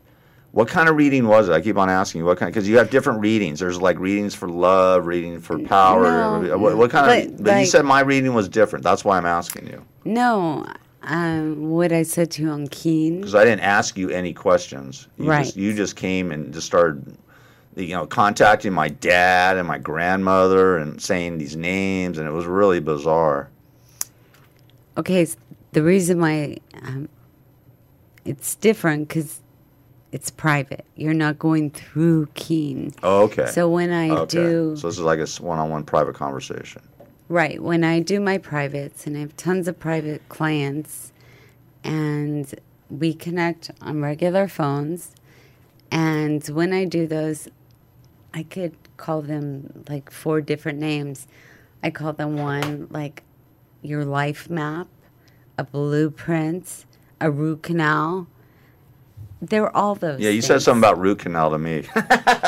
what 0.51 0.67
kind 0.67 0.89
of 0.89 0.95
reading 0.97 1.27
was 1.27 1.47
it? 1.47 1.53
I 1.53 1.61
keep 1.61 1.77
on 1.77 1.89
asking 1.89 2.19
you 2.19 2.25
what 2.25 2.37
kind, 2.37 2.51
because 2.51 2.67
you 2.67 2.77
have 2.77 2.89
different 2.89 3.21
readings. 3.21 3.59
There's 3.59 3.81
like 3.81 3.97
readings 3.99 4.35
for 4.35 4.49
love, 4.49 5.05
reading 5.05 5.39
for 5.39 5.57
power. 5.59 6.41
No, 6.41 6.57
what, 6.57 6.77
what 6.77 6.91
kind 6.91 7.29
but, 7.29 7.39
of? 7.39 7.43
But 7.43 7.59
you 7.59 7.65
said 7.65 7.85
my 7.85 8.01
reading 8.01 8.33
was 8.33 8.49
different. 8.49 8.83
That's 8.83 9.05
why 9.05 9.17
I'm 9.17 9.25
asking 9.25 9.67
you, 9.67 9.85
No, 10.03 10.65
um, 11.03 11.69
what 11.69 11.91
I 11.91 12.03
said 12.03 12.31
to 12.31 12.41
you 12.43 12.49
on 12.49 12.67
Keen. 12.67 13.17
because 13.17 13.35
I 13.35 13.45
didn't 13.45 13.61
ask 13.61 13.97
you 13.97 14.09
any 14.09 14.33
questions. 14.33 15.07
You 15.17 15.29
Right. 15.29 15.45
Just, 15.45 15.55
you 15.57 15.73
just 15.73 15.95
came 15.95 16.31
and 16.31 16.53
just 16.53 16.67
started. 16.67 17.17
You 17.77 17.95
know, 17.95 18.05
contacting 18.05 18.73
my 18.73 18.89
dad 18.89 19.55
and 19.55 19.65
my 19.65 19.77
grandmother 19.77 20.77
and 20.77 21.01
saying 21.01 21.37
these 21.37 21.55
names, 21.55 22.17
and 22.17 22.27
it 22.27 22.31
was 22.31 22.45
really 22.45 22.81
bizarre. 22.81 23.49
Okay, 24.97 25.25
the 25.71 25.81
reason 25.81 26.19
why 26.19 26.57
um, 26.81 27.07
it's 28.25 28.55
different 28.55 29.07
because 29.07 29.39
it's 30.11 30.29
private. 30.29 30.85
You're 30.95 31.13
not 31.13 31.39
going 31.39 31.71
through 31.71 32.27
Keen. 32.33 32.93
Oh, 33.01 33.23
okay. 33.23 33.47
So 33.47 33.69
when 33.69 33.91
I 33.91 34.09
okay. 34.09 34.37
do 34.37 34.75
So 34.75 34.87
this 34.87 34.97
is 34.97 35.03
like 35.03 35.19
a 35.19 35.27
one-on-one 35.41 35.83
private 35.85 36.15
conversation. 36.15 36.81
Right. 37.29 37.61
When 37.63 37.83
I 37.83 38.01
do 38.01 38.19
my 38.19 38.37
privates, 38.37 39.07
and 39.07 39.15
I 39.15 39.21
have 39.21 39.37
tons 39.37 39.67
of 39.67 39.79
private 39.79 40.27
clients, 40.27 41.13
and 41.83 42.53
we 42.89 43.13
connect 43.13 43.71
on 43.81 44.01
regular 44.01 44.47
phones. 44.47 45.15
And 45.89 46.45
when 46.49 46.73
I 46.73 46.85
do 46.85 47.07
those, 47.07 47.47
I 48.33 48.43
could 48.43 48.75
call 48.97 49.21
them 49.21 49.83
like 49.87 50.11
four 50.11 50.41
different 50.41 50.79
names. 50.79 51.27
I 51.83 51.89
call 51.89 52.13
them 52.13 52.37
one 52.37 52.87
like 52.91 53.23
your 53.81 54.05
life 54.05 54.49
map, 54.49 54.87
a 55.57 55.63
blueprint, 55.63 56.85
a 57.19 57.31
root 57.31 57.63
canal. 57.63 58.27
They're 59.41 59.75
all 59.75 59.95
those. 59.95 60.19
Yeah, 60.19 60.29
you 60.29 60.41
said 60.41 60.61
something 60.61 60.79
about 60.81 60.99
root 60.99 61.19
canal 61.19 61.49
to 61.51 61.57
me. 61.57 61.79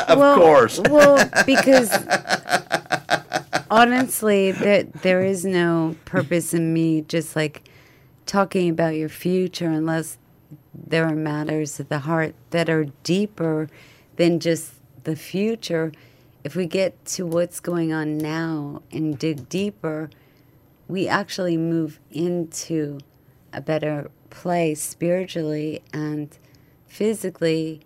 of 0.08 0.18
Well- 0.18 0.36
course. 0.36 0.78
Well, 0.78 1.28
because 1.44 1.90
honestly, 3.70 4.52
there 4.52 4.84
there 4.84 5.22
is 5.24 5.44
no 5.44 5.96
purpose 6.04 6.54
in 6.54 6.72
me 6.72 7.02
just 7.02 7.34
like 7.36 7.68
talking 8.26 8.68
about 8.70 8.94
your 8.94 9.08
future 9.08 9.68
unless 9.68 10.18
there 10.72 11.04
are 11.06 11.14
matters 11.14 11.78
of 11.80 11.88
the 11.88 12.00
heart 12.00 12.34
that 12.50 12.68
are 12.68 12.86
deeper 13.02 13.68
than 14.16 14.40
just 14.40 14.74
the 15.04 15.16
future. 15.16 15.92
If 16.42 16.54
we 16.56 16.66
get 16.66 17.04
to 17.06 17.26
what's 17.26 17.58
going 17.60 17.92
on 17.92 18.18
now 18.18 18.82
and 18.92 19.18
dig 19.18 19.48
deeper, 19.48 20.10
we 20.88 21.08
actually 21.08 21.56
move 21.56 21.98
into 22.10 22.98
a 23.52 23.60
better 23.60 24.10
place 24.30 24.82
spiritually 24.82 25.82
and 25.92 26.36
physically 26.94 27.80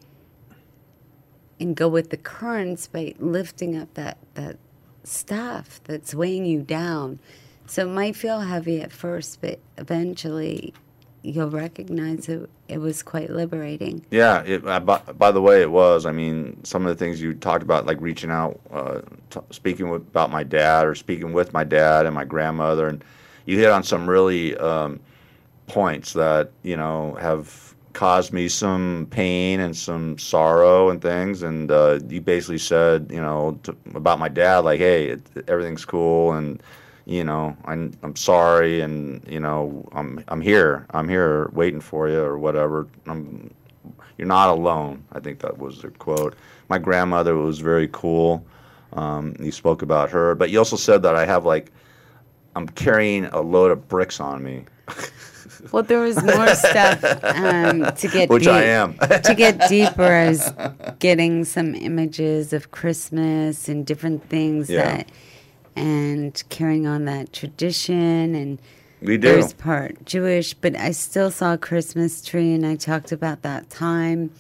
and 1.59 1.74
go 1.74 1.88
with 1.88 2.11
the 2.11 2.16
currents 2.16 2.86
by 2.86 3.14
lifting 3.18 3.74
up 3.74 3.92
that 3.94 4.18
that 4.34 4.59
stuff 5.02 5.80
that's 5.84 6.14
weighing 6.14 6.44
you 6.44 6.61
down. 6.61 7.18
So 7.64 7.86
it 7.86 7.90
might 7.90 8.16
feel 8.16 8.40
heavy 8.40 8.82
at 8.82 8.92
first, 8.92 9.40
but 9.40 9.61
eventually 9.78 10.74
you'll 11.22 11.48
recognize 11.48 12.28
it. 12.28 12.50
It 12.68 12.78
was 12.78 13.02
quite 13.02 13.30
liberating. 13.30 14.04
Yeah. 14.11 14.42
It, 14.42 14.66
uh, 14.66 14.80
by, 14.80 14.98
by 14.98 15.30
the 15.30 15.40
way, 15.40 15.62
it 15.62 15.70
was. 15.70 16.04
I 16.04 16.12
mean, 16.12 16.62
some 16.64 16.86
of 16.86 16.96
the 16.96 17.02
things 17.02 17.20
you 17.20 17.32
talked 17.32 17.62
about, 17.62 17.86
like 17.86 18.00
reaching 18.02 18.30
out, 18.30 18.61
uh, 18.70 19.00
t- 19.30 19.40
speaking 19.50 19.88
with, 19.88 20.02
about 20.02 20.30
my 20.30 20.42
dad, 20.42 20.86
or 20.86 20.94
speaking 20.94 21.32
with 21.32 21.54
my 21.54 21.64
dad 21.64 22.04
and 22.04 22.14
my 22.14 22.24
grandmother, 22.24 22.88
and 22.88 23.02
you 23.46 23.59
hit 23.59 23.70
on 23.70 23.82
some 23.82 24.09
really 24.09 24.54
um, 24.59 25.00
points 25.66 26.12
that 26.12 26.52
you 26.62 26.76
know 26.76 27.14
have 27.20 27.67
caused 27.93 28.32
me 28.32 28.49
some 28.49 29.07
pain 29.11 29.61
and 29.61 29.76
some 29.76 30.18
sorrow 30.18 30.91
and 30.91 31.01
things. 31.03 31.43
And 31.43 31.70
uh, 31.70 32.01
you 32.09 32.20
basically 32.20 32.59
said, 32.59 33.11
you 33.11 33.20
know, 33.20 33.59
to, 33.64 33.76
about 33.95 34.18
my 34.18 34.28
dad, 34.28 34.59
like, 34.61 34.78
hey, 34.78 35.09
it, 35.09 35.22
everything's 35.49 35.84
cool, 35.84 36.32
and 36.32 36.62
you 37.07 37.24
know, 37.24 37.57
I'm 37.64 37.93
I'm 38.03 38.16
sorry, 38.16 38.80
and 38.80 39.26
you 39.26 39.41
know, 39.41 39.89
I'm 39.93 40.22
I'm 40.28 40.41
here, 40.41 40.86
I'm 40.91 41.09
here 41.09 41.49
waiting 41.53 41.80
for 41.80 42.09
you, 42.09 42.20
or 42.20 42.39
whatever. 42.39 42.86
I'm, 43.07 43.53
you're 44.18 44.26
not 44.26 44.51
alone. 44.51 45.05
I 45.12 45.20
think 45.20 45.39
that 45.41 45.59
was 45.59 45.80
the 45.80 45.91
quote. 45.91 46.36
My 46.68 46.78
grandmother 46.78 47.36
was 47.36 47.61
very 47.61 47.89
cool. 47.93 48.45
Um, 48.93 49.36
you 49.39 49.53
spoke 49.53 49.82
about 49.82 50.11
her, 50.11 50.34
but 50.34 50.51
you 50.51 50.59
also 50.59 50.76
said 50.76 51.03
that 51.03 51.14
I 51.14 51.24
have 51.24 51.45
like, 51.45 51.70
I'm 52.57 52.68
carrying 52.68 53.26
a 53.26 53.41
load 53.41 53.70
of 53.70 53.89
bricks 53.89 54.18
on 54.20 54.43
me. 54.43 54.64
Well, 55.72 55.82
there 55.82 56.00
was 56.00 56.16
more 56.22 56.54
stuff 56.54 57.02
um, 57.24 57.92
to 57.94 58.08
get 58.08 58.28
Which 58.30 58.46
I 58.46 58.62
am. 58.64 58.96
to 58.98 59.34
get 59.36 59.68
deeper. 59.68 60.02
I 60.02 60.28
was 60.28 60.52
getting 60.98 61.44
some 61.44 61.74
images 61.74 62.52
of 62.52 62.70
Christmas 62.70 63.68
and 63.68 63.86
different 63.86 64.28
things 64.28 64.68
Yeah. 64.70 64.84
that, 64.84 65.08
and 65.76 66.42
carrying 66.48 66.86
on 66.86 67.04
that 67.04 67.32
tradition. 67.32 68.34
And 68.34 68.58
We 69.00 69.16
do. 69.16 69.28
there's 69.32 69.52
part 69.52 70.04
Jewish, 70.04 70.54
but 70.54 70.76
I 70.76 70.90
still 70.92 71.30
saw 71.30 71.54
a 71.54 71.58
Christmas 71.58 72.22
tree, 72.24 72.52
and 72.52 72.64
I 72.66 72.76
talked 72.76 73.12
about 73.12 73.42
that 73.42 73.70
time, 73.70 74.30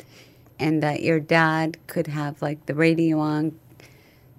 and 0.58 0.82
that 0.82 1.02
your 1.02 1.20
dad 1.20 1.76
could 1.86 2.06
have 2.08 2.40
like 2.42 2.66
the 2.66 2.74
radio 2.74 3.18
on. 3.20 3.52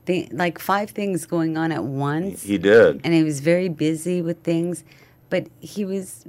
The, 0.05 0.27
like 0.31 0.57
five 0.57 0.89
things 0.89 1.27
going 1.27 1.55
on 1.55 1.71
at 1.71 1.83
once 1.83 2.41
He 2.41 2.57
did. 2.57 2.99
and 3.03 3.13
he 3.13 3.23
was 3.23 3.41
very 3.41 3.69
busy 3.69 4.23
with 4.23 4.41
things 4.41 4.83
but 5.29 5.45
he 5.59 5.85
was 5.85 6.25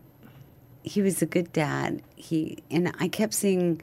he 0.83 1.03
was 1.03 1.20
a 1.22 1.26
good 1.26 1.53
dad 1.53 2.03
he 2.16 2.59
and 2.70 2.93
i 3.01 3.09
kept 3.09 3.35
seeing 3.35 3.81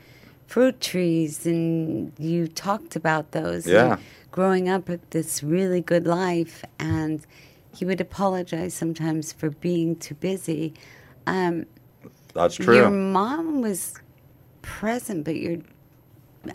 fruit 0.48 0.80
trees 0.82 1.46
and 1.46 2.12
you 2.18 2.48
talked 2.48 2.96
about 2.96 3.32
those 3.32 3.68
Yeah. 3.68 3.98
growing 4.32 4.70
up 4.70 4.88
with 4.90 5.08
this 5.12 5.44
really 5.44 5.82
good 5.82 6.08
life 6.08 6.64
and 6.80 7.26
he 7.76 7.86
would 7.86 8.02
apologize 8.02 8.74
sometimes 8.74 9.32
for 9.34 9.50
being 9.52 9.96
too 9.96 10.16
busy 10.16 10.74
um, 11.28 11.66
That's 12.34 12.56
true. 12.56 12.76
your 12.76 12.90
mom 12.90 13.62
was 13.62 13.96
present 14.62 15.24
but 15.26 15.36
you're 15.36 15.60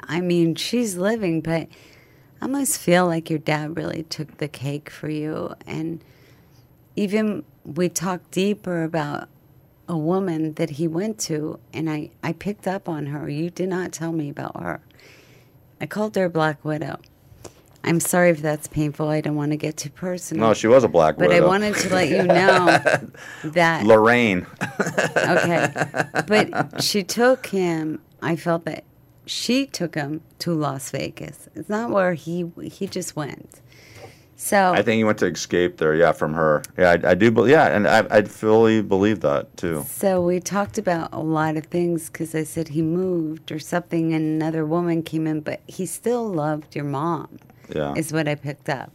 i 0.04 0.20
mean 0.20 0.54
she's 0.54 0.96
living 0.96 1.40
but 1.40 1.62
i 1.62 1.68
almost 2.42 2.78
feel 2.78 3.06
like 3.06 3.28
your 3.30 3.38
dad 3.38 3.76
really 3.76 4.02
took 4.04 4.38
the 4.38 4.48
cake 4.48 4.88
for 4.90 5.08
you 5.10 5.54
and 5.66 6.02
even 6.96 7.44
we 7.64 7.88
talked 7.88 8.30
deeper 8.32 8.82
about 8.84 9.28
a 9.92 9.98
woman 9.98 10.54
that 10.54 10.70
he 10.70 10.88
went 10.88 11.18
to 11.18 11.60
and 11.74 11.90
I, 11.90 12.10
I 12.22 12.32
picked 12.32 12.66
up 12.66 12.88
on 12.88 13.06
her. 13.06 13.28
You 13.28 13.50
did 13.50 13.68
not 13.68 13.92
tell 13.92 14.10
me 14.10 14.30
about 14.30 14.58
her. 14.58 14.80
I 15.82 15.86
called 15.86 16.16
her 16.16 16.30
black 16.30 16.64
widow. 16.64 16.98
I'm 17.84 18.00
sorry 18.00 18.30
if 18.30 18.40
that's 18.40 18.68
painful. 18.68 19.08
I 19.08 19.20
don't 19.20 19.36
want 19.36 19.50
to 19.50 19.58
get 19.58 19.76
too 19.76 19.90
personal. 19.90 20.48
No, 20.48 20.54
she 20.54 20.66
was 20.66 20.82
a 20.82 20.88
black 20.88 21.18
but 21.18 21.28
widow. 21.28 21.40
But 21.40 21.44
I 21.44 21.46
wanted 21.46 21.74
to 21.74 21.94
let 21.94 22.08
you 22.08 22.22
know 22.22 22.80
that 23.44 23.84
Lorraine. 23.84 24.46
okay. 25.16 25.74
But 26.26 26.82
she 26.82 27.02
took 27.02 27.48
him. 27.48 28.00
I 28.22 28.36
felt 28.36 28.64
that 28.64 28.84
she 29.26 29.66
took 29.66 29.94
him 29.94 30.22
to 30.38 30.54
las 30.54 30.90
vegas. 30.90 31.50
It's 31.54 31.68
not 31.68 31.90
where 31.90 32.14
he 32.14 32.50
he 32.62 32.86
just 32.86 33.14
went 33.14 33.60
so 34.42 34.72
I 34.72 34.82
think 34.82 34.98
he 34.98 35.04
went 35.04 35.18
to 35.18 35.26
escape 35.26 35.76
there. 35.76 35.94
Yeah, 35.94 36.10
from 36.10 36.34
her. 36.34 36.62
Yeah, 36.76 36.96
I, 37.04 37.10
I 37.10 37.14
do. 37.14 37.30
But 37.30 37.44
yeah, 37.44 37.68
and 37.68 37.86
I, 37.86 38.04
I 38.10 38.22
fully 38.22 38.82
believe 38.82 39.20
that 39.20 39.56
too. 39.56 39.84
So 39.88 40.20
we 40.20 40.40
talked 40.40 40.78
about 40.78 41.10
a 41.12 41.20
lot 41.20 41.56
of 41.56 41.66
things 41.66 42.10
because 42.10 42.34
I 42.34 42.42
said 42.42 42.66
he 42.66 42.82
moved 42.82 43.52
or 43.52 43.60
something, 43.60 44.12
and 44.12 44.42
another 44.42 44.66
woman 44.66 45.04
came 45.04 45.28
in, 45.28 45.42
but 45.42 45.60
he 45.68 45.86
still 45.86 46.28
loved 46.28 46.74
your 46.74 46.84
mom. 46.84 47.38
Yeah. 47.72 47.94
is 47.94 48.12
what 48.12 48.26
I 48.26 48.34
picked 48.34 48.68
up. 48.68 48.90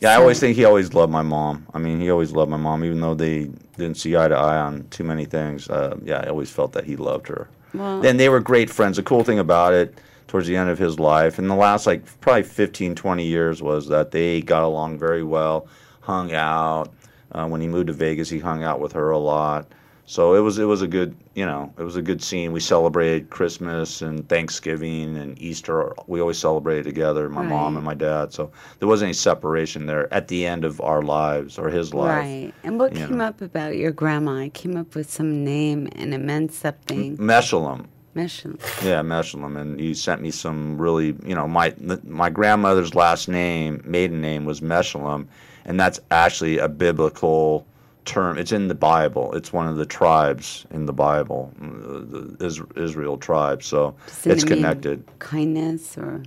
Yeah, 0.00 0.10
I 0.12 0.16
always 0.16 0.40
think 0.40 0.56
he 0.56 0.64
always 0.64 0.92
loved 0.92 1.12
my 1.12 1.22
mom. 1.22 1.64
I 1.72 1.78
mean, 1.78 2.00
he 2.00 2.10
always 2.10 2.32
loved 2.32 2.50
my 2.50 2.56
mom, 2.56 2.84
even 2.84 3.00
though 3.00 3.14
they 3.14 3.44
didn't 3.76 3.96
see 3.96 4.16
eye 4.16 4.26
to 4.28 4.36
eye 4.36 4.58
on 4.58 4.88
too 4.90 5.04
many 5.04 5.24
things. 5.24 5.70
Uh, 5.70 5.96
yeah, 6.04 6.18
I 6.24 6.28
always 6.28 6.50
felt 6.50 6.72
that 6.72 6.84
he 6.84 6.96
loved 6.96 7.28
her. 7.28 7.48
Well- 7.74 8.04
and 8.04 8.18
they 8.18 8.28
were 8.28 8.40
great 8.40 8.70
friends. 8.70 8.96
The 8.96 9.04
cool 9.04 9.22
thing 9.22 9.38
about 9.38 9.72
it, 9.72 9.96
towards 10.28 10.46
the 10.46 10.56
end 10.56 10.70
of 10.70 10.78
his 10.78 11.00
life, 11.00 11.38
in 11.38 11.48
the 11.48 11.56
last 11.56 11.86
like 11.86 12.04
probably 12.20 12.44
15, 12.44 12.94
20 12.94 13.24
years, 13.24 13.60
was 13.60 13.88
that 13.88 14.12
they 14.12 14.40
got 14.42 14.62
along 14.62 14.98
very 14.98 15.24
well, 15.24 15.66
hung 16.00 16.32
out. 16.32 16.92
Uh, 17.32 17.46
when 17.46 17.60
he 17.60 17.66
moved 17.66 17.88
to 17.88 17.92
Vegas, 17.92 18.30
he 18.30 18.38
hung 18.38 18.62
out 18.62 18.80
with 18.80 18.92
her 18.92 19.10
a 19.10 19.18
lot. 19.18 19.66
So 20.08 20.34
it 20.34 20.40
was 20.40 20.58
it 20.58 20.64
was 20.64 20.80
a 20.80 20.88
good 20.88 21.14
you 21.34 21.44
know 21.44 21.70
it 21.76 21.82
was 21.82 21.96
a 21.96 22.00
good 22.00 22.22
scene. 22.22 22.52
We 22.52 22.60
celebrated 22.60 23.28
Christmas 23.28 24.00
and 24.00 24.26
Thanksgiving 24.26 25.18
and 25.18 25.38
Easter. 25.40 25.92
We 26.06 26.22
always 26.22 26.38
celebrated 26.38 26.84
together, 26.84 27.28
my 27.28 27.42
mom 27.42 27.76
and 27.76 27.84
my 27.84 27.92
dad. 27.92 28.32
So 28.32 28.50
there 28.78 28.88
wasn't 28.88 29.08
any 29.08 29.12
separation 29.12 29.84
there 29.84 30.12
at 30.12 30.28
the 30.28 30.46
end 30.46 30.64
of 30.64 30.80
our 30.80 31.02
lives 31.02 31.58
or 31.58 31.68
his 31.68 31.92
life. 31.92 32.24
Right. 32.24 32.54
And 32.64 32.80
what 32.80 32.94
came 32.94 33.18
know. 33.18 33.24
up 33.26 33.42
about 33.42 33.76
your 33.76 33.90
grandma? 33.90 34.38
I 34.38 34.48
came 34.48 34.78
up 34.78 34.94
with 34.94 35.10
some 35.10 35.44
name 35.44 35.90
and 35.92 36.14
it 36.14 36.22
meant 36.22 36.54
something. 36.54 37.18
Meshulam. 37.18 37.84
Mission. 38.14 38.58
Yeah, 38.82 39.02
Meshulam, 39.02 39.60
and 39.60 39.80
you 39.80 39.94
sent 39.94 40.20
me 40.22 40.30
some 40.30 40.80
really, 40.80 41.16
you 41.24 41.34
know, 41.34 41.46
my 41.46 41.74
my 42.04 42.30
grandmother's 42.30 42.94
last 42.94 43.28
name, 43.28 43.82
maiden 43.84 44.20
name 44.20 44.44
was 44.44 44.60
Meshulam, 44.60 45.26
and 45.64 45.78
that's 45.78 46.00
actually 46.10 46.58
a 46.58 46.68
biblical 46.68 47.66
term. 48.04 48.38
It's 48.38 48.52
in 48.52 48.68
the 48.68 48.74
Bible. 48.74 49.32
It's 49.34 49.52
one 49.52 49.68
of 49.68 49.76
the 49.76 49.86
tribes 49.86 50.66
in 50.70 50.86
the 50.86 50.92
Bible, 50.92 51.52
the 51.60 52.66
Israel 52.76 53.18
tribe. 53.18 53.62
So 53.62 53.94
it's 54.24 54.44
connected. 54.44 55.04
Kindness 55.18 55.96
or 55.98 56.22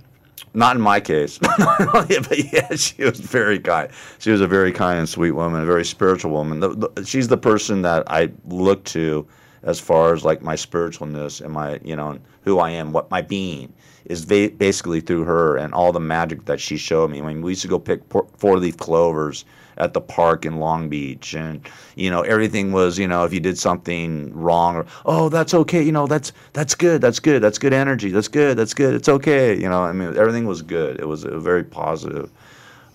Not 0.54 0.76
in 0.76 0.82
my 0.82 1.00
case, 1.00 1.38
but 1.38 2.52
yeah, 2.52 2.74
she 2.76 3.04
was 3.04 3.18
very 3.20 3.58
kind. 3.58 3.90
She 4.18 4.30
was 4.30 4.40
a 4.40 4.46
very 4.46 4.72
kind 4.72 4.98
and 5.00 5.08
sweet 5.08 5.32
woman, 5.32 5.62
a 5.62 5.66
very 5.66 5.84
spiritual 5.84 6.30
woman. 6.30 6.84
She's 7.04 7.28
the 7.28 7.36
person 7.38 7.82
that 7.82 8.04
I 8.06 8.30
look 8.48 8.84
to 8.84 9.26
as 9.62 9.78
far 9.78 10.12
as 10.14 10.24
like 10.24 10.42
my 10.42 10.54
spiritualness 10.54 11.40
and 11.40 11.52
my 11.52 11.80
you 11.84 11.96
know 11.96 12.18
who 12.44 12.58
I 12.58 12.70
am, 12.70 12.92
what 12.92 13.10
my 13.10 13.22
being 13.22 13.72
is 14.04 14.24
va- 14.24 14.50
basically 14.56 15.00
through 15.00 15.24
her 15.24 15.56
and 15.56 15.72
all 15.72 15.92
the 15.92 16.00
magic 16.00 16.44
that 16.46 16.60
she 16.60 16.76
showed 16.76 17.10
me. 17.10 17.20
I 17.20 17.22
mean, 17.22 17.42
we 17.42 17.52
used 17.52 17.62
to 17.62 17.68
go 17.68 17.78
pick 17.78 18.02
four 18.36 18.58
leaf 18.58 18.76
clovers 18.76 19.44
at 19.78 19.94
the 19.94 20.00
park 20.00 20.44
in 20.44 20.56
Long 20.58 20.88
Beach, 20.88 21.34
and 21.34 21.66
you 21.94 22.10
know 22.10 22.22
everything 22.22 22.72
was 22.72 22.98
you 22.98 23.06
know 23.08 23.24
if 23.24 23.32
you 23.32 23.40
did 23.40 23.58
something 23.58 24.34
wrong 24.34 24.76
or 24.76 24.86
oh 25.06 25.28
that's 25.28 25.54
okay, 25.54 25.82
you 25.82 25.92
know 25.92 26.06
that's 26.06 26.32
that's 26.52 26.74
good, 26.74 27.00
that's 27.00 27.20
good, 27.20 27.42
that's 27.42 27.58
good 27.58 27.72
energy, 27.72 28.10
that's 28.10 28.28
good, 28.28 28.56
that's 28.56 28.74
good, 28.74 28.94
it's 28.94 29.08
okay, 29.08 29.58
you 29.58 29.68
know 29.68 29.82
I 29.82 29.92
mean 29.92 30.16
everything 30.16 30.46
was 30.46 30.62
good. 30.62 31.00
It 31.00 31.06
was 31.06 31.24
a 31.24 31.38
very 31.38 31.64
positive. 31.64 32.30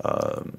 Um, 0.03 0.55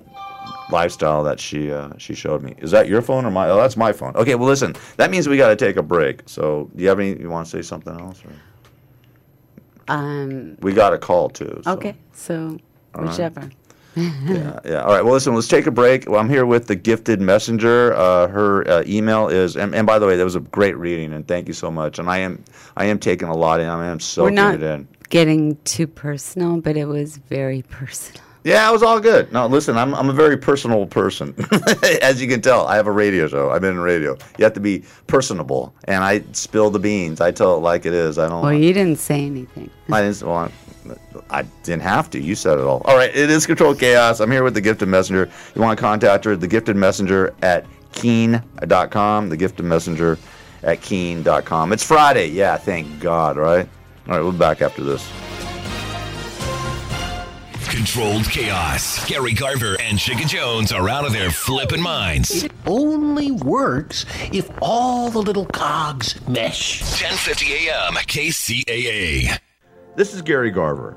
lifestyle 0.70 1.22
that 1.24 1.40
she 1.40 1.70
uh, 1.72 1.90
she 1.98 2.14
showed 2.14 2.42
me. 2.42 2.54
Is 2.58 2.70
that 2.72 2.88
your 2.88 3.02
phone 3.02 3.24
or 3.24 3.30
my? 3.30 3.48
Oh, 3.48 3.56
that's 3.56 3.76
my 3.76 3.92
phone. 3.92 4.14
Okay, 4.16 4.34
well 4.34 4.48
listen, 4.48 4.74
that 4.96 5.10
means 5.10 5.28
we 5.28 5.36
got 5.36 5.48
to 5.48 5.56
take 5.56 5.76
a 5.76 5.82
break. 5.82 6.22
So, 6.26 6.70
do 6.76 6.82
you 6.82 6.88
have 6.88 6.98
any? 7.00 7.18
You 7.20 7.30
want 7.30 7.46
to 7.46 7.50
say 7.50 7.62
something 7.62 7.98
else? 7.98 8.22
Or? 8.24 8.32
Um, 9.88 10.56
We 10.60 10.72
got 10.72 10.92
a 10.92 10.98
call 10.98 11.30
too. 11.30 11.60
so- 11.64 11.72
okay, 11.72 11.94
so 12.12 12.58
All 12.94 13.02
right. 13.04 13.10
whichever. 13.10 13.48
yeah, 13.96 14.60
yeah. 14.64 14.82
All 14.82 14.92
right. 14.92 15.02
Well, 15.02 15.14
listen. 15.14 15.34
Let's 15.34 15.48
take 15.48 15.66
a 15.66 15.70
break. 15.70 16.08
Well, 16.08 16.20
I'm 16.20 16.28
here 16.28 16.44
with 16.46 16.66
the 16.66 16.76
gifted 16.76 17.20
messenger. 17.20 17.94
Uh, 17.94 18.28
her 18.28 18.68
uh, 18.70 18.82
email 18.86 19.28
is, 19.28 19.56
and, 19.56 19.74
and 19.74 19.86
by 19.86 19.98
the 19.98 20.06
way, 20.06 20.16
that 20.16 20.24
was 20.24 20.36
a 20.36 20.40
great 20.40 20.76
reading, 20.76 21.12
and 21.12 21.26
thank 21.26 21.48
you 21.48 21.54
so 21.54 21.70
much. 21.70 21.98
And 21.98 22.08
I 22.10 22.18
am, 22.18 22.44
I 22.76 22.84
am 22.84 22.98
taking 22.98 23.28
a 23.28 23.36
lot 23.36 23.60
in. 23.60 23.66
I 23.68 23.86
am 23.86 23.98
We're 24.18 24.30
not 24.30 24.54
it 24.56 24.62
in. 24.62 24.86
getting 25.08 25.56
too 25.64 25.86
personal, 25.86 26.60
but 26.60 26.76
it 26.76 26.84
was 26.84 27.16
very 27.16 27.62
personal. 27.62 28.22
Yeah, 28.44 28.68
it 28.68 28.72
was 28.72 28.82
all 28.82 29.00
good. 29.00 29.32
No, 29.32 29.46
listen, 29.46 29.76
I'm 29.76 29.94
I'm 29.94 30.08
a 30.08 30.12
very 30.12 30.36
personal 30.36 30.86
person, 30.86 31.34
as 32.02 32.20
you 32.22 32.28
can 32.28 32.40
tell. 32.40 32.66
I 32.66 32.76
have 32.76 32.86
a 32.86 32.92
radio 32.92 33.28
show. 33.28 33.50
I've 33.50 33.60
been 33.60 33.72
in 33.72 33.80
radio. 33.80 34.16
You 34.38 34.44
have 34.44 34.54
to 34.54 34.60
be 34.60 34.84
personable, 35.06 35.74
and 35.84 36.02
I 36.04 36.22
spill 36.32 36.70
the 36.70 36.78
beans. 36.78 37.20
I 37.20 37.30
tell 37.32 37.56
it 37.56 37.60
like 37.60 37.84
it 37.84 37.92
is. 37.92 38.18
I 38.18 38.28
don't. 38.28 38.42
Well, 38.42 38.52
you 38.54 38.72
didn't 38.72 38.98
say 38.98 39.24
anything. 39.26 39.70
I 39.92 40.02
didn't. 40.02 40.22
Well, 40.22 40.36
I- 40.36 40.52
I 41.30 41.42
didn't 41.64 41.82
have 41.82 42.08
to. 42.10 42.20
You 42.20 42.34
said 42.34 42.58
it 42.58 42.64
all. 42.64 42.80
All 42.86 42.96
right. 42.96 43.14
It 43.14 43.28
is 43.28 43.44
Controlled 43.44 43.78
Chaos. 43.78 44.20
I'm 44.20 44.30
here 44.30 44.42
with 44.42 44.54
the 44.54 44.62
Gifted 44.62 44.88
Messenger. 44.88 45.28
You 45.54 45.60
want 45.60 45.76
to 45.78 45.82
contact 45.82 46.24
her? 46.24 46.34
The 46.34 46.46
Gifted 46.48 46.76
Messenger 46.76 47.34
at 47.42 47.66
keen.com. 47.92 49.28
The 49.28 49.36
Gifted 49.36 49.66
Messenger 49.66 50.16
at 50.62 50.80
keen.com. 50.80 51.72
It's 51.74 51.84
Friday. 51.84 52.28
Yeah, 52.28 52.56
thank 52.56 53.00
God, 53.00 53.36
right? 53.36 53.68
All 54.06 54.14
right. 54.14 54.22
We'll 54.22 54.32
be 54.32 54.38
back 54.38 54.62
after 54.62 54.82
this. 54.82 55.06
Controlled 57.70 58.24
chaos. 58.24 59.06
Gary 59.06 59.34
Garver 59.34 59.76
and 59.80 59.98
Chica 59.98 60.24
Jones 60.24 60.72
are 60.72 60.88
out 60.88 61.04
of 61.04 61.12
their 61.12 61.30
flippin' 61.30 61.82
minds. 61.82 62.42
It 62.42 62.52
only 62.66 63.30
works 63.30 64.06
if 64.32 64.50
all 64.62 65.10
the 65.10 65.20
little 65.20 65.44
cogs 65.44 66.18
mesh. 66.26 66.80
1050 66.80 67.68
AM 67.68 67.94
KCAA. 67.94 69.38
This 69.96 70.14
is 70.14 70.22
Gary 70.22 70.50
Garver. 70.50 70.96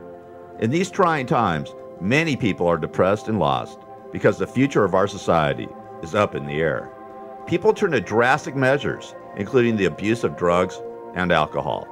In 0.61 0.69
these 0.69 0.89
trying 0.89 1.26
times, 1.26 1.76
many 1.99 2.38
people 2.38 2.67
are 2.67 2.78
depressed 2.78 3.28
and 3.28 3.38
lost 3.38 3.78
because 4.13 4.38
the 4.38 4.47
future 4.47 4.86
of 4.86 4.95
our 4.95 5.07
society 5.07 5.67
is 6.01 6.15
up 6.15 6.36
in 6.36 6.45
the 6.45 6.61
air. 6.61 6.89
People 7.47 7.74
turn 7.74 7.91
to 7.91 7.99
drastic 7.99 8.55
measures, 8.55 9.13
including 9.36 9.76
the 9.76 9.86
abuse 9.86 10.24
of 10.24 10.38
drugs 10.38 10.82
and 11.15 11.34
alcohol. 11.34 11.86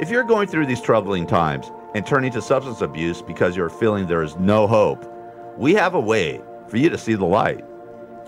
If 0.00 0.08
you're 0.08 0.24
going 0.24 0.48
through 0.48 0.66
these 0.66 0.80
troubling 0.80 1.26
times 1.26 1.70
and 1.94 2.06
turning 2.06 2.32
to 2.32 2.42
substance 2.42 2.80
abuse 2.80 3.22
because 3.22 3.56
you're 3.56 3.70
feeling 3.70 4.06
there 4.06 4.22
is 4.22 4.36
no 4.36 4.66
hope, 4.66 5.04
we 5.56 5.74
have 5.74 5.94
a 5.94 6.00
way 6.00 6.40
for 6.68 6.76
you 6.76 6.90
to 6.90 6.98
see 6.98 7.14
the 7.14 7.24
light. 7.24 7.64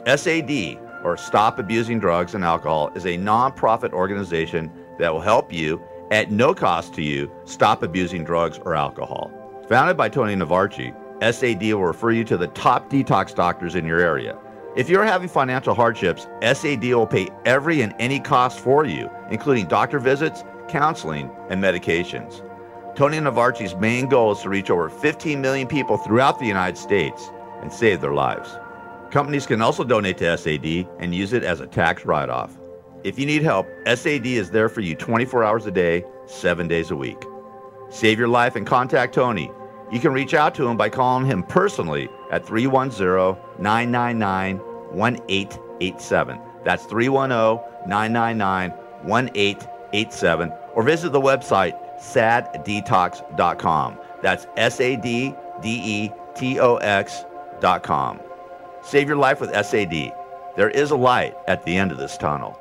SAD, 0.06 0.78
or 1.02 1.16
Stop 1.16 1.58
Abusing 1.58 1.98
Drugs 1.98 2.34
and 2.34 2.44
Alcohol, 2.44 2.90
is 2.94 3.04
a 3.04 3.18
nonprofit 3.18 3.92
organization 3.92 4.70
that 4.98 5.12
will 5.12 5.20
help 5.20 5.52
you, 5.52 5.82
at 6.10 6.30
no 6.30 6.54
cost 6.54 6.94
to 6.94 7.02
you, 7.02 7.30
stop 7.44 7.82
abusing 7.82 8.24
drugs 8.24 8.58
or 8.58 8.74
alcohol. 8.76 9.30
Founded 9.68 9.96
by 9.96 10.08
Tony 10.08 10.36
Navarchi, 10.36 10.94
SAD 11.20 11.62
will 11.72 11.84
refer 11.84 12.12
you 12.12 12.22
to 12.24 12.36
the 12.36 12.46
top 12.48 12.88
detox 12.88 13.34
doctors 13.34 13.74
in 13.74 13.84
your 13.84 13.98
area. 13.98 14.38
If 14.76 14.88
you're 14.88 15.04
having 15.04 15.28
financial 15.28 15.74
hardships, 15.74 16.28
SAD 16.42 16.84
will 16.84 17.06
pay 17.06 17.28
every 17.44 17.80
and 17.80 17.94
any 17.98 18.20
cost 18.20 18.60
for 18.60 18.84
you, 18.84 19.10
including 19.30 19.66
doctor 19.66 19.98
visits, 19.98 20.44
counseling, 20.68 21.30
and 21.48 21.62
medications. 21.62 22.45
Tony 22.96 23.20
Navarchi's 23.20 23.76
main 23.76 24.08
goal 24.08 24.32
is 24.32 24.40
to 24.40 24.48
reach 24.48 24.70
over 24.70 24.88
15 24.88 25.38
million 25.38 25.68
people 25.68 25.98
throughout 25.98 26.38
the 26.38 26.46
United 26.46 26.78
States 26.78 27.30
and 27.60 27.70
save 27.70 28.00
their 28.00 28.14
lives. 28.14 28.56
Companies 29.10 29.46
can 29.46 29.60
also 29.60 29.84
donate 29.84 30.16
to 30.16 30.38
SAD 30.38 30.88
and 30.98 31.14
use 31.14 31.34
it 31.34 31.44
as 31.44 31.60
a 31.60 31.66
tax 31.66 32.06
write 32.06 32.30
off. 32.30 32.58
If 33.04 33.18
you 33.18 33.26
need 33.26 33.42
help, 33.42 33.66
SAD 33.84 34.24
is 34.24 34.50
there 34.50 34.70
for 34.70 34.80
you 34.80 34.94
24 34.94 35.44
hours 35.44 35.66
a 35.66 35.70
day, 35.70 36.06
7 36.24 36.66
days 36.68 36.90
a 36.90 36.96
week. 36.96 37.22
Save 37.90 38.18
your 38.18 38.28
life 38.28 38.56
and 38.56 38.66
contact 38.66 39.14
Tony. 39.14 39.52
You 39.92 40.00
can 40.00 40.14
reach 40.14 40.32
out 40.32 40.54
to 40.54 40.66
him 40.66 40.78
by 40.78 40.88
calling 40.88 41.26
him 41.26 41.42
personally 41.42 42.08
at 42.32 42.46
310 42.46 43.36
999 43.62 44.58
1887. 44.96 46.40
That's 46.64 46.86
310 46.86 47.88
999 47.88 48.70
1887. 49.02 50.52
Or 50.74 50.82
visit 50.82 51.12
the 51.12 51.20
website 51.20 51.78
saddetox.com. 51.98 53.98
That's 54.22 54.46
S 54.56 54.80
A 54.80 54.96
D 54.96 55.34
D 55.62 55.80
E 55.84 56.10
T 56.34 56.60
O 56.60 56.76
X.com. 56.76 58.20
Save 58.82 59.08
your 59.08 59.16
life 59.16 59.40
with 59.40 59.52
SAD. 59.52 60.12
There 60.56 60.70
is 60.70 60.90
a 60.90 60.96
light 60.96 61.34
at 61.48 61.64
the 61.64 61.76
end 61.76 61.92
of 61.92 61.98
this 61.98 62.16
tunnel. 62.16 62.58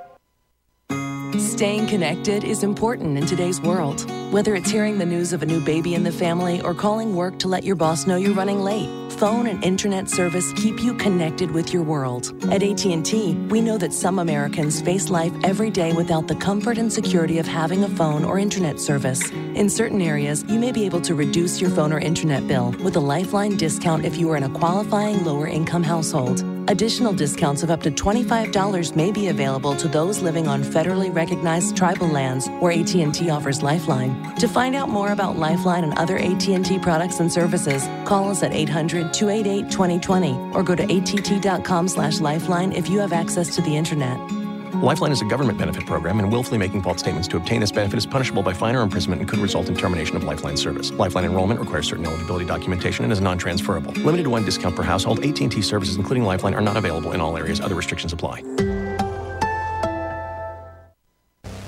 Staying 1.38 1.88
connected 1.88 2.43
is 2.43 2.63
important 2.63 3.17
in 3.17 3.25
today's 3.25 3.61
world. 3.61 4.09
Whether 4.32 4.55
it's 4.55 4.71
hearing 4.71 4.97
the 4.97 5.05
news 5.05 5.34
of 5.34 5.43
a 5.43 5.45
new 5.45 5.63
baby 5.63 5.93
in 5.93 6.03
the 6.03 6.11
family 6.11 6.59
or 6.61 6.73
calling 6.73 7.15
work 7.15 7.38
to 7.39 7.47
let 7.47 7.63
your 7.63 7.76
boss 7.76 8.07
know 8.07 8.15
you're 8.15 8.34
running 8.34 8.59
late, 8.59 8.89
phone 9.13 9.47
and 9.47 9.63
internet 9.63 10.09
service 10.09 10.51
keep 10.53 10.82
you 10.82 10.93
connected 10.95 11.51
with 11.51 11.71
your 11.71 11.84
world. 11.84 12.34
At 12.51 12.63
AT&T, 12.63 13.36
we 13.49 13.61
know 13.61 13.78
that 13.78 13.93
some 13.93 14.19
Americans 14.19 14.82
face 14.82 15.09
life 15.09 15.32
every 15.43 15.69
day 15.69 15.93
without 15.93 16.28
the 16.28 16.36
comfort 16.36 16.78
and 16.78 16.91
security 16.91 17.38
of 17.38 17.45
having 17.45 17.84
a 17.84 17.89
phone 17.89 18.26
or 18.26 18.39
internet 18.39 18.80
service. 18.80 19.30
In 19.30 19.69
certain 19.69 20.01
areas, 20.01 20.43
you 20.49 20.59
may 20.59 20.71
be 20.71 20.86
able 20.86 21.01
to 21.01 21.15
reduce 21.15 21.61
your 21.61 21.69
phone 21.69 21.93
or 21.93 21.99
internet 21.99 22.47
bill 22.47 22.71
with 22.84 22.95
a 22.95 22.99
Lifeline 22.99 23.55
discount 23.55 24.05
if 24.05 24.17
you 24.17 24.30
are 24.32 24.38
in 24.38 24.43
a 24.43 24.49
qualifying 24.49 25.23
lower 25.23 25.47
income 25.47 25.84
household. 25.84 26.43
Additional 26.67 27.13
discounts 27.13 27.61
of 27.61 27.69
up 27.69 27.84
to 27.84 27.91
$25 27.91 28.95
may 28.95 29.11
be 29.11 29.28
available 29.28 29.76
to 29.76 29.88
those 29.88 30.21
living 30.21 30.47
on 30.47 30.63
federally 30.63 31.13
recognized 31.13 31.78
tribal 31.78 32.07
lands 32.07 32.49
where 32.59 32.71
AT&T 32.71 33.30
offers 33.30 33.61
Lifeline. 33.61 34.14
To 34.39 34.47
find 34.47 34.76
out 34.76 34.89
more 34.89 35.11
about 35.11 35.38
Lifeline 35.38 35.84
and 35.84 35.97
other 35.97 36.18
AT&T 36.18 36.80
products 36.80 37.20
and 37.20 37.32
services, 37.32 37.88
call 38.05 38.30
us 38.30 38.43
at 38.43 38.51
800-288-2020 38.51 40.53
or 40.53 40.63
go 40.63 40.76
to 40.76 40.84
att.com/lifeline 40.84 42.72
if 42.74 42.89
you 42.89 42.99
have 42.99 43.13
access 43.13 43.55
to 43.55 43.61
the 43.61 43.76
internet. 43.76 44.20
Lifeline 44.82 45.13
is 45.13 45.22
a 45.22 45.26
government 45.26 45.57
benefit 45.57 45.86
program, 45.86 46.20
and 46.20 46.32
willfully 46.32 46.57
making 46.57 46.82
false 46.82 46.99
statements 46.99 47.30
to 47.30 47.38
obtain 47.38 47.61
this 47.61 47.72
benefit 47.72 47.97
is 47.97 48.05
punishable 48.05 48.43
by 48.43 48.51
fine 48.51 48.76
or 48.76 48.82
imprisonment 48.82 49.22
and 49.22 49.30
could 49.30 49.39
result 49.39 49.70
in 49.70 49.76
termination 49.76 50.18
of 50.18 50.26
Lifeline 50.26 50.57
service. 50.57 50.91
Lifeline 50.91 51.24
enrollment 51.24 51.61
requires 51.61 51.88
certain 51.88 52.05
eligibility 52.05 52.45
documentation 52.45 53.05
and 53.05 53.13
is 53.13 53.22
non-transferable. 53.22 53.93
Limited 53.93 54.28
one 54.28 54.43
discount 54.43 54.76
per 54.76 54.84
household. 54.84 55.24
AT&T 55.24 55.61
services, 55.61 55.95
including 55.95 56.26
Lifeline, 56.26 56.53
are 56.53 56.61
not 56.61 56.76
available 56.76 57.13
in 57.13 57.22
all 57.22 57.38
areas. 57.38 57.61
Other 57.61 57.76
restrictions 57.76 58.11
apply. 58.11 58.43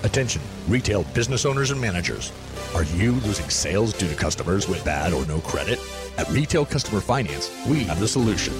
Attention, 0.07 0.41
retail 0.69 1.03
business 1.13 1.45
owners 1.45 1.71
and 1.71 1.81
managers. 1.81 2.31
Are 2.73 2.85
you 2.85 3.11
losing 3.11 3.49
sales 3.49 3.91
due 3.91 4.07
to 4.07 4.15
customers 4.15 4.69
with 4.69 4.85
bad 4.85 5.11
or 5.11 5.25
no 5.25 5.41
credit? 5.41 5.81
At 6.17 6.29
Retail 6.29 6.65
Customer 6.65 7.01
Finance, 7.01 7.51
we 7.67 7.83
have 7.83 7.99
the 7.99 8.07
solution. 8.07 8.53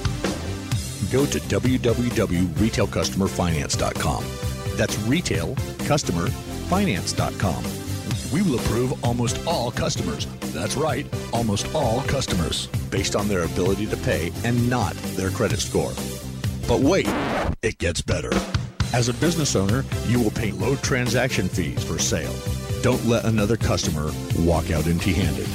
Go 1.09 1.25
to 1.25 1.39
www.retailcustomerfinance.com. 1.39 4.23
That's 4.75 4.97
retailcustomerfinance.com. 4.97 7.63
We 8.33 8.41
will 8.41 8.59
approve 8.59 9.05
almost 9.05 9.39
all 9.47 9.71
customers. 9.71 10.27
That's 10.53 10.75
right, 10.75 11.07
almost 11.31 11.73
all 11.73 12.01
customers, 12.01 12.67
based 12.91 13.15
on 13.15 13.29
their 13.29 13.43
ability 13.43 13.85
to 13.85 13.95
pay 13.95 14.33
and 14.43 14.69
not 14.69 14.95
their 15.15 15.29
credit 15.29 15.59
score. 15.59 15.93
But 16.67 16.81
wait, 16.81 17.07
it 17.61 17.77
gets 17.77 18.01
better. 18.01 18.31
As 18.93 19.09
a 19.09 19.13
business 19.13 19.55
owner, 19.55 19.83
you 20.05 20.21
will 20.21 20.31
pay 20.31 20.51
low 20.51 20.75
transaction 20.77 21.47
fees 21.49 21.83
for 21.83 21.99
sale. 21.99 22.33
Don't 22.81 23.03
let 23.05 23.25
another 23.25 23.57
customer 23.57 24.11
walk 24.39 24.71
out 24.71 24.87
empty 24.87 25.13
handed. 25.13 25.45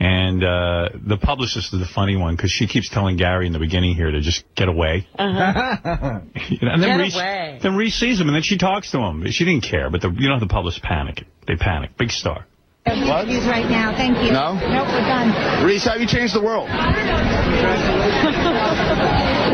And 0.00 0.44
uh, 0.44 0.90
the 0.94 1.16
publicist 1.16 1.74
is 1.74 1.80
the 1.80 1.86
funny 1.86 2.14
one 2.16 2.36
because 2.36 2.52
she 2.52 2.68
keeps 2.68 2.88
telling 2.88 3.16
Gary 3.16 3.48
in 3.48 3.52
the 3.52 3.58
beginning 3.58 3.96
here 3.96 4.12
to 4.12 4.20
just 4.20 4.44
get 4.54 4.68
away. 4.68 5.08
Uh-huh. 5.18 6.20
You 6.50 6.58
know, 6.62 6.72
and 6.72 6.82
then 6.82 6.98
Get 6.98 7.02
Reese, 7.02 7.14
away. 7.16 7.58
then 7.60 7.74
Reese 7.76 7.96
sees 7.96 8.20
him 8.20 8.28
and 8.28 8.34
then 8.36 8.42
she 8.42 8.58
talks 8.58 8.92
to 8.92 8.98
him. 8.98 9.26
She 9.30 9.44
didn't 9.44 9.64
care, 9.64 9.90
but 9.90 10.00
the, 10.00 10.10
you 10.10 10.28
know 10.28 10.38
the 10.38 10.46
publicists 10.46 10.86
panic. 10.86 11.24
They 11.48 11.56
panic. 11.56 11.96
Big 11.98 12.12
star. 12.12 12.46
Excuse 12.86 13.44
right 13.46 13.68
now. 13.68 13.92
Thank 13.94 14.18
you. 14.24 14.32
No? 14.32 14.54
Nope, 14.54 14.86
we're 14.88 15.00
done. 15.00 15.66
Reese, 15.66 15.84
how 15.84 15.96
you 15.96 16.06
changed 16.06 16.32
the 16.34 16.40
world? 16.40 16.68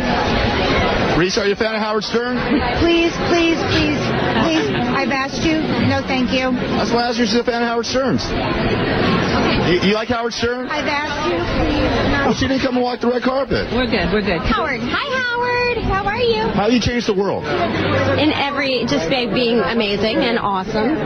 Reese, 1.19 1.39
are 1.39 1.47
you 1.47 1.53
a 1.53 1.57
fan 1.57 1.75
of 1.77 1.81
Howard 1.81 2.03
Stern? 2.03 2.35
Please, 2.83 3.15
please, 3.31 3.55
please, 3.71 4.03
please. 4.43 4.67
I've 4.99 5.15
asked 5.15 5.47
you. 5.47 5.63
No, 5.87 6.03
thank 6.11 6.35
you. 6.35 6.51
That's 6.75 6.91
why 6.91 7.07
I 7.07 7.09
asked 7.15 7.19
you 7.23 7.25
if 7.25 7.33
you're 7.33 7.43
a 7.43 7.45
fan 7.47 7.63
of 7.63 7.69
Howard 7.71 7.87
Stern's. 7.87 8.27
You, 9.71 9.79
you 9.91 9.95
like 9.95 10.09
Howard 10.11 10.35
Stern? 10.35 10.67
I've 10.67 10.91
asked 10.91 11.31
you, 11.31 11.39
please. 11.39 11.87
No. 12.11 12.19
Well, 12.27 12.35
she 12.35 12.49
didn't 12.51 12.67
come 12.67 12.75
and 12.75 12.83
walk 12.83 12.99
the 12.99 13.07
red 13.07 13.23
carpet. 13.23 13.71
We're 13.71 13.87
good. 13.87 14.11
We're 14.11 14.27
good. 14.27 14.43
Howard. 14.43 14.81
Hi, 14.83 15.07
Howard. 15.23 15.79
How 15.87 16.03
are 16.03 16.19
you? 16.19 16.51
How 16.51 16.67
do 16.67 16.75
you 16.75 16.81
changed 16.83 17.07
the 17.07 17.15
world? 17.15 17.47
In 18.19 18.35
every, 18.35 18.83
just 18.91 19.07
by 19.09 19.31
being 19.31 19.61
amazing 19.63 20.19
and 20.19 20.37
awesome. 20.39 20.99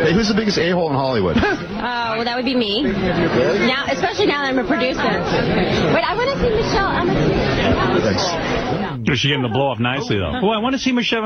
Hey, 0.00 0.16
who's 0.16 0.28
the 0.28 0.34
biggest 0.34 0.56
a-hole 0.56 0.88
in 0.88 0.96
Hollywood? 0.96 1.36
Uh, 1.76 2.16
well, 2.16 2.24
that 2.24 2.34
would 2.34 2.44
be 2.46 2.56
me. 2.56 2.82
Now, 2.82 3.84
especially 3.92 4.26
now 4.26 4.42
that 4.42 4.48
I'm 4.48 4.58
a 4.58 4.66
producer. 4.66 4.96
Wait, 5.92 6.02
I 6.02 6.16
want 6.16 6.32
to 6.32 6.36
see 6.40 6.48
Michelle. 6.56 6.88
I'm 6.88 7.10
a 7.10 8.95
She's 9.14 9.22
getting 9.22 9.42
the 9.42 9.48
blow 9.48 9.68
off 9.68 9.78
nicely, 9.78 10.18
though. 10.18 10.32
Oh, 10.42 10.48
I 10.50 10.58
want 10.58 10.74
to 10.74 10.78
see 10.78 10.92
Michelle. 10.92 11.22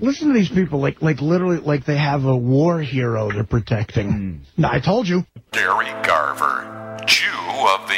Listen 0.00 0.28
to 0.28 0.34
these 0.34 0.48
people, 0.48 0.80
like 0.80 1.02
like 1.02 1.20
literally, 1.20 1.58
like 1.58 1.84
they 1.84 1.96
have 1.96 2.24
a 2.24 2.36
war 2.36 2.80
hero 2.80 3.30
they're 3.30 3.44
protecting. 3.44 4.42
No, 4.56 4.68
I 4.70 4.80
told 4.80 5.08
you. 5.08 5.26
Gary 5.52 5.86
Garver, 6.02 6.96
Jew 7.06 7.28
of 7.74 7.88
the. 7.88 7.94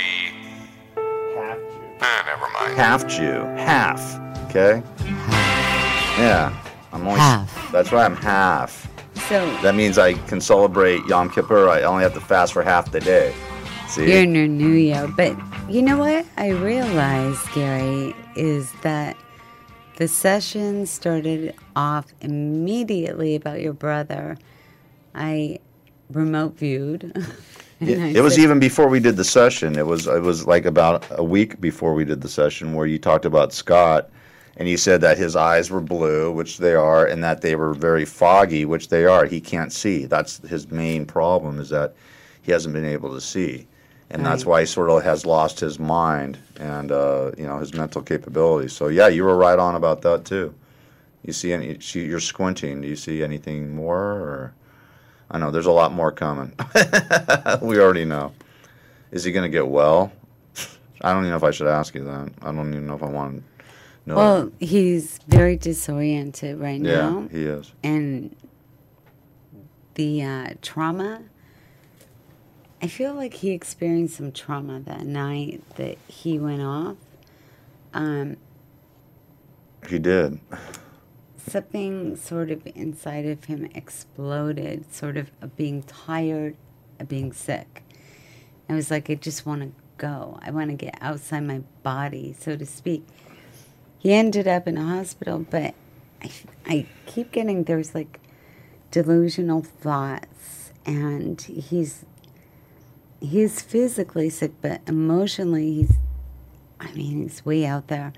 Eh, 0.97 2.23
never 2.27 2.49
mind. 2.53 2.75
Half 2.77 3.07
Jew. 3.07 3.45
Half. 3.57 4.19
Okay? 4.51 4.83
Yeah. 6.19 6.53
I'm 6.93 7.07
only 7.07 7.19
Half. 7.19 7.73
That's 7.73 7.91
why 7.93 8.05
I'm 8.05 8.17
half. 8.17 8.89
So 9.29 9.47
That 9.63 9.75
means 9.75 9.99
I 9.99 10.15
can 10.15 10.41
celebrate 10.41 11.05
Yom 11.07 11.31
Kippur. 11.31 11.69
I 11.69 11.83
only 11.83 12.03
have 12.03 12.15
to 12.15 12.21
fast 12.21 12.53
for 12.53 12.63
half 12.63 12.91
the 12.91 13.01
day. 13.01 13.33
See? 13.89 14.11
You're 14.11 14.23
in 14.23 14.35
your 14.35 14.49
new 14.49 14.73
year. 14.73 15.07
But 15.17 15.37
you 15.71 15.81
know 15.83 15.97
what 15.99 16.27
I 16.37 16.49
realize, 16.51 17.39
Gary, 17.55 18.15
is 18.37 18.73
that 18.83 19.17
the 19.97 20.09
session 20.09 20.87
started 20.87 21.55
off 21.77 22.07
immediately 22.21 23.35
about 23.35 23.61
your 23.61 23.73
brother. 23.73 24.37
I 25.15 25.59
remote 26.11 26.57
viewed. 26.57 27.17
It, 27.81 27.99
I 27.99 28.19
it 28.19 28.21
was 28.23 28.39
even 28.39 28.61
before 28.61 28.87
we 28.87 29.01
did 29.01 29.17
the 29.17 29.25
session. 29.25 29.77
It 29.77 29.87
was 29.87 30.07
it 30.07 30.23
was 30.23 30.47
like 30.47 30.67
about 30.67 31.05
a 31.11 31.25
week 31.25 31.61
before 31.61 31.95
we 31.95 32.05
did 32.05 32.21
the 32.21 32.29
session 32.29 32.75
where 32.75 32.87
you 32.87 32.97
talked 32.97 33.25
about 33.25 33.53
Scott 33.53 34.09
and 34.57 34.69
you 34.69 34.77
said 34.77 35.01
that 35.01 35.19
his 35.19 35.35
eyes 35.35 35.71
were 35.71 35.81
blue, 35.81 36.31
which 36.31 36.59
they 36.59 36.75
are, 36.75 37.07
and 37.07 37.25
that 37.25 37.41
they 37.41 37.57
were 37.57 37.75
very 37.75 38.05
foggy, 38.05 38.65
which 38.65 38.89
they 38.89 39.05
are. 39.05 39.25
He 39.25 39.41
can't 39.41 39.73
see. 39.73 40.05
That's 40.05 40.39
his 40.49 40.71
main 40.71 41.07
problem 41.07 41.59
is 41.59 41.71
that 41.71 41.95
he 42.43 42.53
hasn't 42.53 42.75
been 42.75 42.85
able 42.85 43.13
to 43.15 43.21
see. 43.21 43.67
And 44.13 44.27
that's 44.27 44.45
why 44.45 44.61
he 44.61 44.67
sort 44.67 44.91
of 44.91 45.03
has 45.03 45.25
lost 45.25 45.59
his 45.59 45.79
mind 45.79 46.39
and 46.61 46.93
uh, 46.93 47.33
you 47.37 47.47
know 47.47 47.59
his 47.59 47.73
mental 47.73 48.03
capabilities. 48.03 48.73
So 48.73 48.89
yeah, 48.89 49.09
you 49.09 49.25
were 49.25 49.37
right 49.37 49.59
on 49.59 49.75
about 49.75 50.03
that 50.03 50.25
too. 50.25 50.55
You 51.25 51.33
see 51.33 51.53
any? 51.53 51.79
You're 51.95 52.21
squinting. 52.21 52.83
Do 52.83 52.89
you 52.89 52.97
see 52.97 53.23
anything 53.23 53.75
more? 53.75 53.99
Or 53.99 54.55
I 55.31 55.39
know 55.39 55.51
there's 55.51 55.67
a 55.67 55.73
lot 55.73 55.93
more 55.93 56.13
coming. 56.13 56.53
we 57.63 57.81
already 57.81 58.05
know. 58.05 58.33
Is 59.13 59.25
he 59.25 59.33
going 59.33 59.51
to 59.51 59.55
get 59.55 59.67
well? 59.67 60.13
I 61.01 61.13
don't 61.13 61.23
even 61.23 61.31
know 61.31 61.37
if 61.37 61.45
I 61.45 61.51
should 61.51 61.67
ask 61.67 61.95
you 61.95 62.05
that. 62.05 62.33
I 62.43 62.53
don't 62.53 62.69
even 62.69 62.87
know 62.87 62.95
if 62.95 63.03
I 63.03 63.09
want 63.09 63.39
to 63.39 63.65
know. 64.07 64.17
Well, 64.17 64.53
he's 64.61 65.19
very 65.27 65.57
disoriented 65.57 66.59
right 66.59 66.81
yeah, 66.81 66.97
now. 66.97 67.29
Yeah, 67.31 67.39
he 67.39 67.45
is. 67.45 67.73
And 67.83 68.37
the 69.95 70.23
uh, 70.23 70.49
trauma, 70.63 71.23
I 72.83 72.89
feel 72.89 73.15
like 73.15 73.35
he 73.35 73.51
experienced 73.53 74.17
some 74.17 74.33
trauma 74.33 74.81
that 74.81 75.07
night 75.07 75.63
that 75.77 75.99
he 76.09 76.39
went 76.39 76.63
off. 76.63 76.97
Um, 77.95 78.37
He 79.89 79.99
did. 80.01 80.41
something 81.37 82.17
sort 82.17 82.51
of 82.51 82.67
inside 82.75 83.27
of 83.27 83.45
him 83.45 83.69
exploded, 83.75 84.93
sort 84.93 85.17
of 85.17 85.31
being 85.57 85.83
tired, 85.85 86.57
of 86.99 87.09
being 87.09 87.33
sick. 87.33 87.85
I 88.69 88.75
was 88.75 88.91
like, 88.91 89.11
I 89.11 89.15
just 89.15 89.47
want 89.47 89.63
to 89.63 89.71
go. 89.99 90.39
I 90.43 90.51
want 90.51 90.71
to 90.71 90.77
get 90.77 90.97
outside 91.01 91.41
my 91.45 91.61
body, 91.83 92.35
so 92.39 92.57
to 92.57 92.67
speak. 92.67 93.07
He 93.99 94.13
ended 94.13 94.49
up 94.49 94.67
in 94.67 94.77
a 94.77 94.85
hospital, 94.85 95.47
but 95.49 95.75
I, 96.23 96.31
I 96.67 96.87
keep 97.07 97.31
getting 97.31 97.65
there's 97.65 97.95
like 97.95 98.19
delusional 98.91 99.63
thoughts, 99.63 100.73
and 100.85 101.41
he's 101.41 102.05
he's 103.23 103.63
physically 103.63 104.29
sick, 104.29 104.53
but 104.61 104.81
emotionally 104.87 105.73
he's, 105.75 105.97
I 106.81 106.93
mean, 106.93 107.23
he's 107.23 107.45
way 107.45 107.65
out 107.65 107.89
there. 107.89 108.13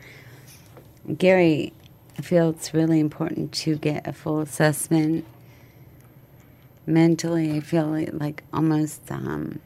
Gary, 1.18 1.72
I 2.18 2.22
feel 2.22 2.50
it's 2.50 2.72
really 2.72 2.98
important 2.98 3.52
to 3.52 3.76
get 3.76 4.06
a 4.06 4.12
full 4.12 4.40
assessment. 4.40 5.26
Mentally, 6.86 7.56
I 7.56 7.60
feel 7.60 7.86
like, 7.86 8.10
like 8.12 8.44
almost 8.52 9.10
um, 9.10 9.60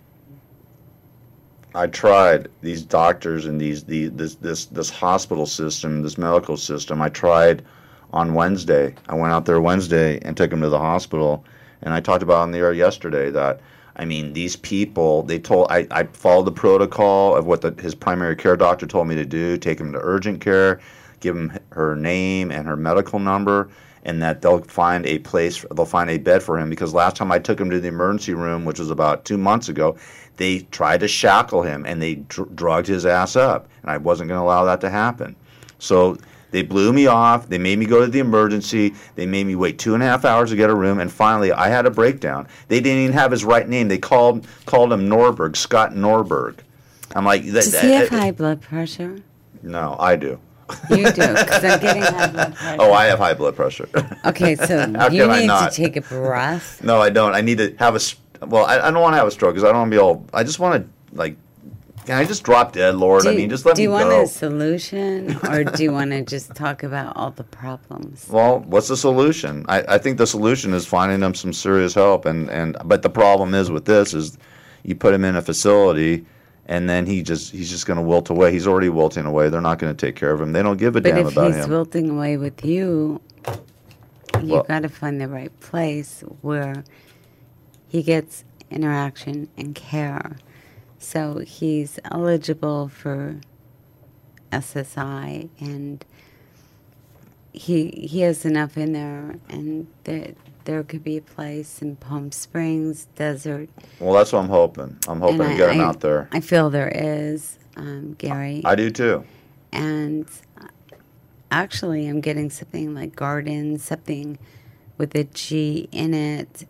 I 1.74 1.86
tried 1.86 2.48
these 2.62 2.82
doctors 2.82 3.46
and 3.46 3.60
these 3.60 3.84
the 3.84 4.08
this 4.08 4.36
this 4.36 4.66
this 4.66 4.88
hospital 4.88 5.46
system, 5.46 6.02
this 6.02 6.16
medical 6.16 6.56
system. 6.56 7.02
I 7.02 7.08
tried 7.08 7.64
on 8.12 8.34
Wednesday. 8.34 8.94
I 9.08 9.14
went 9.14 9.32
out 9.32 9.46
there 9.46 9.60
Wednesday 9.60 10.18
and 10.22 10.36
took 10.36 10.52
him 10.52 10.60
to 10.62 10.68
the 10.68 10.78
hospital, 10.78 11.44
and 11.82 11.92
I 11.92 12.00
talked 12.00 12.22
about 12.22 12.42
on 12.42 12.52
the 12.52 12.58
air 12.58 12.72
yesterday 12.72 13.30
that 13.30 13.60
I 13.98 14.04
mean 14.04 14.32
these 14.32 14.56
people. 14.56 15.22
They 15.22 15.38
told 15.38 15.66
I 15.70 15.86
I 15.90 16.04
followed 16.04 16.44
the 16.44 16.52
protocol 16.52 17.34
of 17.34 17.46
what 17.46 17.60
the, 17.60 17.74
his 17.80 17.94
primary 17.94 18.36
care 18.36 18.56
doctor 18.56 18.86
told 18.86 19.08
me 19.08 19.14
to 19.16 19.24
do. 19.24 19.56
Take 19.56 19.80
him 19.80 19.92
to 19.92 19.98
urgent 20.00 20.40
care, 20.40 20.80
give 21.20 21.36
him 21.36 21.58
her 21.70 21.96
name 21.96 22.50
and 22.50 22.66
her 22.66 22.76
medical 22.76 23.18
number. 23.18 23.68
And 24.04 24.22
that 24.22 24.40
they'll 24.40 24.62
find 24.62 25.04
a 25.04 25.18
place, 25.18 25.66
they'll 25.74 25.84
find 25.84 26.08
a 26.08 26.18
bed 26.18 26.42
for 26.42 26.58
him. 26.58 26.70
Because 26.70 26.94
last 26.94 27.16
time 27.16 27.32
I 27.32 27.38
took 27.38 27.60
him 27.60 27.68
to 27.68 27.80
the 27.80 27.88
emergency 27.88 28.32
room, 28.32 28.64
which 28.64 28.78
was 28.78 28.90
about 28.90 29.24
two 29.24 29.36
months 29.36 29.68
ago, 29.68 29.98
they 30.36 30.60
tried 30.70 31.00
to 31.00 31.08
shackle 31.08 31.62
him 31.62 31.84
and 31.84 32.00
they 32.00 32.14
dr- 32.14 32.54
drugged 32.54 32.86
his 32.86 33.04
ass 33.04 33.36
up, 33.36 33.68
and 33.82 33.90
I 33.90 33.98
wasn't 33.98 34.28
going 34.28 34.38
to 34.38 34.44
allow 34.44 34.64
that 34.64 34.80
to 34.82 34.88
happen. 34.88 35.34
So 35.78 36.16
they 36.50 36.62
blew 36.62 36.92
me 36.92 37.06
off. 37.06 37.48
They 37.48 37.58
made 37.58 37.78
me 37.78 37.86
go 37.86 38.00
to 38.00 38.06
the 38.10 38.18
emergency. 38.20 38.94
They 39.14 39.26
made 39.26 39.46
me 39.46 39.54
wait 39.54 39.78
two 39.78 39.94
and 39.94 40.02
a 40.02 40.06
half 40.06 40.24
hours 40.24 40.50
to 40.50 40.56
get 40.56 40.70
a 40.70 40.74
room, 40.74 40.98
and 41.00 41.10
finally 41.12 41.52
I 41.52 41.68
had 41.68 41.86
a 41.86 41.90
breakdown. 41.90 42.48
They 42.68 42.80
didn't 42.80 43.02
even 43.02 43.12
have 43.14 43.30
his 43.30 43.44
right 43.44 43.68
name. 43.68 43.88
They 43.88 43.98
called 43.98 44.46
called 44.66 44.92
him 44.92 45.08
Norberg, 45.08 45.56
Scott 45.56 45.92
Norberg. 45.92 46.58
I'm 47.14 47.24
like, 47.24 47.44
that, 47.46 47.52
does 47.52 47.80
he 47.80 47.92
have 47.92 48.10
that- 48.10 48.18
high 48.18 48.30
blood 48.32 48.60
pressure? 48.60 49.22
no, 49.62 49.96
I 49.98 50.16
do. 50.16 50.38
You 50.90 50.96
do, 51.10 51.12
because 51.34 51.64
I'm 51.64 51.80
getting 51.80 52.02
high 52.02 52.26
blood 52.26 52.54
pressure. 52.54 52.76
Oh, 52.78 52.92
I 52.92 53.06
have 53.06 53.18
high 53.18 53.32
blood 53.32 53.56
pressure. 53.56 53.88
Okay, 54.26 54.54
so 54.54 54.80
you 55.10 55.26
need 55.26 55.46
to 55.48 55.70
take 55.72 55.96
a 55.96 56.02
breath. 56.02 56.82
No, 56.84 57.00
I 57.00 57.08
don't. 57.08 57.34
I 57.34 57.40
need 57.40 57.56
to 57.58 57.74
have 57.78 57.96
a. 57.96 58.46
Well, 58.46 58.66
I, 58.66 58.78
I 58.78 58.90
don't 58.90 59.00
want 59.00 59.14
to 59.14 59.16
have 59.18 59.26
a 59.26 59.30
stroke 59.30 59.54
because 59.54 59.64
I 59.64 59.68
don't 59.72 59.78
want 59.78 59.90
to 59.90 59.94
be 59.96 59.98
all. 60.00 60.26
I 60.34 60.44
just 60.44 60.58
want 60.58 60.84
to 60.84 61.16
like. 61.16 61.36
Can 62.08 62.16
I 62.16 62.24
just 62.24 62.42
drop 62.42 62.72
dead, 62.72 62.94
Lord? 62.94 63.24
do 63.24 63.28
I 63.28 63.36
mean, 63.36 63.50
just 63.50 63.66
let 63.66 63.72
me 63.72 63.74
go. 63.74 63.76
do 63.76 63.82
you 63.82 63.90
want 63.90 64.22
a 64.22 64.26
solution, 64.26 65.38
or 65.46 65.62
do 65.62 65.82
you 65.82 65.92
want 65.92 66.12
to 66.12 66.22
just 66.22 66.54
talk 66.54 66.82
about 66.82 67.14
all 67.18 67.32
the 67.32 67.44
problems? 67.44 68.26
Well, 68.30 68.60
what's 68.60 68.88
the 68.88 68.96
solution? 68.96 69.66
I, 69.68 69.82
I 69.86 69.98
think 69.98 70.16
the 70.16 70.26
solution 70.26 70.72
is 70.72 70.86
finding 70.86 71.20
them 71.20 71.34
some 71.34 71.52
serious 71.52 71.92
help, 71.92 72.24
and, 72.24 72.48
and 72.48 72.78
but 72.82 73.02
the 73.02 73.10
problem 73.10 73.52
is 73.54 73.70
with 73.70 73.84
this 73.84 74.14
is, 74.14 74.38
you 74.84 74.94
put 74.94 75.12
him 75.12 75.22
in 75.22 75.36
a 75.36 75.42
facility, 75.42 76.24
and 76.64 76.88
then 76.88 77.04
he 77.04 77.22
just 77.22 77.52
he's 77.52 77.68
just 77.68 77.84
going 77.84 77.98
to 77.98 78.02
wilt 78.02 78.30
away. 78.30 78.52
He's 78.52 78.66
already 78.66 78.88
wilting 78.88 79.26
away. 79.26 79.50
They're 79.50 79.60
not 79.60 79.78
going 79.78 79.94
to 79.94 80.06
take 80.06 80.16
care 80.16 80.32
of 80.32 80.40
him. 80.40 80.52
They 80.52 80.62
don't 80.62 80.78
give 80.78 80.96
a 80.96 81.02
But 81.02 81.10
damn 81.10 81.26
about 81.26 81.28
him. 81.28 81.34
But 81.34 81.46
if 81.50 81.56
he's 81.56 81.68
wilting 81.68 82.08
away 82.08 82.38
with 82.38 82.64
you, 82.64 83.20
you 84.40 84.54
Well- 84.54 84.62
got 84.62 84.80
to 84.80 84.88
find 84.88 85.20
the 85.20 85.28
right 85.28 85.52
place 85.60 86.24
where 86.40 86.84
he 87.86 88.02
gets 88.02 88.44
interaction 88.70 89.48
and 89.58 89.74
care. 89.74 90.38
So 90.98 91.38
he's 91.38 91.98
eligible 92.04 92.88
for 92.88 93.40
SSI 94.52 95.48
and 95.60 96.04
he 97.52 97.90
he 97.90 98.20
has 98.22 98.44
enough 98.44 98.76
in 98.76 98.92
there 98.92 99.36
and 99.48 99.86
there 100.04 100.32
there 100.64 100.82
could 100.82 101.02
be 101.02 101.16
a 101.16 101.22
place 101.22 101.80
in 101.80 101.96
Palm 101.96 102.30
Springs 102.30 103.06
desert 103.14 103.68
Well, 104.00 104.12
that's 104.12 104.32
what 104.32 104.40
I'm 104.40 104.48
hoping. 104.48 104.98
I'm 105.08 105.20
hoping 105.20 105.40
and 105.40 105.50
to 105.52 105.56
get 105.56 105.74
him 105.74 105.80
I- 105.80 105.84
out 105.84 106.00
there. 106.00 106.28
I 106.32 106.40
feel 106.40 106.68
there 106.70 106.92
is 106.94 107.58
um, 107.76 108.14
Gary 108.18 108.62
I 108.64 108.74
do 108.74 108.90
too. 108.90 109.24
and 109.72 110.26
actually 111.50 112.06
i'm 112.06 112.20
getting 112.20 112.50
something 112.50 112.94
like 112.94 113.16
garden 113.16 113.78
something 113.78 114.36
with 114.98 115.14
a 115.14 115.24
g 115.24 115.88
in 115.92 116.12
it 116.12 116.66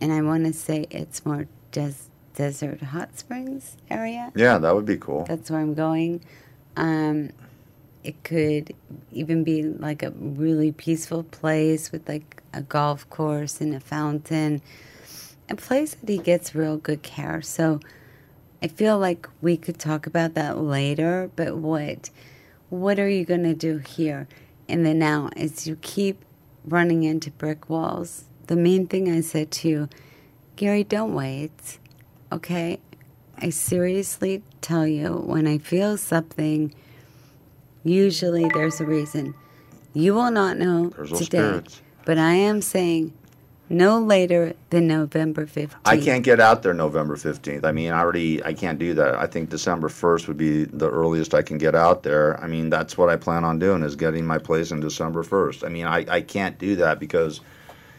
and 0.00 0.10
i 0.10 0.22
want 0.22 0.46
to 0.46 0.52
say 0.54 0.86
it's 0.90 1.26
more 1.26 1.46
des- 1.70 2.08
desert 2.34 2.80
hot 2.82 3.18
springs 3.18 3.76
area 3.90 4.32
Yeah, 4.34 4.58
that 4.58 4.74
would 4.74 4.86
be 4.86 4.96
cool. 4.96 5.24
that's 5.24 5.50
where 5.50 5.60
i'm 5.60 5.74
going 5.74 6.20
um, 6.76 7.30
it 8.02 8.24
could 8.24 8.74
even 9.12 9.44
be 9.44 9.62
like 9.62 10.02
a 10.02 10.10
really 10.12 10.72
peaceful 10.72 11.22
place 11.22 11.92
with 11.92 12.08
like 12.08 12.42
a 12.54 12.62
golf 12.62 13.08
course 13.10 13.60
and 13.60 13.74
a 13.74 13.80
fountain 13.80 14.62
a 15.50 15.54
place 15.56 15.94
that 15.94 16.08
he 16.08 16.18
gets 16.18 16.54
real 16.54 16.76
good 16.78 17.02
care 17.02 17.42
so 17.42 17.80
I 18.64 18.68
feel 18.68 18.96
like 18.96 19.28
we 19.40 19.56
could 19.56 19.80
talk 19.80 20.06
about 20.06 20.34
that 20.34 20.56
later, 20.56 21.28
but 21.34 21.56
what 21.56 22.10
what 22.70 23.00
are 23.00 23.08
you 23.08 23.24
going 23.24 23.42
to 23.42 23.54
do 23.54 23.78
here 23.78 24.28
in 24.68 24.84
the 24.84 24.94
now 24.94 25.30
as 25.36 25.66
you 25.66 25.74
keep 25.82 26.24
running 26.64 27.02
into 27.02 27.32
brick 27.32 27.68
walls? 27.68 28.26
The 28.46 28.54
main 28.54 28.86
thing 28.86 29.10
I 29.10 29.20
said 29.20 29.50
to 29.50 29.68
you, 29.68 29.88
Gary, 30.54 30.84
don't 30.84 31.12
wait. 31.12 31.78
Okay? 32.32 32.80
I 33.38 33.50
seriously 33.50 34.42
tell 34.60 34.86
you 34.86 35.10
when 35.12 35.46
I 35.46 35.58
feel 35.58 35.96
something 35.98 36.74
usually 37.84 38.48
there's 38.54 38.80
a 38.80 38.86
reason. 38.86 39.34
You 39.92 40.14
will 40.14 40.30
not 40.30 40.56
know 40.56 40.88
There's 40.88 41.10
today, 41.10 41.62
but 42.06 42.18
I 42.18 42.32
am 42.32 42.62
saying 42.62 43.12
no 43.68 43.98
later 43.98 44.54
than 44.70 44.86
November 44.86 45.46
15th. 45.46 45.72
I 45.84 45.98
can't 45.98 46.24
get 46.24 46.40
out 46.40 46.62
there 46.62 46.72
November 46.72 47.16
15th. 47.16 47.64
I 47.64 47.72
mean, 47.72 47.90
I 47.90 48.00
already 48.00 48.42
I 48.44 48.54
can't 48.54 48.78
do 48.78 48.94
that. 48.94 49.16
I 49.16 49.26
think 49.26 49.50
December 49.50 49.88
1st 49.88 50.28
would 50.28 50.36
be 50.36 50.64
the 50.64 50.90
earliest 50.90 51.34
I 51.34 51.42
can 51.42 51.58
get 51.58 51.74
out 51.74 52.02
there. 52.02 52.40
I 52.40 52.46
mean, 52.46 52.70
that's 52.70 52.96
what 52.96 53.08
I 53.08 53.16
plan 53.16 53.44
on 53.44 53.58
doing 53.58 53.82
is 53.82 53.96
getting 53.96 54.26
my 54.26 54.38
place 54.38 54.70
in 54.70 54.80
December 54.80 55.22
1st. 55.22 55.64
I 55.64 55.68
mean, 55.68 55.86
I, 55.86 56.06
I 56.08 56.20
can't 56.20 56.58
do 56.58 56.76
that 56.76 56.98
because 56.98 57.40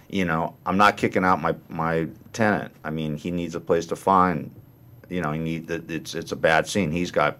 you 0.09 0.25
know, 0.25 0.55
I'm 0.65 0.77
not 0.77 0.97
kicking 0.97 1.25
out 1.25 1.41
my 1.41 1.55
my 1.69 2.07
tenant. 2.33 2.73
I 2.83 2.89
mean, 2.89 3.17
he 3.17 3.31
needs 3.31 3.55
a 3.55 3.59
place 3.59 3.85
to 3.87 3.95
find. 3.95 4.51
You 5.09 5.21
know, 5.21 5.31
he 5.31 5.39
need 5.39 5.67
that 5.67 5.89
it's 5.89 6.15
it's 6.15 6.31
a 6.31 6.35
bad 6.35 6.67
scene. 6.67 6.91
He's 6.91 7.11
got 7.11 7.37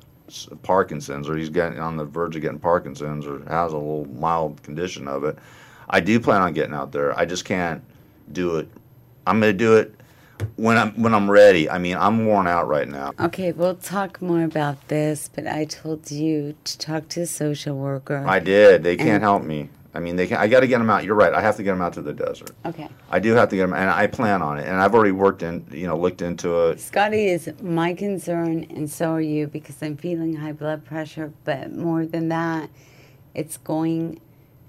Parkinson's, 0.63 1.29
or 1.29 1.37
he's 1.37 1.49
getting 1.49 1.79
on 1.79 1.97
the 1.97 2.05
verge 2.05 2.35
of 2.35 2.41
getting 2.41 2.59
Parkinson's, 2.59 3.25
or 3.27 3.43
has 3.45 3.73
a 3.73 3.77
little 3.77 4.07
mild 4.13 4.61
condition 4.63 5.07
of 5.07 5.23
it. 5.23 5.37
I 5.89 5.99
do 5.99 6.19
plan 6.19 6.41
on 6.41 6.53
getting 6.53 6.73
out 6.73 6.91
there. 6.91 7.17
I 7.17 7.25
just 7.25 7.45
can't 7.45 7.83
do 8.31 8.57
it. 8.57 8.69
I'm 9.27 9.39
gonna 9.39 9.53
do 9.53 9.75
it 9.75 9.93
when 10.55 10.77
I'm 10.77 10.91
when 11.01 11.13
I'm 11.13 11.29
ready. 11.29 11.69
I 11.69 11.77
mean, 11.77 11.97
I'm 11.97 12.25
worn 12.25 12.47
out 12.47 12.67
right 12.67 12.87
now. 12.87 13.13
Okay, 13.19 13.51
we'll 13.51 13.75
talk 13.75 14.21
more 14.21 14.43
about 14.43 14.87
this, 14.87 15.29
but 15.33 15.47
I 15.47 15.65
told 15.65 16.09
you 16.11 16.55
to 16.63 16.77
talk 16.77 17.09
to 17.09 17.21
a 17.21 17.25
social 17.25 17.77
worker. 17.77 18.23
I 18.25 18.39
did. 18.39 18.83
They 18.83 18.95
can't 18.95 19.23
help 19.23 19.43
me. 19.43 19.69
I 19.95 19.99
mean, 19.99 20.15
they 20.15 20.25
can. 20.25 20.37
I 20.37 20.47
got 20.47 20.61
to 20.61 20.67
get 20.67 20.79
them 20.79 20.89
out. 20.89 21.03
You're 21.03 21.15
right. 21.15 21.33
I 21.33 21.41
have 21.41 21.55
to 21.57 21.63
get 21.63 21.71
them 21.71 21.81
out 21.81 21.93
to 21.93 22.01
the 22.01 22.13
desert. 22.13 22.51
Okay. 22.65 22.89
I 23.11 23.19
do 23.19 23.33
have 23.33 23.49
to 23.49 23.55
get 23.55 23.63
them, 23.63 23.73
and 23.73 23.89
I 23.91 24.07
plan 24.07 24.41
on 24.41 24.57
it. 24.57 24.67
And 24.67 24.81
I've 24.81 24.95
already 24.95 25.11
worked 25.11 25.43
in, 25.43 25.67
you 25.71 25.85
know, 25.85 25.95
looked 25.95 26.23
into 26.23 26.69
it. 26.69 26.79
Scotty 26.79 27.27
is 27.27 27.51
my 27.61 27.93
concern, 27.93 28.65
and 28.71 28.89
so 28.89 29.11
are 29.11 29.21
you, 29.21 29.45
because 29.47 29.83
I'm 29.83 29.95
feeling 29.97 30.35
high 30.35 30.51
blood 30.51 30.83
pressure. 30.83 31.31
But 31.43 31.71
more 31.73 32.07
than 32.07 32.29
that, 32.29 32.71
it's 33.35 33.57
going 33.57 34.19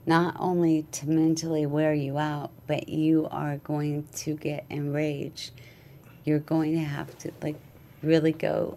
not 0.05 0.37
only 0.39 0.83
to 0.93 1.09
mentally 1.09 1.64
wear 1.64 1.95
you 1.95 2.18
out, 2.18 2.51
but 2.66 2.91
you 2.91 3.27
are 3.31 3.57
going 3.59 4.07
to 4.16 4.35
get 4.37 4.66
enraged. 4.68 5.53
You're 6.25 6.41
going 6.41 6.75
to 6.75 6.85
have 6.85 7.16
to, 7.20 7.33
like, 7.41 7.57
really 8.03 8.33
go 8.33 8.77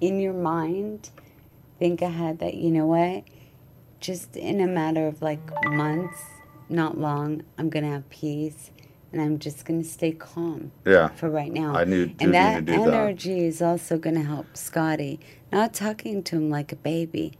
in 0.00 0.20
your 0.20 0.34
mind, 0.34 1.10
think 1.80 2.00
ahead 2.00 2.38
that, 2.38 2.54
you 2.54 2.70
know 2.70 2.86
what? 2.86 3.24
Just 4.00 4.36
in 4.36 4.60
a 4.60 4.66
matter 4.66 5.06
of 5.06 5.20
like 5.22 5.40
months, 5.64 6.18
not 6.68 6.98
long, 6.98 7.42
I'm 7.58 7.68
going 7.68 7.84
to 7.84 7.90
have 7.90 8.08
peace. 8.10 8.70
And 9.12 9.20
I'm 9.20 9.40
just 9.40 9.64
going 9.64 9.82
to 9.82 9.88
stay 9.88 10.12
calm 10.12 10.70
Yeah. 10.86 11.08
for 11.08 11.28
right 11.28 11.52
now. 11.52 11.74
I 11.74 11.82
knew- 11.84 12.10
and 12.20 12.32
that 12.32 12.54
to 12.66 12.72
do 12.76 12.84
that. 12.84 12.94
energy 12.94 13.44
is 13.44 13.60
also 13.60 13.98
going 13.98 14.14
to 14.14 14.22
help 14.22 14.46
Scotty. 14.56 15.18
Not 15.50 15.74
talking 15.74 16.22
to 16.22 16.36
him 16.36 16.48
like 16.48 16.70
a 16.70 16.76
baby, 16.76 17.32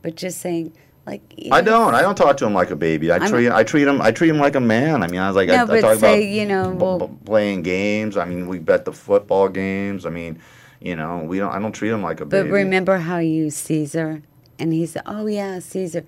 but 0.00 0.14
just 0.14 0.38
saying, 0.40 0.72
like, 1.04 1.20
I 1.50 1.60
don't. 1.60 1.96
I 1.96 2.02
don't 2.02 2.14
talk 2.16 2.36
to 2.36 2.46
him 2.46 2.54
like 2.54 2.70
a 2.70 2.76
baby. 2.76 3.10
I 3.10 3.16
I'm- 3.16 3.28
treat. 3.28 3.50
I 3.50 3.64
treat 3.64 3.88
him. 3.88 4.00
I 4.00 4.12
treat 4.12 4.30
him 4.30 4.38
like 4.38 4.54
a 4.54 4.60
man. 4.60 5.02
I 5.02 5.08
mean, 5.08 5.18
I 5.18 5.26
was 5.26 5.34
like, 5.34 5.48
No, 5.48 5.64
I 5.64 5.64
but 5.64 5.80
talk 5.80 5.98
say, 5.98 6.14
about 6.22 6.24
you 6.32 6.46
know, 6.46 6.70
b- 6.70 6.76
well- 6.76 6.98
b- 7.08 7.14
playing 7.24 7.62
games. 7.62 8.16
I 8.16 8.24
mean, 8.24 8.46
we 8.46 8.60
bet 8.60 8.84
the 8.84 8.92
football 8.92 9.48
games. 9.48 10.06
I 10.06 10.10
mean, 10.10 10.38
you 10.80 10.94
know, 10.94 11.18
we 11.26 11.40
don't. 11.40 11.50
I 11.52 11.58
don't 11.58 11.72
treat 11.72 11.90
him 11.90 12.02
like 12.04 12.20
a 12.20 12.24
But 12.24 12.30
baby. 12.30 12.48
But 12.50 12.54
remember 12.54 12.98
how 12.98 13.18
you 13.18 13.50
Caesar, 13.50 14.22
and 14.58 14.72
he 14.72 14.86
said, 14.86 15.02
"Oh 15.06 15.26
yeah, 15.26 15.58
Caesar." 15.58 16.04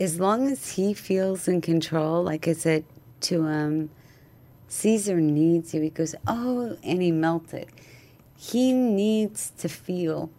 As 0.00 0.18
long 0.18 0.50
as 0.50 0.70
he 0.70 0.92
feels 0.92 1.46
in 1.46 1.60
control, 1.60 2.24
like 2.24 2.48
I 2.48 2.52
said 2.52 2.84
to 3.22 3.46
him, 3.46 3.90
Caesar 4.68 5.20
needs 5.20 5.72
you. 5.72 5.82
He 5.82 5.90
goes, 5.90 6.14
"Oh," 6.26 6.76
and 6.82 7.00
he 7.02 7.12
melted. 7.12 7.68
He 8.36 8.72
needs 8.72 9.52
to 9.58 9.68
feel 9.68 10.30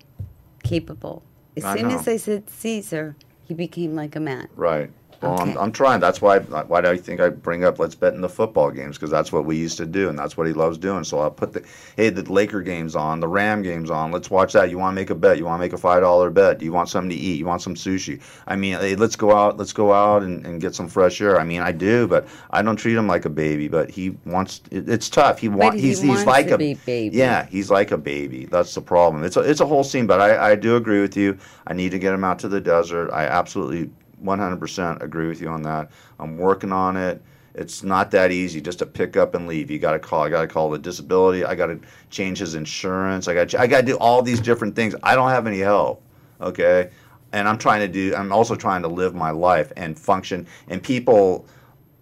capable. 0.63 1.23
As 1.55 1.63
I 1.63 1.77
soon 1.77 1.87
know. 1.89 1.99
as 1.99 2.07
I 2.07 2.17
said 2.17 2.49
Caesar, 2.49 3.15
he 3.47 3.53
became 3.53 3.95
like 3.95 4.15
a 4.15 4.19
man. 4.19 4.49
Right. 4.55 4.91
Well, 5.21 5.33
Okay. 5.33 5.51
I'm, 5.51 5.57
I'm 5.57 5.71
trying. 5.71 5.99
That's 5.99 6.21
why. 6.21 6.39
Why 6.39 6.81
do 6.81 6.89
I 6.89 6.97
think 6.97 7.19
I 7.19 7.29
bring 7.29 7.63
up 7.63 7.79
let's 7.79 7.95
bet 7.95 8.13
in 8.13 8.21
the 8.21 8.29
football 8.29 8.71
games 8.71 8.97
because 8.97 9.09
that's 9.09 9.31
what 9.31 9.45
we 9.45 9.57
used 9.57 9.77
to 9.77 9.85
do 9.85 10.09
and 10.09 10.17
that's 10.17 10.37
what 10.37 10.47
he 10.47 10.53
loves 10.53 10.77
doing. 10.77 11.03
So 11.03 11.19
I'll 11.19 11.31
put 11.31 11.53
the 11.53 11.63
hey 11.97 12.09
the 12.09 12.23
Laker 12.31 12.61
games 12.61 12.95
on, 12.95 13.19
the 13.19 13.27
Ram 13.27 13.61
games 13.61 13.89
on. 13.89 14.11
Let's 14.11 14.29
watch 14.29 14.53
that. 14.53 14.69
You 14.69 14.77
want 14.77 14.95
to 14.95 15.01
make 15.01 15.09
a 15.09 15.15
bet? 15.15 15.37
You 15.37 15.45
want 15.45 15.59
to 15.59 15.65
make 15.65 15.73
a 15.73 15.77
five 15.77 16.01
dollar 16.01 16.29
bet? 16.29 16.59
Do 16.59 16.65
you 16.65 16.71
want 16.71 16.89
something 16.89 17.09
to 17.09 17.15
eat? 17.15 17.37
You 17.39 17.45
want 17.45 17.61
some 17.61 17.75
sushi? 17.75 18.21
I 18.47 18.55
mean, 18.55 18.73
hey, 18.73 18.95
let's 18.95 19.15
go 19.15 19.35
out. 19.35 19.57
Let's 19.57 19.73
go 19.73 19.93
out 19.93 20.23
and, 20.23 20.45
and 20.45 20.61
get 20.61 20.75
some 20.75 20.87
fresh 20.87 21.21
air. 21.21 21.39
I 21.39 21.43
mean, 21.43 21.61
I 21.61 21.71
do, 21.71 22.07
but 22.07 22.27
I 22.51 22.61
don't 22.61 22.75
treat 22.77 22.95
him 22.95 23.07
like 23.07 23.25
a 23.25 23.29
baby. 23.29 23.67
But 23.67 23.89
he 23.89 24.15
wants. 24.25 24.61
It, 24.71 24.87
it's 24.89 25.09
tough. 25.09 25.39
He 25.39 25.49
wants. 25.49 25.81
he 25.81 25.87
He's 25.87 26.01
he's 26.01 26.25
like 26.25 26.51
a 26.51 26.57
baby. 26.57 27.09
Yeah, 27.13 27.45
he's 27.47 27.69
like 27.69 27.91
a 27.91 27.97
baby. 27.97 28.45
That's 28.45 28.73
the 28.73 28.81
problem. 28.81 29.23
It's 29.23 29.37
a 29.37 29.41
it's 29.41 29.59
a 29.61 29.65
whole 29.65 29.83
scene. 29.83 30.07
But 30.07 30.21
I 30.21 30.51
I 30.51 30.55
do 30.55 30.75
agree 30.75 31.01
with 31.01 31.15
you. 31.17 31.37
I 31.67 31.73
need 31.73 31.91
to 31.91 31.99
get 31.99 32.13
him 32.13 32.23
out 32.23 32.39
to 32.39 32.47
the 32.47 32.61
desert. 32.61 33.11
I 33.11 33.25
absolutely 33.25 33.89
100% 34.23 35.01
agree 35.01 35.27
with 35.27 35.41
you 35.41 35.49
on 35.49 35.61
that. 35.63 35.91
I'm 36.19 36.37
working 36.37 36.71
on 36.71 36.97
it. 36.97 37.21
It's 37.55 37.83
not 37.83 38.11
that 38.11 38.31
easy 38.31 38.59
just 38.59 38.79
to 38.79 38.85
pick 38.85 39.15
up 39.15 39.33
and 39.33 39.47
leave. 39.47 39.71
You 39.71 39.79
got 39.79 39.93
to 39.93 39.99
call. 39.99 40.23
I 40.23 40.29
got 40.29 40.41
to 40.41 40.47
call 40.47 40.69
the 40.69 40.77
disability. 40.77 41.45
I 41.45 41.55
got 41.55 41.67
to 41.67 41.79
change 42.09 42.39
his 42.39 42.53
insurance. 42.55 43.29
I 43.29 43.33
got 43.33 43.55
I 43.55 43.65
got 43.65 43.81
to 43.81 43.87
do 43.87 43.97
all 43.97 44.21
these 44.21 44.41
different 44.41 44.75
things. 44.75 44.93
I 45.03 45.15
don't 45.15 45.29
have 45.29 45.47
any 45.47 45.59
help. 45.59 46.03
Okay, 46.41 46.89
and 47.31 47.47
I'm 47.47 47.57
trying 47.57 47.79
to 47.79 47.87
do. 47.87 48.13
I'm 48.13 48.33
also 48.33 48.55
trying 48.55 48.81
to 48.81 48.89
live 48.89 49.15
my 49.15 49.31
life 49.31 49.71
and 49.77 49.97
function. 49.97 50.47
And 50.67 50.83
people, 50.83 51.47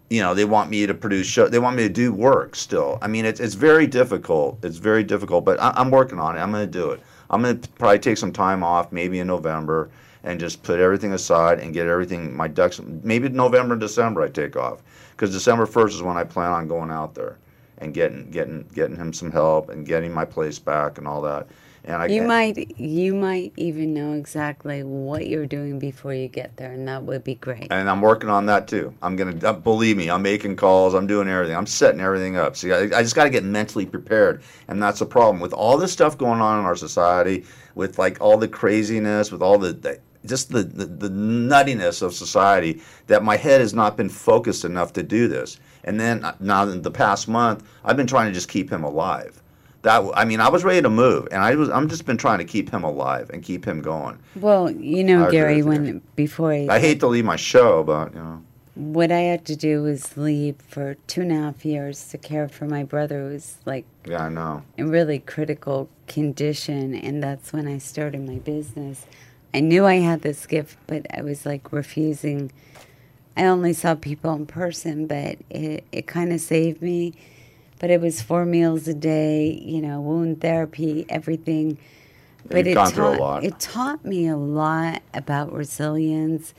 you 0.09 0.21
know, 0.21 0.33
they 0.33 0.45
want 0.45 0.71
me 0.71 0.87
to 0.87 0.93
produce 0.95 1.27
show. 1.27 1.47
They 1.47 1.59
want 1.59 1.75
me 1.75 1.83
to 1.83 1.93
do 1.93 2.11
work 2.11 2.55
still. 2.55 2.97
I 3.03 3.07
mean, 3.07 3.23
it's 3.23 3.39
it's 3.39 3.53
very 3.53 3.85
difficult. 3.85 4.57
It's 4.65 4.77
very 4.77 5.03
difficult, 5.03 5.45
but 5.45 5.59
I, 5.61 5.71
I'm 5.75 5.91
working 5.91 6.19
on 6.19 6.35
it. 6.35 6.39
I'm 6.39 6.51
going 6.51 6.65
to 6.65 6.71
do 6.71 6.89
it. 6.89 7.01
I'm 7.29 7.43
going 7.43 7.61
to 7.61 7.69
probably 7.69 7.99
take 7.99 8.17
some 8.17 8.33
time 8.33 8.63
off, 8.63 8.91
maybe 8.91 9.19
in 9.19 9.27
November, 9.27 9.89
and 10.23 10.39
just 10.39 10.63
put 10.63 10.79
everything 10.79 11.13
aside 11.13 11.59
and 11.59 11.73
get 11.73 11.87
everything 11.87 12.35
my 12.35 12.47
ducks. 12.47 12.79
Maybe 13.03 13.29
November, 13.29 13.73
and 13.73 13.81
December 13.81 14.21
I 14.21 14.29
take 14.29 14.55
off 14.55 14.81
because 15.11 15.31
December 15.31 15.65
first 15.65 15.95
is 15.95 16.01
when 16.03 16.17
I 16.17 16.23
plan 16.23 16.51
on 16.51 16.67
going 16.67 16.91
out 16.91 17.13
there 17.15 17.37
and 17.79 17.93
getting 17.93 18.29
getting 18.31 18.65
getting 18.73 18.95
him 18.95 19.13
some 19.13 19.31
help 19.31 19.69
and 19.69 19.85
getting 19.85 20.13
my 20.13 20.25
place 20.25 20.59
back 20.59 20.97
and 20.97 21.07
all 21.07 21.21
that. 21.21 21.47
And 21.85 22.01
I 22.01 22.05
You 22.05 22.19
and- 22.19 22.27
might 22.29 22.79
you 22.79 23.13
might 23.13 23.51
even 23.57 23.93
know 23.93 24.13
exactly 24.13 24.83
what 24.83 25.27
you're 25.27 25.45
doing 25.45 25.79
before 25.79 26.13
you 26.13 26.29
get 26.29 26.55
there, 26.55 26.71
and 26.71 26.87
that 26.87 27.03
would 27.03 27.25
be 27.25 27.35
great. 27.35 27.67
and 27.71 27.89
I'm 27.89 27.99
working 27.99 28.29
on 28.29 28.45
that 28.45 28.69
too. 28.69 28.93
I'm 29.01 29.17
gonna 29.17 29.35
uh, 29.45 29.51
believe 29.51 29.97
me. 29.97 30.09
I'm 30.09 30.21
making 30.21 30.55
calls. 30.55 30.93
I'm 30.93 31.07
doing 31.07 31.27
everything. 31.27 31.57
I'm 31.57 31.65
setting 31.67 31.99
everything 31.99 32.37
up. 32.37 32.55
See, 32.55 32.71
I, 32.71 32.83
I 32.83 33.01
just 33.03 33.15
got 33.15 33.25
to 33.25 33.29
get 33.29 33.43
mentally 33.43 33.85
prepared, 33.85 34.41
and 34.69 34.81
that's 34.81 34.99
the 34.99 35.05
problem 35.05 35.41
with 35.41 35.51
all 35.51 35.77
this 35.77 35.91
stuff 35.91 36.17
going 36.17 36.39
on 36.39 36.59
in 36.61 36.65
our 36.65 36.77
society, 36.77 37.43
with 37.75 37.99
like 37.99 38.21
all 38.21 38.37
the 38.37 38.47
craziness, 38.47 39.29
with 39.29 39.41
all 39.41 39.57
the, 39.57 39.73
the 39.73 39.99
just 40.25 40.49
the, 40.51 40.63
the 40.63 40.85
the 40.85 41.09
nuttiness 41.09 42.01
of 42.01 42.13
society. 42.13 42.81
That 43.07 43.23
my 43.23 43.37
head 43.37 43.61
has 43.61 43.73
not 43.73 43.97
been 43.97 44.09
focused 44.09 44.65
enough 44.65 44.93
to 44.93 45.03
do 45.03 45.27
this. 45.27 45.59
And 45.83 45.99
then 45.99 46.23
uh, 46.23 46.35
now 46.39 46.63
in 46.63 46.81
the 46.81 46.91
past 46.91 47.27
month, 47.27 47.63
I've 47.83 47.97
been 47.97 48.07
trying 48.07 48.27
to 48.27 48.33
just 48.33 48.47
keep 48.49 48.69
him 48.71 48.83
alive. 48.83 49.41
That 49.81 50.09
I 50.15 50.23
mean, 50.23 50.39
I 50.39 50.47
was 50.49 50.63
ready 50.63 50.81
to 50.81 50.89
move, 50.89 51.27
and 51.31 51.43
I 51.43 51.55
was. 51.55 51.69
I'm 51.69 51.89
just 51.89 52.05
been 52.05 52.15
trying 52.17 52.37
to 52.39 52.45
keep 52.45 52.69
him 52.71 52.83
alive 52.85 53.29
and 53.31 53.43
keep 53.43 53.65
him 53.65 53.81
going. 53.81 54.17
Well, 54.35 54.71
you 54.71 55.03
know, 55.03 55.29
Gary, 55.29 55.61
when 55.61 56.01
before 56.15 56.53
I, 56.53 56.67
I 56.69 56.79
hate 56.79 57.01
to 57.01 57.07
leave 57.07 57.25
my 57.25 57.35
show, 57.35 57.83
but 57.83 58.13
you 58.13 58.19
know. 58.19 58.41
what 58.75 59.11
I 59.11 59.19
had 59.19 59.43
to 59.47 59.57
do 59.57 59.83
was 59.83 60.15
leave 60.15 60.55
for 60.69 60.95
two 61.07 61.21
and 61.23 61.33
a 61.33 61.35
half 61.35 61.65
years 61.65 62.07
to 62.11 62.17
care 62.17 62.47
for 62.47 62.65
my 62.65 62.83
brother 62.83 63.27
who 63.27 63.33
was 63.33 63.57
like 63.65 63.83
Yeah, 64.07 64.23
I 64.23 64.29
know. 64.29 64.63
in 64.77 64.89
really 64.89 65.19
critical 65.19 65.89
condition 66.07 66.95
and 66.95 67.21
that's 67.21 67.51
when 67.53 67.67
I 67.67 67.77
started 67.77 68.25
my 68.25 68.37
business. 68.39 69.05
I 69.53 69.59
knew 69.59 69.85
I 69.85 69.95
had 69.95 70.21
this 70.21 70.45
gift 70.45 70.77
but 70.87 71.05
I 71.15 71.21
was 71.21 71.45
like 71.45 71.71
refusing 71.71 72.51
I 73.35 73.45
only 73.45 73.73
saw 73.73 73.95
people 73.95 74.33
in 74.33 74.45
person 74.45 75.07
but 75.07 75.37
it, 75.49 75.85
it 75.91 76.07
kind 76.07 76.31
of 76.31 76.39
saved 76.41 76.81
me. 76.81 77.13
But 77.79 77.89
it 77.89 77.99
was 77.99 78.21
four 78.21 78.45
meals 78.45 78.87
a 78.87 78.93
day, 78.93 79.59
you 79.61 79.81
know, 79.81 79.99
wound 79.99 80.39
therapy, 80.39 81.05
everything. 81.09 81.77
But 82.47 82.59
You've 82.59 82.67
it 82.67 82.73
gone 82.75 82.87
through 82.91 83.07
a 83.07 83.17
taught 83.17 83.19
lot. 83.19 83.43
it 83.43 83.59
taught 83.59 84.05
me 84.05 84.27
a 84.27 84.37
lot 84.37 85.01
about 85.13 85.51
resilience, 85.51 86.53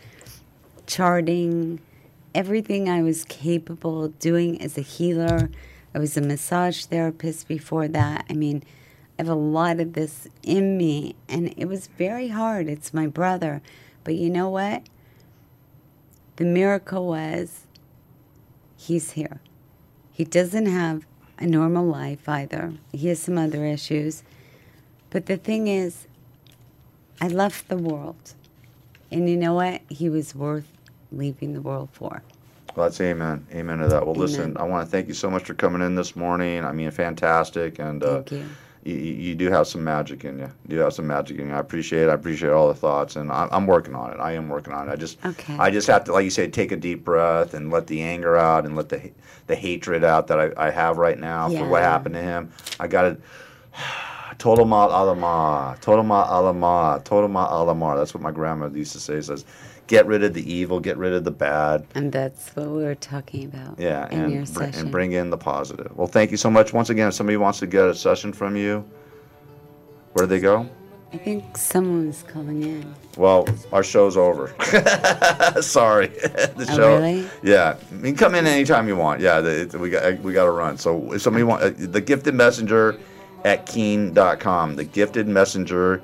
charting, 0.87 1.81
everything 2.35 2.89
I 2.91 3.03
was 3.03 3.25
capable 3.25 4.05
of 4.05 4.19
doing 4.19 4.61
as 4.61 4.77
a 4.77 4.83
healer. 4.83 5.51
I 5.95 5.99
was 5.99 6.17
a 6.17 6.21
massage 6.21 6.85
therapist 6.85 7.49
before 7.49 7.89
that. 7.89 8.27
I 8.29 8.35
mean, 8.35 8.63
have 9.19 9.29
a 9.29 9.35
lot 9.35 9.81
of 9.81 9.93
this 9.93 10.29
in 10.43 10.77
me, 10.77 11.15
and 11.29 11.55
it 11.57 11.67
was 11.67 11.87
very 11.87 12.29
hard. 12.29 12.69
It's 12.69 12.93
my 12.93 13.07
brother. 13.07 13.63
But 14.03 14.17
you 14.17 14.29
know 14.29 14.49
what? 14.49 14.83
The 16.37 16.45
miracle 16.45 17.09
was 17.09 17.65
he's 18.77 19.13
here. 19.13 19.41
He 20.13 20.25
doesn't 20.25 20.67
have 20.67 21.07
a 21.39 21.47
normal 21.47 21.85
life 21.85 22.29
either, 22.29 22.75
he 22.93 23.09
has 23.09 23.19
some 23.21 23.39
other 23.39 23.65
issues. 23.65 24.23
But 25.11 25.27
the 25.27 25.37
thing 25.37 25.69
is, 25.69 26.07
I 27.21 27.29
left 27.29 27.69
the 27.69 27.77
world. 27.77 28.35
And 29.11 29.29
you 29.29 29.37
know 29.37 29.55
what? 29.55 29.81
He 29.89 30.09
was 30.09 30.35
worth 30.35 30.67
leaving 31.13 31.53
the 31.53 31.61
world 31.61 31.89
for. 31.93 32.23
Well, 32.75 32.89
that's 32.89 33.01
amen. 33.01 33.47
Amen 33.53 33.79
to 33.79 33.89
that. 33.89 34.05
Well, 34.05 34.17
listen, 34.17 34.57
I 34.57 34.65
want 34.65 34.85
to 34.85 34.91
thank 34.91 35.07
you 35.07 35.15
so 35.15 35.31
much 35.31 35.45
for 35.45 35.55
coming 35.55 35.83
in 35.83 35.95
this 35.95 36.17
morning. 36.17 36.65
I 36.65 36.73
mean, 36.73 36.91
fantastic. 36.91 37.79
And 37.79 38.03
uh, 38.03 38.23
Thank 38.23 38.33
you. 38.33 38.39
You, 38.39 38.47
you 38.85 38.95
you 38.95 39.35
do 39.35 39.51
have 39.51 39.67
some 39.67 39.83
magic 39.83 40.25
in 40.25 40.39
you. 40.39 40.51
You 40.69 40.77
do 40.77 40.83
have 40.83 40.93
some 40.93 41.07
magic 41.07 41.39
in 41.39 41.49
you. 41.49 41.55
I 41.55 41.59
appreciate 41.59 42.03
it. 42.05 42.09
I 42.11 42.15
appreciate 42.15 42.51
all 42.51 42.69
the 42.69 42.75
thoughts, 42.75 43.17
and 43.17 43.33
I'm, 43.33 43.49
I'm 43.51 43.67
working 43.67 43.95
on 43.95 44.13
it. 44.13 44.21
I 44.21 44.33
am 44.33 44.49
working 44.49 44.73
on 44.73 44.89
it. 44.89 44.93
I 44.93 44.97
just, 44.97 45.19
Okay. 45.25 45.57
I 45.59 45.71
just 45.71 45.87
have 45.87 46.05
to, 46.05 46.13
like 46.13 46.25
you 46.25 46.31
said, 46.31 46.53
take 46.53 46.71
a 46.73 46.77
deep 46.77 47.05
breath 47.05 47.55
and 47.55 47.71
let 47.71 47.87
the 47.87 48.03
anger 48.03 48.37
out 48.37 48.67
and 48.67 48.77
let 48.77 48.89
the 48.91 49.11
the 49.47 49.55
hatred 49.57 50.05
out 50.05 50.27
that 50.29 50.39
I, 50.41 50.67
I 50.67 50.71
have 50.71 50.99
right 50.99 51.19
now 51.19 51.49
for 51.49 51.67
what 51.69 51.83
happened 51.83 52.15
to 52.15 52.23
him. 52.23 52.53
I 52.79 52.87
got 52.87 53.03
to. 53.03 53.17
Total 54.39 54.65
ma 54.65 54.87
alama, 54.87 55.77
total 55.81 56.03
ma 56.03 56.27
alama, 56.29 57.01
total 57.05 57.29
ma 57.29 57.49
alamar. 57.49 57.97
That's 57.97 58.15
what 58.15 58.23
my 58.23 58.33
grandmother 58.33 58.77
used 58.77 58.91
to 58.93 58.99
say. 58.99 59.21
Says, 59.21 59.45
get 59.87 60.07
rid 60.07 60.23
of 60.25 60.35
the 60.35 60.53
evil, 60.53 60.81
get 60.81 60.97
rid 60.97 61.13
of 61.13 61.25
the 61.25 61.31
bad. 61.31 61.87
And 61.95 62.11
that's 62.13 62.51
what 62.57 62.69
we 62.69 62.83
were 62.85 62.95
talking 62.95 63.45
about 63.45 63.79
Yeah, 63.79 64.09
in 64.11 64.31
your 64.31 64.39
and, 64.41 64.55
br- 64.55 64.61
session. 64.65 64.81
and 64.81 64.91
bring 64.91 65.13
in 65.13 65.31
the 65.31 65.37
positive. 65.39 65.93
Well, 65.97 66.07
thank 66.07 66.31
you 66.31 66.37
so 66.37 66.51
much. 66.51 66.73
Once 66.73 66.91
again, 66.91 67.09
if 67.09 67.15
somebody 67.15 67.37
wants 67.37 67.59
to 67.61 67.67
get 67.67 67.85
a 67.87 67.95
session 67.95 68.33
from 68.33 68.57
you, 68.57 68.85
where 70.13 70.27
do 70.27 70.31
they 70.31 70.41
go? 70.41 70.69
I 71.13 71.17
think 71.19 71.57
someone's 71.57 72.25
calling 72.25 72.63
in. 72.65 72.95
Well, 73.17 73.47
our 73.73 73.85
show's 73.85 74.17
over. 74.17 74.49
Sorry, 75.63 76.07
the 76.09 76.67
Oh, 76.71 76.77
show. 76.77 76.97
really? 76.97 77.29
Yeah, 77.43 77.77
you 77.93 78.01
can 78.01 78.17
come 78.17 78.35
in 78.35 78.47
anytime 78.47 78.89
you 78.89 78.97
want. 78.97 79.21
Yeah, 79.21 79.41
the, 79.41 79.79
we 79.79 79.91
got 79.91 80.19
we 80.21 80.33
got 80.33 80.45
to 80.47 80.51
run. 80.51 80.77
So 80.77 81.13
if 81.13 81.23
somebody 81.23 81.45
want 81.45 81.63
uh, 81.63 81.71
the 81.77 82.01
gifted 82.01 82.35
messenger 82.35 82.99
at 83.45 83.65
keen.com, 83.67 84.75
the 84.75 84.85
gifted 84.85 85.29
messenger 85.29 86.03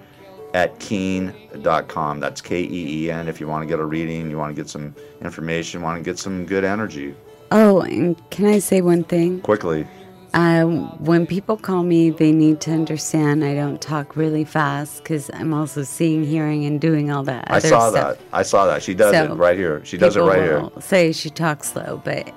at 0.55 0.79
keen.com. 0.81 2.21
That's 2.21 2.41
K 2.41 2.63
E 2.63 3.05
E 3.05 3.11
N. 3.11 3.29
If 3.29 3.41
you 3.41 3.47
want 3.47 3.63
to 3.63 3.67
get 3.67 3.79
a 3.81 3.85
reading, 3.85 4.31
you 4.31 4.39
want 4.39 4.55
to 4.55 4.61
get 4.61 4.69
some 4.69 4.95
information, 5.23 5.83
want 5.83 5.99
to 5.99 6.03
get 6.05 6.19
some 6.19 6.45
good 6.47 6.65
energy. 6.65 7.15
Oh, 7.53 7.81
and 7.81 8.17
can 8.31 8.47
I 8.47 8.59
say 8.61 8.81
one 8.81 9.05
thing? 9.05 9.41
Quickly. 9.41 9.87
Uh, 10.33 10.65
when 11.01 11.27
people 11.27 11.57
call 11.57 11.83
me, 11.83 12.11
they 12.11 12.31
need 12.31 12.61
to 12.61 12.71
understand 12.71 13.45
I 13.45 13.55
don't 13.57 13.81
talk 13.83 14.15
really 14.15 14.45
fast 14.45 15.03
because 15.03 15.29
I'm 15.35 15.53
also 15.53 15.83
seeing, 15.83 16.23
hearing, 16.25 16.65
and 16.65 16.81
doing 16.81 17.11
all 17.11 17.25
that 17.25 17.47
I 17.51 17.59
saw 17.59 17.91
stuff. 17.91 18.19
that. 18.19 18.25
I 18.33 18.43
saw 18.45 18.67
that. 18.67 18.81
She 18.81 18.95
does 18.95 19.13
So, 19.13 19.25
it 19.33 19.35
right 19.35 19.59
here. 19.59 19.85
She 19.85 19.99
does 19.99 20.17
it 20.17 20.21
right 20.21 20.41
here. 20.41 20.69
Say 20.79 21.11
she 21.11 21.31
talks 21.31 21.73
slow, 21.73 22.01
but 22.05 22.33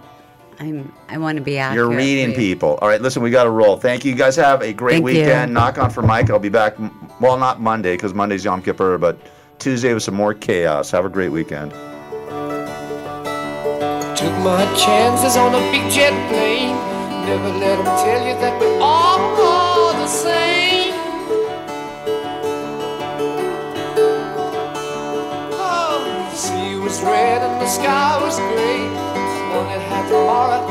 I'm. 0.60 0.94
I 1.10 1.18
want 1.18 1.38
to 1.38 1.44
be 1.44 1.58
accurate. 1.58 1.90
You're 1.90 1.98
reading 1.98 2.30
you. 2.32 2.36
people. 2.36 2.78
All 2.82 2.88
right, 2.88 3.02
listen, 3.02 3.22
we 3.22 3.30
got 3.32 3.44
to 3.46 3.50
roll. 3.50 3.78
Thank 3.78 4.06
you. 4.06 4.12
You 4.12 4.18
guys 4.18 4.36
have 4.36 4.62
a 4.62 4.74
great 4.74 4.94
Thank 4.94 5.08
you. 5.10 5.22
weekend. 5.22 5.54
Knock 5.54 5.78
on 5.78 5.90
for 5.90 6.02
Mike. 6.02 6.30
I'll 6.30 6.40
be 6.40 6.50
back, 6.50 6.76
well, 7.20 7.38
not 7.38 7.62
Monday 7.62 7.96
because 7.96 8.14
Monday's 8.14 8.44
Yom 8.46 8.62
Kippur, 8.62 8.98
but 8.98 9.18
Tuesday 9.60 9.94
with 9.94 10.04
some 10.04 10.16
more 10.16 10.34
chaos. 10.34 10.92
Have 10.92 11.06
a 11.06 11.10
great 11.10 11.30
weekend. 11.30 11.72
Took 11.72 11.80
my 14.44 14.66
chances 14.78 15.36
on 15.38 15.54
a 15.56 15.60
big 15.72 15.90
jet 15.92 16.12
plane. 16.30 16.76
Never 17.26 17.50
let 17.58 17.78
them 17.78 17.86
tell 17.86 18.28
you 18.28 18.34
that 18.40 18.60
we're 18.60 18.80
all 18.82 19.94
the 19.94 20.08
same. 20.08 20.94
Oh, 25.56 26.28
the 26.32 26.36
sea 26.36 26.76
was 26.76 27.02
red 27.02 27.42
and 27.42 27.62
the 27.62 27.68
sky 27.68 28.20
was 28.24 28.38
gray. 28.40 29.03
Had 29.54 30.08
tomorrow 30.10 30.66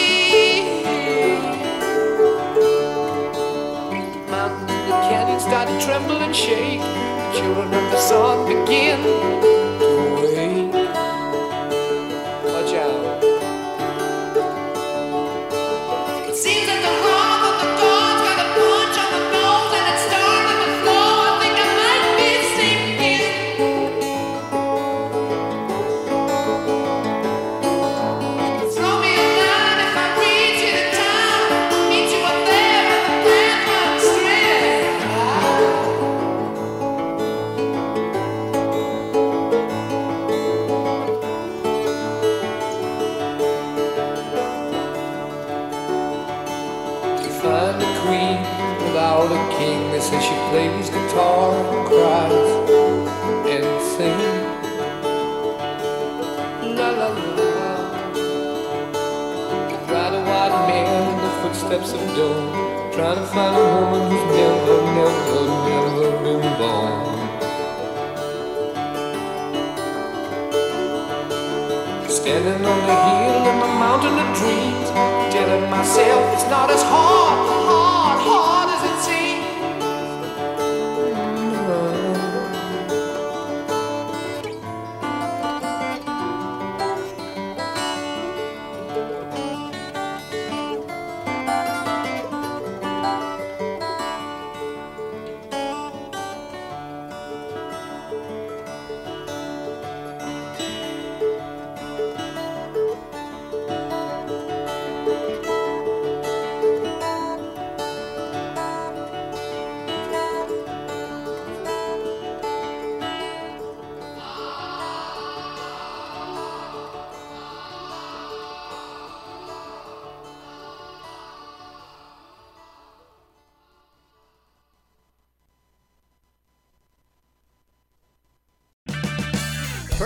Mountains 4.31 4.93
the 5.01 5.41
started 5.43 5.81
to 5.81 5.85
tremble 5.85 6.19
and 6.23 6.35
shake. 6.35 6.79
The 6.79 7.33
children 7.39 7.75
of 7.75 7.91
the 7.91 7.99
sun 7.99 8.47
begin 8.47 9.60